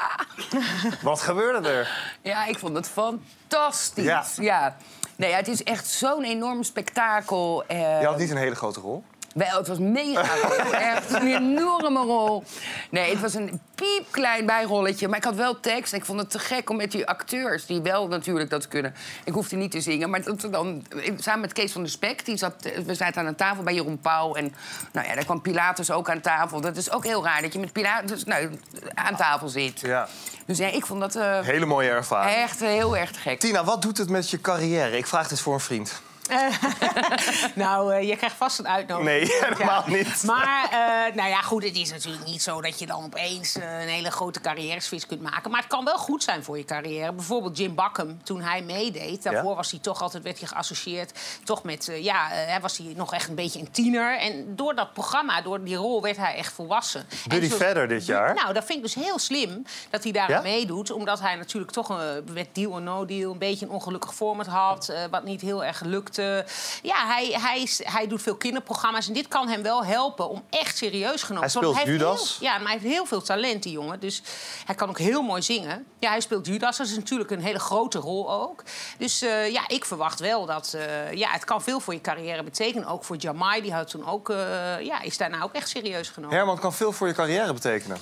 Wat 1.03 1.21
gebeurde 1.21 1.69
er? 1.69 2.15
Ja, 2.23 2.45
ik 2.47 2.59
vond 2.59 2.77
het 2.77 2.89
fantastisch. 2.89 4.05
Ja. 4.05 4.25
Ja. 4.37 4.77
Nee, 5.17 5.31
ja, 5.31 5.37
het 5.37 5.49
is 5.49 5.63
echt 5.63 5.87
zo'n 5.87 6.25
enorm 6.25 6.63
spektakel. 6.63 7.65
eh, 7.67 8.01
Je 8.01 8.07
had 8.07 8.19
niet 8.19 8.31
een 8.31 8.37
hele 8.37 8.55
grote 8.55 8.81
rol. 8.81 9.05
Wel, 9.37 9.57
het 9.59 9.69
was 9.69 9.79
mega. 9.79 10.23
Echt 10.95 11.13
een 11.13 11.35
enorme 11.35 12.01
rol. 12.01 12.45
Nee, 12.91 13.11
het 13.11 13.21
was 13.21 13.35
een 13.35 13.61
piepklein 13.75 14.47
bijrolletje. 14.47 15.09
Maar 15.09 15.19
ik 15.19 15.25
had 15.25 15.35
wel 15.35 15.61
tekst. 15.61 15.93
En 15.93 15.99
ik 15.99 16.05
vond 16.05 16.21
het 16.21 16.31
te 16.31 16.39
gek 16.39 16.71
om 16.71 16.77
met 16.77 16.91
die 16.91 17.07
acteurs, 17.07 17.67
die 17.67 17.81
wel 17.81 18.09
natuurlijk 18.09 18.51
dat 18.51 18.69
kunnen. 18.69 18.95
Ik 19.25 19.33
hoefde 19.33 19.57
niet 19.57 19.71
te 19.71 19.81
zingen. 19.81 20.11
Maar 20.11 20.23
dat 20.23 20.49
dan, 20.51 20.87
samen 21.19 21.41
met 21.41 21.53
Kees 21.53 21.73
van 21.73 21.83
der 21.83 21.91
Spek, 21.91 22.25
die 22.25 22.37
zat, 22.37 22.55
we 22.87 22.95
zaten 22.95 23.21
aan 23.21 23.27
een 23.27 23.35
tafel 23.35 23.63
bij 23.63 23.75
Jeroen 23.75 23.99
Pauw. 23.99 24.35
En 24.35 24.55
nou 24.93 25.07
ja, 25.07 25.15
daar 25.15 25.25
kwam 25.25 25.41
Pilatus 25.41 25.91
ook 25.91 26.11
aan 26.11 26.21
tafel. 26.21 26.61
Dat 26.61 26.77
is 26.77 26.91
ook 26.91 27.05
heel 27.05 27.25
raar 27.25 27.43
dat 27.43 27.53
je 27.53 27.59
met 27.59 27.73
Pilatus 27.73 28.25
nou, 28.25 28.51
aan 28.95 29.17
tafel 29.17 29.49
zit. 29.49 29.81
Ja. 29.81 30.09
Dus 30.47 30.59
ja, 30.59 30.67
ik 30.67 30.87
vond 30.87 31.01
dat 31.01 31.15
eh, 31.15 31.41
Hele 31.41 31.67
mooie 31.67 31.89
ervaring. 31.89 32.37
echt 32.37 32.61
heel 32.61 32.97
erg 32.97 33.23
gek. 33.23 33.41
Tina, 33.41 33.65
wat 33.65 33.83
doet 33.83 33.99
het 33.99 34.11
met 34.11 34.31
je 34.31 34.41
carrière? 34.41 34.97
Ik 34.97 35.07
vraag 35.07 35.29
dit 35.29 35.41
voor 35.41 35.55
een 35.55 35.61
vriend. 35.61 36.03
nou, 37.55 37.95
eh, 37.95 38.09
je 38.09 38.17
krijgt 38.17 38.37
vast 38.37 38.59
een 38.59 38.69
uitnodiging. 38.69 39.29
Nee, 39.29 39.41
helemaal 39.51 39.83
niet. 39.87 40.23
Maar, 40.27 40.65
eh, 40.71 41.15
nou 41.15 41.29
ja, 41.29 41.41
goed, 41.41 41.65
het 41.65 41.77
is 41.77 41.91
natuurlijk 41.91 42.25
niet 42.25 42.43
zo 42.43 42.61
dat 42.61 42.79
je 42.79 42.87
dan 42.87 43.05
opeens 43.05 43.57
eh, 43.57 43.81
een 43.83 43.89
hele 43.89 44.11
grote 44.11 44.41
carrière-switch 44.41 45.07
kunt 45.07 45.23
maken. 45.23 45.51
Maar 45.51 45.61
het 45.61 45.69
kan 45.69 45.85
wel 45.85 45.99
goed 45.99 46.23
zijn 46.23 46.45
voor 46.45 46.59
je 46.59 46.65
carrière. 46.65 47.13
Bijvoorbeeld 47.13 47.59
Jim 47.59 47.75
Buckham, 47.75 48.23
toen 48.23 48.41
hij 48.41 48.63
meedeed. 48.63 49.23
Daarvoor 49.23 49.51
Ja? 49.51 49.57
was 49.57 49.71
hij 49.71 49.81
toch 49.81 50.03
altijd, 50.03 50.23
werd 50.23 50.39
hij 50.39 50.49
geassocieerd. 50.49 51.19
Toch 51.45 51.63
met, 51.63 51.91
ja, 52.01 52.27
hij 52.29 52.61
was 52.61 52.77
hij 52.79 52.93
nog 52.97 53.13
echt 53.15 53.29
een 53.29 53.35
beetje 53.35 53.61
een 53.61 53.71
tiener. 53.71 54.19
En 54.19 54.57
door 54.57 54.75
dat 54.75 54.93
programma, 54.93 55.41
door 55.43 55.65
die 55.65 55.77
rol, 55.77 56.03
werd 56.03 56.17
hij 56.17 56.35
echt 56.35 56.53
volwassen. 56.53 57.07
En 57.29 57.49
zo- 57.49 57.57
Vedder 57.57 57.89
dit 57.89 58.07
jaar. 58.07 58.35
Nou, 58.35 58.53
dat 58.53 58.65
vind 58.65 58.79
ik 58.79 58.85
dus 58.85 58.95
heel 59.05 59.19
slim 59.19 59.63
dat 59.91 60.03
hij 60.03 60.13
daar 60.13 60.31
Ja? 60.31 60.41
meedoet. 60.41 60.91
Omdat 60.91 61.21
hij 61.21 61.35
natuurlijk 61.37 61.73
toch 61.73 61.89
een, 61.89 62.25
met 62.33 62.49
deal 62.53 62.71
or 62.73 62.81
no 62.83 63.05
deal 63.05 63.33
een 63.33 63.39
beetje 63.39 63.67
een 63.67 63.73
ongelukkig 63.73 64.15
format 64.15 64.47
had. 64.47 64.93
wat 65.11 65.25
niet 65.25 65.41
heel 65.41 65.65
erg 65.65 65.81
lukte. 66.17 66.45
Ja, 66.83 67.07
hij, 67.07 67.29
hij, 67.41 67.63
is- 67.63 67.81
hij 67.85 68.07
doet 68.07 68.23
veel 68.23 68.37
kinderprogramma's. 68.37 69.07
En 69.07 69.13
dit 69.13 69.29
kan 69.29 69.49
hem 69.49 69.63
wel 69.63 69.85
helpen 69.85 70.29
om 70.29 70.45
echt 70.51 70.77
serieus 70.77 71.23
genomen 71.23 71.43
Hij 71.45 71.53
te 71.53 71.59
worden. 71.59 71.81
speelt 71.81 71.89
heeft 71.99 72.01
Judas. 72.03 72.37
heel- 72.41 72.49
ja, 72.49 72.59
maar 72.59 72.71
hij 72.71 72.79
heeft 72.81 72.95
heel 72.95 73.07
veel 73.07 73.23
talent, 73.23 73.63
die 73.63 73.73
jongen. 73.73 74.01
Dus 74.01 74.23
hij 74.65 74.75
kan 74.75 74.89
ook 74.89 74.99
heel 74.99 75.23
mooi 75.23 75.43
zingen. 75.43 75.87
Ja, 75.99 76.11
hij 76.11 76.21
speelt 76.21 76.47
Judas. 76.47 76.77
Dat 76.77 76.87
is 76.87 76.97
natuurlijk 76.97 77.31
een 77.31 77.41
hele 77.43 77.59
grote 77.59 77.99
rol 77.99 78.33
ook. 78.33 78.63
Dus 78.99 79.23
eh, 79.23 79.51
ja, 79.53 79.69
ik 79.69 79.85
verwacht 79.85 80.21
wel 80.21 80.47
dat... 80.47 80.75
eh, 80.75 81.13
ja, 81.13 81.31
het 81.31 81.45
kan 81.45 81.63
veel 81.63 81.81
voor 81.81 81.95
je 81.95 82.01
carrière 82.01 82.43
betekenen. 82.43 82.89
Ook 82.89 83.05
voor 83.05 83.17
Jamai. 83.17 83.63
Die 83.63 83.73
had 83.73 83.89
toen 83.91 84.07
ook, 84.09 84.31
eh, 84.31 84.37
ja, 84.81 85.01
is 85.01 85.17
daarna 85.17 85.43
ook 85.43 85.53
echt 85.53 85.69
serieus 85.69 86.09
genomen. 86.09 86.37
Herman 86.37 86.59
kan 86.59 86.73
veel 86.75 86.93
voor 86.93 87.07
je 87.07 87.15
carrière 87.15 87.53
betekenen. 87.53 87.99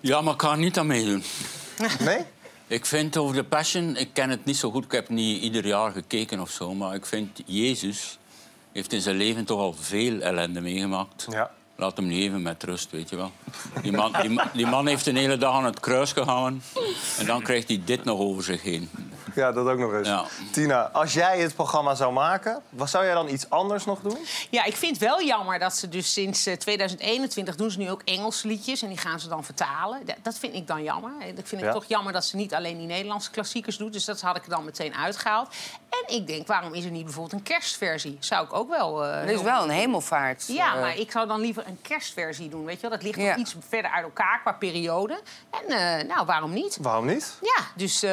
Ja, 0.00 0.20
maar 0.20 0.34
ik 0.34 0.42
er 0.42 0.56
niet 0.56 0.78
aan 0.78 0.86
meedoen. 0.86 1.24
Nee? 1.98 2.26
Ik 2.70 2.86
vind 2.86 3.16
over 3.16 3.34
de 3.34 3.44
Passion, 3.44 3.96
ik 3.96 4.08
ken 4.12 4.30
het 4.30 4.44
niet 4.44 4.56
zo 4.56 4.70
goed. 4.70 4.84
Ik 4.84 4.92
heb 4.92 5.08
niet 5.08 5.42
ieder 5.42 5.66
jaar 5.66 5.92
gekeken 5.92 6.40
of 6.40 6.50
zo. 6.50 6.74
Maar 6.74 6.94
ik 6.94 7.06
vind 7.06 7.42
Jezus 7.46 8.18
heeft 8.72 8.92
in 8.92 9.00
zijn 9.00 9.16
leven 9.16 9.44
toch 9.44 9.58
al 9.58 9.72
veel 9.72 10.20
ellende 10.20 10.60
meegemaakt. 10.60 11.26
Ja. 11.30 11.50
Laat 11.80 11.96
hem 11.96 12.06
nu 12.06 12.14
even 12.14 12.42
met 12.42 12.62
rust, 12.62 12.90
weet 12.90 13.08
je 13.10 13.16
wel. 13.16 13.30
Die 13.82 13.92
man, 13.92 14.12
die, 14.20 14.30
ma- 14.30 14.50
die 14.52 14.66
man 14.66 14.86
heeft 14.86 15.06
een 15.06 15.16
hele 15.16 15.36
dag 15.38 15.54
aan 15.54 15.64
het 15.64 15.80
kruis 15.80 16.12
gehangen. 16.12 16.62
En 17.18 17.26
dan 17.26 17.42
krijgt 17.42 17.68
hij 17.68 17.82
dit 17.84 18.04
nog 18.04 18.18
over 18.18 18.42
zich 18.44 18.62
heen. 18.62 18.90
Ja, 19.34 19.52
dat 19.52 19.66
ook 19.66 19.78
nog 19.78 19.92
eens. 19.92 20.06
Ja. 20.08 20.24
Tina, 20.52 20.82
als 20.92 21.12
jij 21.12 21.38
het 21.40 21.54
programma 21.54 21.94
zou 21.94 22.12
maken, 22.12 22.62
wat 22.68 22.90
zou 22.90 23.04
jij 23.04 23.14
dan 23.14 23.28
iets 23.28 23.50
anders 23.50 23.84
nog 23.84 24.00
doen? 24.00 24.16
Ja, 24.50 24.64
ik 24.64 24.76
vind 24.76 24.92
het 25.00 25.08
wel 25.08 25.22
jammer 25.22 25.58
dat 25.58 25.76
ze 25.76 25.88
dus 25.88 26.12
sinds 26.12 26.46
eh, 26.46 26.54
2021 26.56 27.56
doen 27.56 27.70
ze 27.70 27.78
nu 27.78 27.90
ook 27.90 28.02
Engelse 28.04 28.46
liedjes 28.48 28.82
en 28.82 28.88
die 28.88 28.98
gaan 28.98 29.20
ze 29.20 29.28
dan 29.28 29.44
vertalen. 29.44 30.00
Dat, 30.06 30.16
dat 30.22 30.38
vind 30.38 30.54
ik 30.54 30.66
dan 30.66 30.82
jammer. 30.82 31.10
Eh, 31.20 31.28
Ik 31.28 31.34
vind 31.34 31.50
het 31.50 31.60
Ja. 31.60 31.72
toch 31.72 31.84
jammer 31.84 32.12
dat 32.12 32.24
ze 32.24 32.36
niet 32.36 32.54
alleen 32.54 32.78
die 32.78 32.86
Nederlandse 32.86 33.30
klassiekers 33.30 33.76
doet. 33.76 33.92
Dus 33.92 34.04
dat 34.04 34.20
had 34.20 34.36
ik 34.36 34.42
er 34.44 34.50
dan 34.50 34.64
meteen 34.64 34.94
uitgehaald. 34.94 35.48
En 35.90 36.14
ik 36.16 36.26
denk, 36.26 36.46
waarom 36.46 36.74
is 36.74 36.84
er 36.84 36.90
niet 36.90 37.04
bijvoorbeeld 37.04 37.32
een 37.34 37.42
kerstversie? 37.42 38.16
Zou 38.20 38.44
ik 38.44 38.52
ook 38.52 38.68
wel. 38.68 39.04
eh, 39.04 39.22
Er 39.22 39.28
is 39.28 39.42
wel 39.42 39.62
een 39.62 39.70
hemelvaart. 39.70 40.44
Ja, 40.48 40.74
eh, 40.74 40.80
maar 40.80 40.96
ik 40.98 41.10
zou 41.10 41.26
dan 41.26 41.40
liever 41.40 41.66
een 41.70 41.82
kerstversie 41.82 42.48
doen. 42.48 42.64
Weet 42.64 42.74
je 42.74 42.80
wel? 42.80 42.90
Dat 42.90 43.02
ligt 43.02 43.18
Ja. 43.18 43.28
nog 43.28 43.36
iets 43.36 43.54
verder 43.68 43.90
uit 43.90 44.04
elkaar 44.04 44.40
qua 44.40 44.52
periode. 44.52 45.20
En 45.50 45.98
eh, 45.98 46.06
nou, 46.08 46.26
waarom 46.26 46.52
niet? 46.52 46.78
Waarom 46.80 47.06
niet? 47.06 47.38
Ja, 47.40 47.64
dus. 47.76 48.02
eh, 48.02 48.10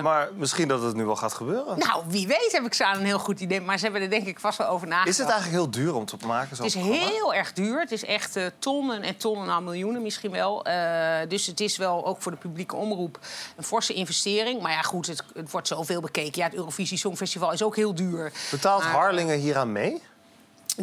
Maar 0.00 0.28
misschien 0.36 0.68
dat 0.68 0.82
het 0.82 0.94
nu 0.96 1.04
wel 1.04 1.16
gaat 1.16 1.32
gebeuren. 1.34 1.78
Nou, 1.78 2.02
wie 2.06 2.26
weet 2.26 2.52
heb 2.52 2.64
ik 2.64 2.74
ze 2.74 2.84
aan 2.84 2.98
een 2.98 3.04
heel 3.04 3.18
goed 3.18 3.40
idee. 3.40 3.60
Maar 3.60 3.78
ze 3.78 3.84
hebben 3.84 4.02
er 4.02 4.10
denk 4.10 4.26
ik 4.26 4.40
vast 4.40 4.58
wel 4.58 4.68
over 4.68 4.86
nagedacht. 4.86 5.10
Is 5.10 5.18
het 5.18 5.28
eigenlijk 5.30 5.62
heel 5.62 5.70
duur 5.70 5.94
om 5.94 6.04
te 6.04 6.16
maken? 6.26 6.48
Het 6.48 6.56
zo'n 6.56 6.66
is 6.66 6.72
programma? 6.72 7.06
heel 7.06 7.34
erg 7.34 7.52
duur. 7.52 7.80
Het 7.80 7.92
is 7.92 8.04
echt 8.04 8.36
eh, 8.36 8.44
tonnen 8.58 9.02
en 9.02 9.16
tonnen, 9.16 9.46
nou 9.46 9.62
miljoenen 9.62 10.02
misschien 10.02 10.30
wel. 10.30 10.64
Eh, 10.64 11.28
dus 11.28 11.46
het 11.46 11.60
is 11.60 11.76
wel 11.76 12.06
ook 12.06 12.22
voor 12.22 12.32
de 12.32 12.38
publieke 12.38 12.76
omroep 12.76 13.18
een 13.56 13.64
forse 13.64 13.92
investering. 13.92 14.62
Maar 14.62 14.72
ja, 14.72 14.82
goed, 14.82 15.06
het, 15.06 15.22
het 15.34 15.50
wordt 15.50 15.66
zoveel 15.68 16.00
bekeken. 16.00 16.32
Ja, 16.40 16.44
het 16.44 16.54
Eurovisie 16.54 16.98
Songfestival 16.98 17.52
is 17.52 17.62
ook 17.62 17.76
heel 17.76 17.94
duur. 17.94 18.32
Betaalt 18.50 18.82
Maar- 18.82 18.92
Harlingen 18.92 19.38
hieraan 19.38 19.72
mee? 19.72 20.02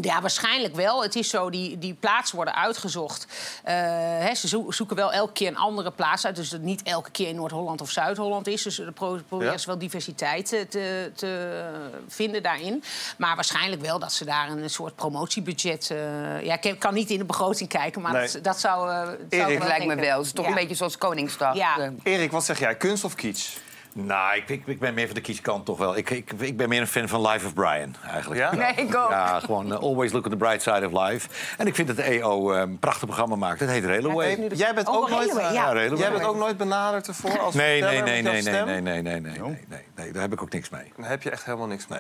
Ja, 0.02 0.22
waarschijnlijk 0.22 0.76
wel. 0.76 1.04
Het 1.04 1.16
is 1.16 1.30
zo, 1.30 1.50
die, 1.50 1.78
die 1.78 1.94
plaatsen 1.94 2.36
worden 2.36 2.56
uitgezocht. 2.56 3.28
Eh, 3.64 3.74
hè, 4.20 4.36
ze 4.36 4.48
zo- 4.48 4.72
zoeken 4.72 4.96
wel 4.96 5.12
elke 5.14 5.34
keer 5.34 5.48
een 5.48 5.58
andere 5.58 5.92
plaats 5.92 6.26
uit. 6.26 6.36
Dus 6.36 6.50
dat 6.50 6.60
het 6.60 6.68
niet 6.70 6.84
elke 6.84 7.12
keer 7.12 7.28
in 7.28 7.36
Noord-Holland 7.36 7.82
of 7.82 7.90
Zuid-Holland 7.90 8.48
is. 8.48 8.62
Dus 8.64 8.80
er 8.80 8.92
pro- 8.92 9.20
proberen 9.28 9.54
Ja. 9.54 9.58
ze 9.60 9.68
wel 9.68 9.78
diversiteit 9.78 10.46
te, 10.48 10.66
te, 10.70 11.12
te 11.16 11.64
vinden 12.08 12.44
daarin. 12.44 12.84
Maar 13.18 13.36
waarschijnlijk 13.36 13.82
wel 13.82 14.00
dat 14.00 14.14
ze 14.14 14.26
daar 14.26 14.50
een 14.50 14.70
soort 14.70 14.96
promotiebudget... 14.96 15.90
eh, 15.92 16.44
ja, 16.46 16.62
ik 16.62 16.80
kan 16.80 16.94
niet 16.94 17.10
in 17.10 17.18
de 17.18 17.26
begroting 17.26 17.70
kijken, 17.70 18.02
maar 18.02 18.12
Nee. 18.14 18.28
dat, 18.32 18.44
dat 18.44 18.60
zou... 18.60 18.90
eh, 18.90 19.40
Erik, 19.40 19.60
Dat 19.60 19.68
lijkt 19.68 19.86
me 19.86 19.96
wel. 19.96 20.18
Het 20.18 20.26
is 20.26 20.32
toch 20.32 20.46
Ja. 20.46 20.52
een 20.52 20.58
beetje 20.58 20.76
zoals 20.76 20.98
Koningsdag. 20.98 21.56
Ja. 21.56 21.78
Eh, 21.80 21.90
Erik, 22.04 22.32
wat 22.32 22.46
zeg 22.46 22.60
jij? 22.60 22.76
Kunst 22.76 23.04
of 23.04 23.16
kitsch? 23.16 23.56
Nou, 23.94 24.36
ik, 24.36 24.50
ik, 24.50 24.68
ik 24.68 24.80
ben 24.80 24.94
meer 24.94 25.06
van 25.06 25.16
de 25.16 25.22
kieskant 25.22 25.66
toch 25.66 25.78
wel. 25.78 25.98
Ik, 25.98 26.10
ik, 26.10 26.32
ik 26.38 26.58
ben 26.58 26.70
meer 26.70 26.82
een 26.82 26.88
fan 26.88 27.08
van 27.08 27.28
Life 27.28 27.46
of 27.46 27.54
Brian, 27.54 27.96
eigenlijk. 28.12 28.42
Ja? 28.42 28.56
Nee, 28.56 28.74
ik 28.88 28.96
ook. 28.96 29.10
Ja, 29.10 29.40
gewoon 29.40 29.72
eh, 29.74 29.80
always 29.80 30.12
look 30.12 30.26
on 30.26 30.32
the 30.32 30.38
bright 30.38 30.62
side 30.62 30.90
of 30.92 31.08
life. 31.08 31.30
En 31.58 31.68
ik 31.68 31.76
vind 31.76 31.88
dat 31.88 31.98
de 31.98 32.04
EO 32.04 32.52
eh, 32.52 32.60
een 32.60 32.80
prachtig 32.80 33.06
programma 33.06 33.36
maakt. 33.36 33.60
Het 33.60 33.70
heet 33.70 33.86
Railway. 33.86 34.48
Jij 34.54 34.74
bent 34.74 34.88
Oh, 34.88 34.96
ook 34.96 35.10
nooit, 35.10 35.26
Railway, 35.26 35.46
eh, 35.46 35.54
ja. 35.54 35.74
Railway. 35.74 36.00
jij 36.00 36.12
bent 36.12 36.24
ook 36.24 36.38
nooit 36.38 36.58
benaderd 36.58 37.08
ervoor 37.08 37.40
als 37.40 37.54
Nee, 37.54 37.82
nee, 37.82 38.02
nee, 38.02 38.22
nee, 38.22 38.42
nee, 38.42 38.42
nee, 38.42 38.64
nee, 38.64 38.82
nee, 38.82 39.02
nee, 39.02 39.20
nee, 39.20 39.40
nee, 39.68 39.84
nee. 39.96 40.12
Daar 40.12 40.22
heb 40.22 40.34
ik 40.34 40.42
ook 40.42 40.52
niks 40.52 40.70
mee. 40.70 40.92
Daar 40.98 41.10
heb 41.10 41.24
je 41.24 41.30
echt 41.30 41.46
helemaal 41.46 41.68
niks 41.68 41.88
mee. 41.88 42.00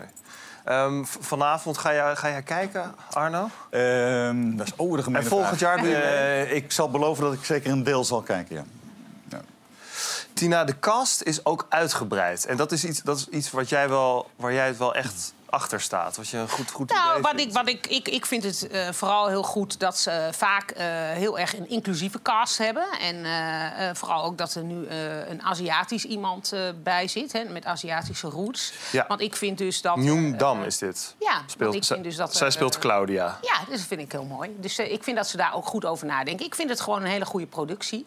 Ehm, 0.64 1.04
vanavond 1.04 1.78
ga 1.78 1.94
jij, 1.94 2.16
ga 2.16 2.30
jij 2.30 2.42
kijken, 2.42 2.96
Arno? 3.12 3.50
Ehm, 3.70 4.56
dat 4.56 4.68
is 4.68 4.74
oh, 4.76 4.96
de 4.96 5.04
gemene 5.04 5.24
En 5.24 5.30
volgend 5.30 5.58
vraag. 5.58 5.82
jaar? 5.82 5.92
Eh, 5.92 6.56
ik 6.56 6.72
zal 6.72 6.90
beloven 6.90 7.24
dat 7.24 7.34
ik 7.34 7.44
zeker 7.46 7.72
een 7.72 7.84
deel 7.84 8.04
zal 8.04 8.22
kijken, 8.22 8.56
ja. 8.56 8.64
Tina, 10.34 10.64
de 10.64 10.80
cast 10.80 11.22
is 11.22 11.46
ook 11.46 11.66
uitgebreid. 11.70 12.46
En 12.46 12.58
dat 12.58 12.72
is 12.72 12.84
iets, 12.84 13.02
dat 13.02 13.18
is 13.18 13.28
iets 13.30 13.52
wat 13.52 13.70
jij 13.70 13.90
wel, 13.90 14.30
waar 14.36 14.54
jij 14.54 14.68
het 14.68 14.78
wel 14.78 14.96
echt 14.96 15.34
achter 15.50 15.82
staat. 15.82 16.18
Wat 16.18 16.28
je 16.30 16.38
een 16.38 16.50
goed, 16.50 16.72
goed 16.72 16.90
Nou, 16.94 17.22
wat 17.22 17.32
vindt. 17.36 17.42
ik, 17.46 17.54
wat 17.54 17.68
ik, 17.68 17.88
ik, 17.88 18.08
ik 18.08 18.26
vind 18.26 18.44
het 18.44 18.68
eh, 18.68 18.90
vooral 18.92 19.28
heel 19.28 19.44
goed 19.44 19.80
dat 19.80 19.98
ze 20.00 20.30
vaak 20.32 20.72
eh, 20.72 20.86
heel 21.12 21.40
erg 21.40 21.58
een 21.58 21.70
inclusieve 21.70 22.22
cast 22.22 22.58
hebben. 22.58 22.86
En 23.02 23.26
eh, 23.26 23.90
eh, 23.90 23.96
vooral 23.96 24.24
ook 24.24 24.38
dat 24.38 24.54
er 24.56 24.64
nu 24.64 24.86
eh, 24.86 25.30
een 25.30 25.42
Aziatisch 25.44 26.06
iemand 26.06 26.52
eh, 26.52 26.62
bij 26.84 27.08
zit, 27.08 27.32
hè, 27.34 27.44
met 27.44 27.66
Aziatische 27.66 28.28
roots. 28.28 28.74
Ja. 28.92 29.06
Want 29.08 29.22
ik 29.22 29.36
vind 29.36 29.58
dus 29.58 29.82
dat... 29.82 29.96
Nyung 29.96 30.38
Dam 30.38 30.60
eh, 30.60 30.66
is 30.66 30.78
dit. 30.78 31.16
Ja, 31.20 31.42
Speelt, 31.46 31.76
ik 31.76 31.84
vind 31.84 32.04
dus 32.04 32.16
dat... 32.16 32.36
zij 32.36 32.50
speelt 32.52 32.76
eh, 32.76 32.82
Claudia. 32.82 33.38
Ja, 33.42 33.56
dat 33.70 33.80
vind 33.80 34.02
ik 34.02 34.12
heel 34.12 34.26
mooi. 34.26 34.56
Dus 34.60 34.78
eh, 34.78 34.92
ik 34.92 35.04
vind 35.04 35.18
dat 35.18 35.28
ze 35.28 35.38
daar 35.38 35.54
ook 35.56 35.66
goed 35.66 35.86
over 35.86 36.06
nadenken. 36.08 36.46
Ik 36.46 36.56
vind 36.56 36.70
het 36.70 36.82
gewoon 36.82 37.02
een 37.02 37.08
hele 37.10 37.26
goede 37.26 37.48
productie. 37.48 38.06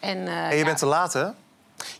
En, 0.00 0.26
eh, 0.28 0.44
En 0.44 0.50
je 0.52 0.56
ja, 0.58 0.64
bent 0.64 0.78
te 0.78 0.86
laat, 0.86 1.12
hè? 1.12 1.26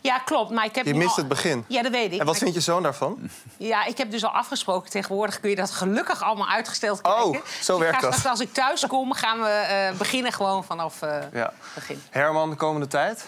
Ja, 0.01 0.17
klopt. 0.17 0.51
Maar 0.51 0.65
ik 0.65 0.75
heb 0.75 0.85
Je 0.85 0.93
mist 0.93 1.09
al- 1.09 1.15
het 1.15 1.27
begin. 1.27 1.65
Ja, 1.67 1.81
dat 1.81 1.91
weet 1.91 2.11
ik. 2.13 2.19
En 2.19 2.25
wat 2.25 2.37
vind 2.37 2.53
je 2.53 2.59
zoon 2.59 2.83
daarvan? 2.83 3.29
ja, 3.57 3.85
ik 3.85 3.97
heb 3.97 4.11
dus 4.11 4.23
al 4.23 4.29
afgesproken. 4.31 4.89
Tegenwoordig 4.89 5.39
kun 5.39 5.49
je 5.49 5.55
dat 5.55 5.71
gelukkig 5.71 6.23
allemaal 6.23 6.47
uitgesteld 6.47 7.01
kijken. 7.01 7.23
Oh, 7.23 7.33
zo 7.61 7.77
Dus 7.77 7.85
ik 7.87 7.91
werkt 7.91 8.01
dat. 8.01 8.25
Als 8.25 8.39
ik 8.39 8.53
thuis 8.53 8.87
kom, 8.87 9.13
gaan 9.13 9.39
we 9.41 9.47
eh, 9.49 9.97
beginnen 9.97 10.31
gewoon 10.33 10.63
vanaf 10.63 11.01
eh 11.01 11.17
Ja. 11.33 11.53
begin. 11.75 12.01
Herman, 12.09 12.49
de 12.49 12.55
komende 12.55 12.87
tijd? 12.87 13.25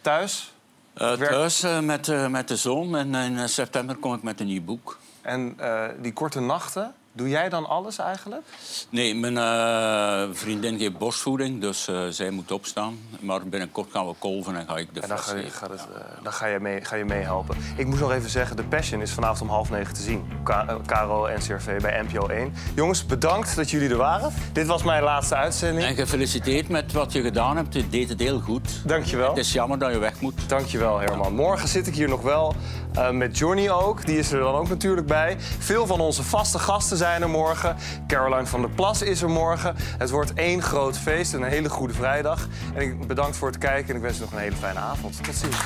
Thuis? 0.00 0.52
Eh, 0.94 1.12
thuis 1.12 1.60
met, 1.80 2.30
met 2.30 2.48
de 2.48 2.56
zoon 2.56 2.96
en 2.96 3.14
in 3.14 3.48
september 3.48 3.96
kom 3.96 4.14
ik 4.14 4.22
met 4.22 4.40
een 4.40 4.46
nieuw 4.46 4.62
boek. 4.62 4.98
En 5.22 5.54
eh, 5.58 5.84
die 5.98 6.12
korte 6.12 6.40
nachten, 6.40 6.94
doe 7.16 7.28
jij 7.28 7.48
dan 7.48 7.66
alles 7.66 7.98
eigenlijk? 7.98 8.42
Nee, 8.90 9.14
mijn 9.14 9.38
eh, 9.38 10.34
vriendin 10.36 10.78
geeft 10.78 10.98
borstvoeding, 10.98 11.60
dus 11.60 11.88
eh, 11.88 12.06
zij 12.08 12.30
moet 12.30 12.52
opstaan. 12.52 12.98
Maar 13.20 13.46
binnenkort 13.46 13.90
gaan 13.90 14.06
we 14.06 14.14
kolven 14.18 14.56
en 14.56 14.66
ga 14.66 14.76
ik 14.76 14.94
de 14.94 15.00
En 15.00 15.08
dan 15.08 15.18
ga 15.18 15.34
je, 15.34 15.42
geven. 15.42 15.56
gaat 15.56 15.70
het, 15.70 15.80
eh, 15.80 16.22
dan 16.22 16.32
ga 16.32 16.46
je, 16.46 16.60
mee, 16.60 16.84
ga 16.84 16.96
je 16.96 17.04
meehelpen. 17.04 17.56
Ik 17.76 17.86
moet 17.86 18.00
nog 18.00 18.12
even 18.12 18.30
zeggen, 18.30 18.56
The 18.56 18.62
Passion 18.62 19.00
is 19.00 19.10
vanavond 19.10 19.40
om 19.40 19.48
half 19.48 19.70
negen 19.70 19.94
te 19.94 20.02
zien. 20.02 20.24
Ka 20.42 20.78
Caro 20.86 21.26
en 21.26 21.38
CRV 21.40 21.80
bij 21.80 22.02
NPO 22.02 22.28
1. 22.28 22.54
Jongens, 22.74 23.06
bedankt 23.06 23.56
dat 23.56 23.70
jullie 23.70 23.88
er 23.88 23.96
waren. 23.96 24.32
Dit 24.52 24.66
was 24.66 24.82
mijn 24.82 25.02
laatste 25.02 25.34
uitzending. 25.34 25.86
En 25.86 25.94
gefeliciteerd 25.94 26.68
met 26.68 26.92
wat 26.92 27.12
je 27.12 27.22
gedaan 27.22 27.56
hebt. 27.56 27.74
Je 27.74 27.88
deed 27.88 28.08
het 28.08 28.20
heel 28.20 28.40
goed. 28.40 28.82
Dankjewel. 28.86 29.28
Het 29.28 29.38
is 29.38 29.52
jammer 29.52 29.78
dat 29.78 29.92
je 29.92 29.98
weg 29.98 30.20
moet. 30.20 30.48
Dankjewel, 30.48 30.98
Herman. 30.98 31.34
Morgen 31.34 31.68
zit 31.68 31.86
ik 31.86 31.94
hier 31.94 32.08
nog 32.08 32.22
wel 32.22 32.54
eh, 32.94 33.10
met 33.10 33.38
Johnny 33.38 33.68
ook. 33.68 34.06
Die 34.06 34.18
is 34.18 34.32
er 34.32 34.38
dan 34.40 34.54
ook 34.54 34.68
natuurlijk 34.68 35.06
bij. 35.06 35.36
Veel 35.58 35.86
van 35.86 36.00
onze 36.00 36.22
vaste 36.22 36.58
gasten 36.58 36.96
zijn 36.96 37.22
er 37.22 37.28
morgen. 37.28 37.76
Caroline 38.06 38.46
van 38.46 38.60
der 38.60 38.70
Plas 38.70 39.02
is 39.02 39.22
er 39.22 39.30
morgen. 39.30 39.74
Het 39.98 40.10
wordt 40.10 40.32
één 40.34 40.62
groot 40.62 40.98
feest 40.98 41.34
en 41.34 41.42
een 41.42 41.48
hele 41.48 41.68
goede 41.68 41.94
vrijdag. 41.94 42.48
En 42.74 42.82
ik 42.82 43.06
bedankt 43.06 43.36
voor 43.36 43.48
het 43.48 43.58
kijken 43.58 43.88
en 43.88 43.96
ik 43.96 44.02
wens 44.02 44.16
je 44.16 44.22
nog 44.22 44.32
een 44.32 44.38
hele 44.38 44.56
fijne 44.56 44.78
avond. 44.78 45.24
Tot 45.24 45.34
ziens. 45.34 45.56